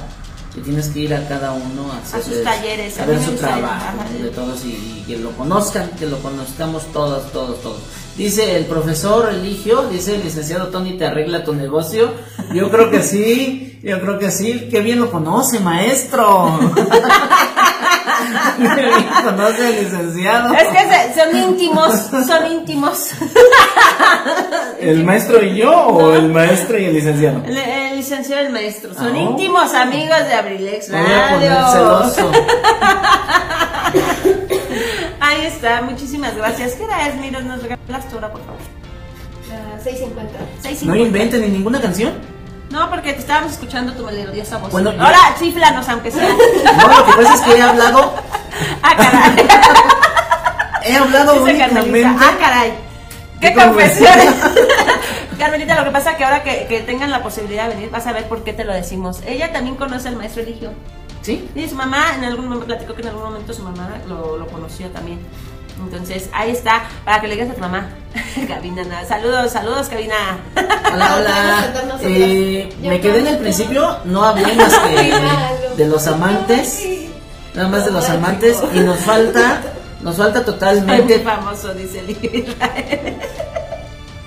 Y 0.58 0.62
tienes 0.62 0.88
que 0.88 1.00
ir 1.02 1.13
a 1.13 1.28
cada 1.28 1.52
uno 1.52 1.91
a, 1.91 1.98
hacerles- 1.98 2.36
sus 2.36 2.44
talleres, 2.46 2.98
a 2.98 3.04
a 3.04 3.06
ver 3.08 3.22
su 3.22 3.32
trabajo 3.34 3.98
de 4.24 4.30
todos 4.30 4.63
y, 4.63 4.70
y 4.70 5.04
que 5.06 5.18
lo 5.18 5.32
conozcan, 5.32 5.89
que 6.00 6.06
lo 6.06 6.18
conozcamos 6.20 6.84
todos, 6.94 7.30
todos, 7.34 7.62
todos. 7.62 7.80
Dice 8.15 8.56
el 8.56 8.65
profesor 8.65 9.30
Eligio, 9.34 9.89
dice 9.89 10.15
el 10.15 10.24
licenciado 10.24 10.68
Tony, 10.70 10.98
¿te 10.98 11.06
arregla 11.06 11.44
tu 11.44 11.54
negocio? 11.54 12.13
Yo 12.54 12.72
creo 12.72 12.89
que 12.89 13.04
sí, 13.04 13.82
yo 13.84 14.00
creo 14.00 14.18
que 14.18 14.32
sí. 14.32 14.70
Qué 14.72 14.80
bien 14.80 15.02
lo 15.02 15.12
conoce, 15.12 15.60
maestro. 15.60 16.58
Conoce 19.24 19.69
el 19.69 19.84
licenciado. 19.86 20.54
Es 20.54 20.67
que 20.67 20.80
se- 20.80 21.19
son 21.19 21.36
íntimos, 21.36 21.91
son 22.28 22.52
íntimos. 22.52 23.12
¿El 24.79 25.04
maestro 25.04 25.44
y 25.44 25.56
yo 25.56 25.71
o 25.71 26.13
el 26.13 26.29
maestro 26.29 26.77
y 26.77 26.86
el 26.86 26.94
licenciado? 26.94 27.42
El, 27.46 27.58
el 27.58 27.96
licenciado 27.98 28.44
y 28.44 28.46
el 28.48 28.52
maestro, 28.54 28.94
son 28.94 29.15
Ah, 29.15 29.19
íntimos 29.19 29.73
amigos 29.73 30.17
de 30.27 30.33
Abrilex 30.33 30.92
Radio. 30.92 31.08
Ahí 35.19 35.46
está, 35.46 35.81
muchísimas 35.81 36.36
gracias. 36.36 36.73
¿Qué 36.73 36.83
hora 36.83 37.08
es? 37.08 37.15
Mira, 37.15 37.40
nos 37.42 37.62
regalas 37.62 38.10
tu 38.10 38.17
hora, 38.17 38.31
por 38.31 38.42
favor. 38.42 38.60
Ah, 39.52 39.79
650. 39.83 40.33
Seis 40.62 40.83
No 40.83 40.96
inventen 40.96 41.42
ni 41.42 41.48
ninguna 41.48 41.79
canción. 41.81 42.13
No, 42.76 42.90
porque 42.90 43.13
te 43.13 43.19
estábamos 43.19 43.54
escuchando 43.54 43.94
tu 43.94 44.04
melodiosa 44.06 44.58
voz. 44.58 44.69
Bueno, 44.71 44.92
yo- 44.92 45.02
Ahora 45.02 45.17
chiflanos, 45.40 45.88
aunque 45.88 46.12
sea. 46.12 46.28
No, 46.78 46.88
lo 46.90 47.06
que 47.06 47.12
pasa 47.23 47.34
es 47.36 47.42
que 47.42 47.52
he 47.58 47.62
hablado, 47.62 48.13
Ah, 48.84 48.96
caray. 48.98 49.48
he 50.84 50.98
hablado 50.98 51.46
Dice 51.46 51.58
Carmelita. 51.58 51.90
únicamente. 52.10 52.26
Ah, 52.26 52.38
caray. 52.40 52.73
¡Qué 53.40 53.48
¿Qué 53.48 53.54
confesiones! 53.54 54.34
Carmelita, 55.40 55.76
lo 55.76 55.86
que 55.86 55.92
pasa 55.92 56.12
es 56.12 56.17
que 56.17 56.23
ahora 56.26 56.44
que, 56.44 56.65
que 56.67 56.82
tengan 56.82 57.12
la 57.12 57.21
posibilidad 57.23 57.67
de 57.69 57.76
venir, 57.76 57.90
vas 57.92 58.08
a 58.08 58.13
ver 58.13 58.28
por 58.28 58.44
qué 58.44 58.54
te 58.54 58.63
lo 58.65 58.73
decimos. 58.73 59.21
Ella 59.26 59.52
también 59.54 59.76
conoce 59.76 60.08
al 60.10 60.15
maestro 60.17 60.42
Eligio. 60.44 60.71
¿Sí? 61.21 61.50
Y 61.56 61.67
su 61.67 61.76
mamá, 61.76 62.13
en 62.17 62.23
algún 62.26 62.46
momento, 62.46 62.65
platicó 62.65 62.94
que 62.94 63.02
en 63.02 63.08
algún 63.10 63.23
momento 63.23 63.54
su 63.54 63.63
mamá 63.63 63.90
lo, 64.08 64.38
lo 64.38 64.48
conoció 64.48 64.88
también. 64.90 65.19
Entonces, 65.80 66.30
ahí 66.34 66.52
está, 66.52 66.84
para 67.04 67.21
que 67.21 67.28
le 67.28 67.36
digas 67.36 67.50
a 67.52 67.54
tu 67.54 67.62
mamá. 67.62 67.90
Gabina, 68.48 68.84
nada. 68.84 69.06
Saludos, 69.06 69.52
saludos, 69.52 69.90
Gabina. 69.90 70.15
Hola, 70.94 71.15
hola. 71.17 71.98
Eh, 72.02 72.69
me 72.82 73.02
quedé 73.02 73.19
en 73.19 73.28
el 73.28 73.38
principio, 73.38 73.98
no 74.06 74.23
hablé 74.23 74.54
más 74.54 74.73
que 74.73 75.13
de 75.78 75.88
los 75.88 76.08
amantes, 76.08 76.86
nada 77.54 77.67
más 77.67 77.86
de 77.86 77.92
los 77.92 78.10
amantes 78.10 78.58
y 78.73 78.80
nos 78.80 79.00
falta, 79.00 79.62
nos 80.02 80.15
falta 80.15 80.40
Muy 80.40 80.46
totalmente 80.46 81.19
famoso, 81.19 81.73
dice 81.73 82.04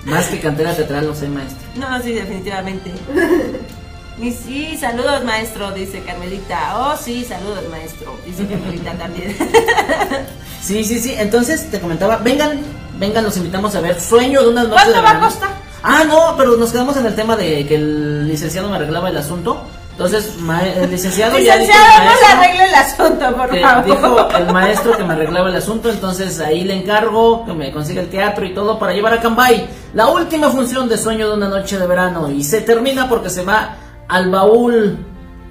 más 0.05 0.27
que 0.27 0.39
cantera 0.39 0.75
teatral, 0.75 1.05
lo 1.07 1.15
sé, 1.15 1.27
maestro. 1.27 1.67
No, 1.75 2.01
sí, 2.01 2.13
definitivamente. 2.13 2.91
Y 4.21 4.31
sí, 4.31 4.77
saludos 4.77 5.23
maestro, 5.23 5.71
dice 5.71 6.01
Carmelita. 6.01 6.77
Oh, 6.77 6.95
sí, 6.97 7.23
saludos 7.23 7.63
maestro, 7.71 8.17
dice 8.25 8.45
Carmelita 8.47 8.93
también. 8.93 9.35
Sí, 10.61 10.83
sí, 10.83 10.99
sí. 10.99 11.15
Entonces 11.17 11.71
te 11.71 11.79
comentaba, 11.79 12.17
vengan, 12.17 12.59
vengan, 12.99 13.23
los 13.23 13.37
invitamos 13.37 13.73
a 13.75 13.81
ver 13.81 13.99
Sueño 13.99 14.41
de 14.43 14.49
unas 14.49 14.67
noches 14.67 14.83
¿Cuánto 14.83 15.01
de 15.01 15.01
va 15.01 15.11
a 15.11 15.19
costar? 15.21 15.49
Ah, 15.81 16.03
no, 16.05 16.35
pero 16.37 16.57
nos 16.57 16.73
quedamos 16.73 16.97
en 16.97 17.05
el 17.05 17.15
tema 17.15 17.37
de 17.37 17.65
que 17.65 17.75
el 17.75 18.27
licenciado 18.27 18.69
me 18.69 18.75
arreglaba 18.75 19.07
el 19.09 19.15
asunto. 19.15 19.63
Entonces, 19.91 20.33
el 20.75 20.91
licenciado 20.91 21.37
ya 21.39 21.57
dijo 21.57 21.73
Licenciado, 21.73 21.91
al 21.91 21.97
no 21.97 22.03
le 22.03 22.05
maestro 22.05 22.37
arregle 22.37 22.65
el 22.65 22.75
asunto, 22.75 23.35
por 23.37 23.49
que 23.49 23.61
favor. 23.61 23.85
dijo 23.85 24.29
el 24.37 24.53
maestro 24.53 24.97
que 24.97 25.03
me 25.03 25.13
arreglaba 25.13 25.49
el 25.49 25.55
asunto, 25.55 25.89
entonces 25.89 26.39
ahí 26.41 26.63
le 26.65 26.75
encargo 26.75 27.45
que 27.45 27.53
me 27.53 27.71
consiga 27.71 28.01
el 28.01 28.09
teatro 28.09 28.45
y 28.45 28.53
todo 28.53 28.77
para 28.77 28.93
llevar 28.93 29.13
a 29.13 29.21
Cambay 29.21 29.69
la 29.93 30.07
última 30.07 30.49
función 30.49 30.87
de 30.89 30.97
Sueño 30.97 31.29
de 31.29 31.35
una 31.35 31.47
noche 31.47 31.79
de 31.79 31.87
verano 31.87 32.29
y 32.29 32.43
se 32.43 32.61
termina 32.61 33.09
porque 33.09 33.29
se 33.29 33.43
va 33.43 33.75
al 34.09 34.29
baúl, 34.29 34.97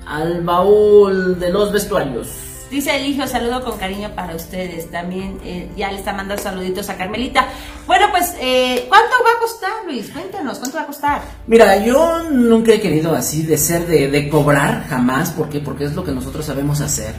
al 0.07 0.43
baúl 0.43 1.39
de 1.39 1.51
los 1.51 1.73
vestuarios. 1.73 2.29
Dice 2.71 2.95
Eligio, 2.95 3.27
saludo 3.27 3.65
con 3.65 3.79
cariño 3.79 4.11
para 4.15 4.37
ustedes. 4.37 4.91
También 4.91 5.41
eh, 5.43 5.71
ya 5.75 5.91
le 5.91 5.99
está 5.99 6.13
mandando 6.13 6.43
saluditos 6.43 6.91
a 6.91 6.99
Carmelita. 6.99 7.49
Bueno, 7.87 8.09
pues, 8.11 8.35
eh, 8.41 8.85
¿cuánto 8.89 9.15
va 9.25 9.31
a 9.39 9.41
costar, 9.41 9.73
Luis? 9.87 10.11
Cuéntanos, 10.11 10.59
¿cuánto 10.59 10.77
va 10.77 10.83
a 10.83 10.87
costar? 10.87 11.23
Mira, 11.47 11.83
yo 11.83 12.25
nunca 12.25 12.73
he 12.73 12.81
querido 12.81 13.15
así 13.15 13.43
de 13.45 13.57
ser 13.57 13.87
de, 13.87 14.11
de 14.11 14.29
cobrar, 14.29 14.85
jamás, 14.87 15.31
¿por 15.31 15.49
qué? 15.49 15.61
Porque 15.61 15.85
es 15.85 15.95
lo 15.95 16.05
que 16.05 16.13
nosotros 16.13 16.45
sabemos 16.45 16.83
hacer 16.83 17.15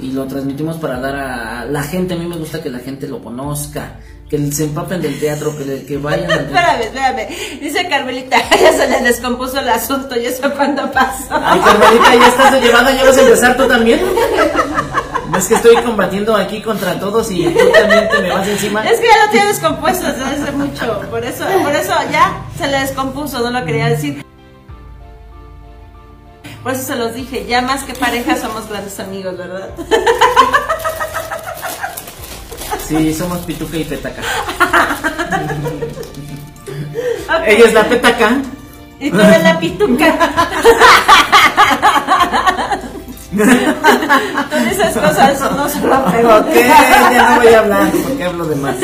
y 0.00 0.12
lo 0.12 0.26
transmitimos 0.26 0.76
para 0.76 0.98
dar 0.98 1.14
a 1.16 1.64
la 1.66 1.82
gente, 1.82 2.14
a 2.14 2.16
mí 2.16 2.26
me 2.26 2.36
gusta 2.36 2.62
que 2.62 2.68
la 2.70 2.78
gente 2.80 3.06
lo 3.08 3.22
conozca, 3.22 3.96
que 4.28 4.50
se 4.52 4.64
empapen 4.64 5.00
del 5.00 5.18
teatro, 5.20 5.56
que, 5.56 5.64
le- 5.64 5.84
que 5.86 5.96
vayan 5.98 6.30
al. 6.30 6.38
Espérame, 6.46 6.80
espérame. 6.82 7.60
Dice 7.60 7.88
Carmelita, 7.88 8.36
ya 8.60 8.72
se 8.72 8.88
le 8.88 9.00
descompuso 9.02 9.60
el 9.60 9.68
asunto. 9.68 10.18
¿Y 10.18 10.26
eso 10.26 10.50
cuándo 10.54 10.90
pasó? 10.90 11.28
Ay, 11.30 11.60
Carmelita, 11.60 12.14
ya 12.14 12.26
estás 12.28 12.52
de 12.52 12.60
llevada, 12.60 12.92
ya 12.92 13.04
vas 13.04 13.16
a 13.16 13.20
empezar 13.22 13.56
tú 13.56 13.68
también. 13.68 14.00
Es 15.36 15.46
que 15.48 15.54
estoy 15.54 15.74
combatiendo 15.82 16.34
aquí 16.36 16.62
contra 16.62 16.98
todos 16.98 17.28
y 17.30 17.44
tú 17.46 17.58
también 17.72 18.08
te 18.08 18.18
me 18.22 18.30
vas 18.30 18.46
encima. 18.46 18.84
Es 18.88 19.00
que 19.00 19.06
ya 19.06 19.24
lo 19.26 19.30
tiene 19.32 19.46
descompuesto 19.48 20.06
desde 20.06 20.22
hace 20.24 20.52
mucho. 20.52 21.00
Por 21.10 21.24
eso, 21.24 21.44
por 21.62 21.74
eso 21.74 21.92
ya 22.12 22.40
se 22.56 22.68
le 22.68 22.78
descompuso, 22.80 23.40
no 23.40 23.50
lo 23.58 23.66
quería 23.66 23.88
decir. 23.88 24.24
Por 26.64 26.72
eso 26.72 26.82
se 26.82 26.96
los 26.96 27.14
dije, 27.14 27.44
ya 27.46 27.60
más 27.60 27.84
que 27.84 27.92
pareja 27.92 28.38
somos 28.38 28.66
grandes 28.70 28.98
amigos, 28.98 29.36
¿verdad? 29.36 29.68
Sí, 32.88 33.12
somos 33.14 33.40
Pituca 33.40 33.76
y 33.76 33.84
Petaca. 33.84 34.22
Ella 37.46 37.66
es 37.66 37.74
la 37.74 37.84
Petaca. 37.84 38.38
Y 38.98 39.10
tú 39.10 39.20
eres 39.20 39.42
la 39.42 39.58
pituca. 39.58 40.06
tú 43.30 43.36
dices 44.70 44.94
cosas, 44.94 45.38
no 45.40 45.68
se 45.68 45.80
lo 45.80 45.98
Ok, 45.98 46.54
ya 46.54 47.30
no 47.30 47.36
voy 47.42 47.52
a 47.52 47.58
hablar 47.58 47.90
porque 47.90 48.24
hablo 48.24 48.46
de 48.46 48.56
más. 48.56 48.76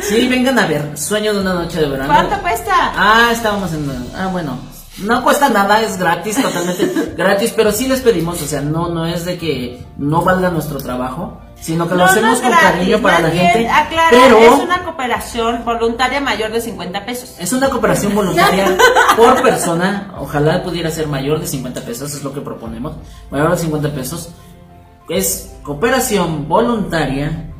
Sí, 0.00 0.26
vengan 0.26 0.58
a 0.58 0.66
ver, 0.66 0.98
Sueño 0.98 1.32
de 1.34 1.40
una 1.40 1.54
noche 1.54 1.80
de 1.80 1.88
verano. 1.88 2.12
¿Cuánto 2.12 2.42
cuesta? 2.42 2.92
Ah, 2.96 3.28
estábamos 3.32 3.72
en. 3.72 3.88
Ah, 4.16 4.26
bueno. 4.32 4.58
No 4.98 5.22
cuesta 5.22 5.50
nada, 5.50 5.82
es 5.82 5.98
gratis, 5.98 6.40
totalmente 6.40 7.14
gratis, 7.16 7.52
pero 7.54 7.70
sí 7.70 7.86
les 7.86 8.00
pedimos, 8.00 8.40
o 8.40 8.46
sea, 8.46 8.62
no, 8.62 8.88
no 8.88 9.04
es 9.04 9.26
de 9.26 9.36
que 9.36 9.84
no 9.98 10.22
valga 10.22 10.48
nuestro 10.48 10.78
trabajo, 10.78 11.38
sino 11.60 11.86
que 11.86 11.94
lo 11.94 11.98
No, 11.98 12.04
hacemos 12.04 12.40
con 12.40 12.48
gratis, 12.48 12.70
cariño 12.70 13.02
para 13.02 13.20
la 13.20 13.28
bien, 13.28 13.46
gente. 13.46 13.68
Aclara, 13.68 14.08
pero 14.10 14.38
es 14.38 14.58
una 14.58 14.84
cooperación 14.84 15.64
voluntaria 15.66 16.20
mayor 16.20 16.50
de 16.50 16.62
50 16.62 17.04
pesos. 17.04 17.34
es 17.38 17.52
una 17.52 17.68
cooperación 17.68 18.14
voluntaria 18.14 18.74
por 19.16 19.42
persona, 19.42 20.14
ojalá 20.18 20.62
pudiera 20.62 20.90
ser 20.90 21.08
mayor 21.08 21.40
de 21.40 21.46
50 21.46 21.82
pesos, 21.82 22.14
es 22.14 22.24
lo 22.24 22.32
que 22.32 22.40
proponemos, 22.40 22.94
mayor 23.30 23.50
de 23.50 23.58
50 23.58 23.94
pesos. 23.94 24.30
Es 25.10 25.56
cooperación 25.62 26.48
voluntaria 26.48 27.52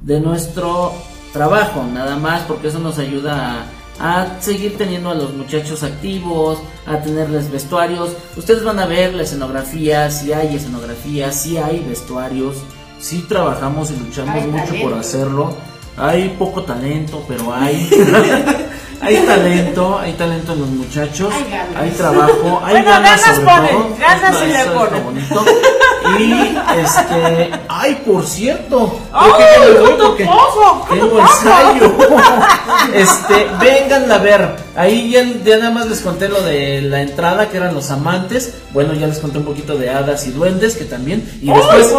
de 0.00 0.20
nuestro 0.20 0.92
trabajo, 1.32 1.84
nada 1.84 2.16
más, 2.16 2.42
porque 2.42 2.68
eso 2.68 2.78
nos 2.78 2.98
ayuda 2.98 3.60
a, 3.60 3.77
a 4.00 4.36
seguir 4.40 4.76
teniendo 4.78 5.10
a 5.10 5.14
los 5.14 5.32
muchachos 5.34 5.82
activos, 5.82 6.58
a 6.86 6.98
tenerles 6.98 7.50
vestuarios. 7.50 8.10
Ustedes 8.36 8.62
van 8.64 8.78
a 8.78 8.86
ver 8.86 9.14
la 9.14 9.22
escenografía, 9.24 10.10
si 10.10 10.32
hay 10.32 10.54
escenografía, 10.56 11.32
si 11.32 11.56
hay 11.58 11.80
vestuarios, 11.80 12.56
si 13.00 13.22
trabajamos 13.22 13.90
y 13.90 13.96
luchamos 13.96 14.34
Hay 14.36 14.46
mucho 14.48 14.64
talento. 14.66 14.88
por 14.90 14.98
hacerlo. 14.98 15.54
Hay 15.96 16.28
poco 16.38 16.62
talento, 16.62 17.24
pero 17.26 17.52
hay. 17.52 17.90
hay 19.00 19.16
talento, 19.26 19.98
hay 19.98 20.12
talento 20.12 20.52
en 20.52 20.60
los 20.60 20.68
muchachos, 20.68 21.32
Hay 21.34 21.50
ganas. 21.50 21.76
hay 21.76 21.90
trabajo, 21.90 22.60
hay 22.64 22.72
Bueno, 22.74 22.90
ganas, 22.90 23.20
ganas 23.20 23.36
sobre 23.36 23.46
ponen, 23.46 23.70
todo. 23.72 23.96
ganas 23.98 24.36
sí 24.38 24.46
le 24.46 24.64
ponen. 24.66 25.26
Y 26.18 26.56
este, 26.80 27.50
ay, 27.68 28.02
por 28.06 28.24
cierto, 28.24 28.98
¡Ay, 29.12 29.30
creo 29.36 29.62
que 29.62 29.72
me 29.72 29.80
voy 29.80 29.88
qué 29.88 29.94
te 29.94 30.02
porque 30.02 30.24
pasa! 30.24 30.84
¿Qué 30.88 30.94
te 30.94 31.00
tengo 31.00 31.20
ensayo. 31.20 31.92
Este, 32.94 33.46
vengan 33.60 34.10
a 34.10 34.18
ver. 34.18 34.56
Ahí 34.74 35.10
ya, 35.10 35.22
ya 35.44 35.58
nada 35.58 35.70
más 35.70 35.86
les 35.88 36.00
conté 36.00 36.28
lo 36.28 36.40
de 36.42 36.80
la 36.82 37.02
entrada, 37.02 37.48
que 37.48 37.56
eran 37.56 37.74
los 37.74 37.90
amantes. 37.90 38.54
Bueno, 38.72 38.94
ya 38.94 39.06
les 39.06 39.18
conté 39.18 39.38
un 39.38 39.44
poquito 39.44 39.76
de 39.76 39.90
hadas 39.90 40.26
y 40.26 40.30
duendes, 40.30 40.76
que 40.76 40.84
también. 40.84 41.28
Y 41.42 41.50
¡Ay, 41.50 41.60
después, 41.76 41.92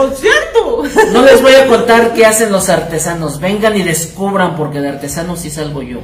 no 1.12 1.22
les 1.22 1.42
voy 1.42 1.54
a 1.56 1.68
contar 1.68 2.14
qué 2.14 2.26
hacen 2.26 2.52
los 2.52 2.70
artesanos. 2.70 3.40
Vengan 3.40 3.76
y 3.78 3.84
descubran, 3.84 4.56
porque 4.56 4.80
de 4.80 4.90
artesano 4.90 5.36
sí 5.36 5.50
salgo 5.50 5.82
yo. 5.82 6.00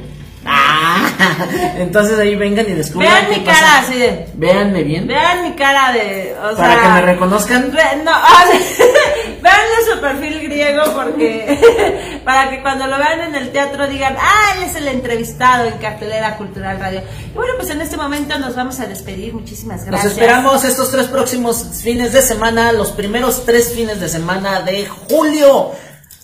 Entonces 1.76 2.18
ahí 2.18 2.34
vengan 2.34 2.66
y 2.68 2.72
descubran. 2.72 3.10
Vean 3.12 3.26
qué 3.30 3.38
mi 3.38 3.44
pasa. 3.44 3.60
cara 3.60 3.78
así 3.80 3.98
de. 3.98 4.28
Véanme 4.34 4.82
bien. 4.82 5.06
Vean 5.06 5.42
mi 5.42 5.52
cara 5.54 5.92
de. 5.92 6.34
O 6.38 6.56
Para 6.56 6.72
sea, 6.74 6.82
que 6.82 6.88
me 6.88 7.02
reconozcan. 7.02 7.72
No, 8.04 8.12
veanle 9.42 9.92
su 9.92 10.00
perfil 10.00 10.40
griego 10.42 10.82
porque 10.94 12.20
para 12.24 12.50
que 12.50 12.62
cuando 12.62 12.86
lo 12.86 12.98
vean 12.98 13.20
en 13.20 13.34
el 13.34 13.50
teatro 13.52 13.86
digan, 13.88 14.16
ah, 14.18 14.54
él 14.56 14.64
es 14.64 14.76
el 14.76 14.88
entrevistado 14.88 15.64
en 15.66 15.78
Cartelera 15.78 16.36
Cultural 16.36 16.78
Radio. 16.80 17.02
Y 17.32 17.34
bueno, 17.34 17.52
pues 17.56 17.70
en 17.70 17.80
este 17.80 17.96
momento 17.96 18.38
nos 18.38 18.56
vamos 18.56 18.80
a 18.80 18.86
despedir. 18.86 19.34
Muchísimas 19.34 19.78
Nos 19.80 19.86
gracias. 19.86 20.12
esperamos 20.12 20.64
estos 20.64 20.90
tres 20.90 21.06
próximos 21.06 21.64
fines 21.82 22.12
de 22.12 22.22
semana, 22.22 22.72
los 22.72 22.92
primeros 22.92 23.44
tres 23.44 23.72
fines 23.74 24.00
de 24.00 24.08
semana 24.08 24.60
de 24.60 24.86
julio. 24.86 25.72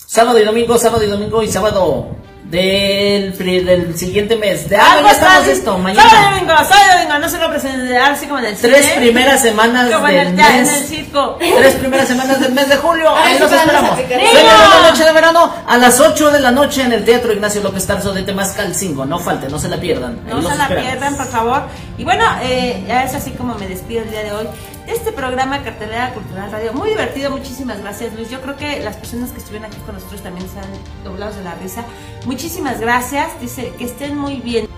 Sábado 0.07 0.39
y 0.39 0.45
domingo, 0.45 0.77
sábado 0.79 1.03
y 1.05 1.07
domingo 1.07 1.43
y 1.43 1.49
sábado 1.49 2.17
del, 2.53 3.37
del 3.65 3.97
siguiente 3.99 4.37
mes. 4.37 4.69
De 4.69 4.77
ah, 4.77 5.01
estamos 5.11 5.47
esto, 5.49 5.65
Sábado 5.65 5.79
mañana. 5.83 6.31
domingo, 6.31 6.53
sábado 6.59 6.93
domingo, 6.99 7.19
no 7.19 7.29
se 7.31 7.39
lo 7.39 7.49
presenten 7.51 7.97
así 7.97 8.27
como 8.27 8.41
en 8.41 8.45
el 8.45 8.57
Tres 8.57 8.85
cine, 8.85 8.97
primeras 8.99 9.41
semanas 9.41 9.91
como 9.91 10.07
del 10.07 10.17
el, 10.19 10.37
tea- 10.37 10.57
en 10.59 10.63
mes. 10.65 10.73
el 10.73 10.85
circo. 10.87 11.39
Tres 11.39 11.75
primeras 11.77 12.09
semanas 12.09 12.39
del 12.41 12.53
mes 12.53 12.69
de 12.69 12.77
julio. 12.77 13.09
Ahí 13.17 13.39
a 13.39 13.45
esperamos. 13.47 13.97
de 13.97 14.05
una 14.05 14.91
noche 14.91 15.05
de 15.05 15.13
verano 15.13 15.51
a 15.67 15.79
las 15.79 15.99
8 15.99 16.31
de 16.31 16.41
la 16.41 16.51
noche 16.51 16.83
en 16.83 16.93
el 16.93 17.05
Teatro 17.07 17.33
Ignacio 17.33 17.63
López 17.63 17.87
Tarso 17.87 18.13
de 18.13 18.23
Temascalcingo. 18.23 19.07
No 19.07 19.19
falte, 19.19 19.49
no 19.49 19.59
se 19.59 19.69
la 19.69 19.79
pierdan. 19.81 20.21
No 20.29 20.43
se 20.43 20.55
la 20.57 20.65
esperamos. 20.65 20.91
pierdan, 20.91 21.17
por 21.17 21.27
favor. 21.29 21.63
Y 21.97 22.05
bueno, 22.05 22.25
eh, 22.43 22.85
ya 22.87 23.05
es 23.05 23.15
así 23.15 23.31
como 23.31 23.55
me 23.55 23.67
despido 23.67 24.03
el 24.03 24.11
día 24.11 24.25
de 24.25 24.33
hoy 24.33 24.47
de 24.87 24.93
este 24.93 25.13
programa 25.13 25.63
Cartelera 25.63 26.13
Cultural 26.13 26.51
Radio. 26.51 26.73
Muy 26.73 26.91
divertido, 26.91 27.31
muchísimas 27.31 27.81
gracias 27.81 28.15
Luis. 28.15 28.31
Yo 28.31 28.41
creo 28.41 28.57
que 28.57 28.81
las 28.81 28.97
personas 28.97 29.31
que 29.31 29.39
estuvieron 29.39 29.71
aquí 29.71 29.79
con 29.85 29.95
nosotros 29.95 30.23
también 30.23 30.49
se 30.49 30.59
han 30.59 31.05
doblados 31.05 31.37
de 31.37 31.45
la 31.45 31.55
risa. 31.55 31.85
Muchísimas 32.27 32.81
gracias. 32.81 33.41
Dice 33.41 33.73
que 33.79 33.85
estén 33.85 34.17
muy 34.17 34.37
bien. 34.37 34.69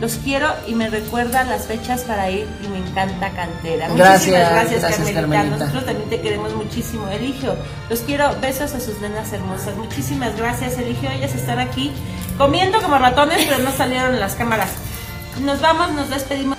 Los 0.00 0.16
quiero 0.16 0.52
y 0.66 0.74
me 0.74 0.90
recuerda 0.90 1.44
las 1.44 1.66
fechas 1.66 2.02
para 2.02 2.30
ir 2.30 2.46
y 2.62 2.68
me 2.68 2.78
encanta 2.78 3.30
Cantera. 3.30 3.88
Gracias, 3.88 4.26
Muchísimas 4.26 4.50
gracias, 4.50 4.80
gracias, 4.82 5.10
Carmelita. 5.10 5.20
Carmelita. 5.20 5.56
Nosotros 5.56 5.86
también 5.86 6.10
te 6.10 6.20
queremos 6.20 6.54
muchísimo, 6.54 7.08
Eligio. 7.08 7.56
Los 7.88 8.00
quiero, 8.00 8.38
besos 8.40 8.74
a 8.74 8.80
sus 8.80 9.00
nenas 9.00 9.32
hermosas. 9.32 9.74
Muchísimas 9.76 10.36
gracias, 10.36 10.76
Eligio. 10.76 11.10
Ellas 11.10 11.34
están 11.34 11.58
aquí 11.58 11.92
comiendo 12.36 12.82
como 12.82 12.98
ratones, 12.98 13.46
pero 13.48 13.62
no 13.62 13.72
salieron 13.72 14.12
en 14.12 14.20
las 14.20 14.34
cámaras. 14.34 14.68
Nos 15.40 15.62
vamos, 15.62 15.92
nos 15.92 16.10
despedimos. 16.10 16.55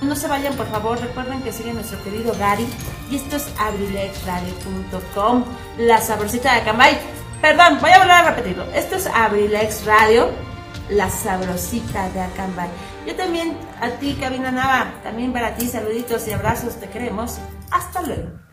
No 0.00 0.14
se 0.14 0.28
vayan, 0.28 0.54
por 0.54 0.68
favor. 0.68 1.00
Recuerden 1.00 1.42
que 1.42 1.52
sigue 1.52 1.72
nuestro 1.72 2.02
querido 2.04 2.34
Gary. 2.38 2.66
Y 3.10 3.16
esto 3.16 3.36
es 3.36 3.48
abrilexradio.com, 3.58 5.44
la 5.78 6.00
sabrosita 6.00 6.54
de 6.54 6.60
Acambay. 6.60 6.98
Perdón, 7.40 7.78
voy 7.80 7.90
a 7.90 7.98
volver 7.98 8.12
a 8.12 8.30
repetirlo. 8.30 8.64
Esto 8.72 8.96
es 8.96 9.06
Abrilex 9.06 9.84
Radio, 9.86 10.30
la 10.90 11.08
sabrosita 11.08 12.08
de 12.10 12.20
Acambay. 12.20 12.68
Yo 13.06 13.14
también, 13.14 13.56
a 13.80 13.90
ti, 13.90 14.16
Cabina 14.20 14.50
Nava, 14.50 14.92
también 15.02 15.32
para 15.32 15.54
ti, 15.54 15.66
saluditos 15.66 16.26
y 16.28 16.32
abrazos, 16.32 16.76
te 16.76 16.88
queremos. 16.88 17.38
Hasta 17.70 18.02
luego. 18.02 18.47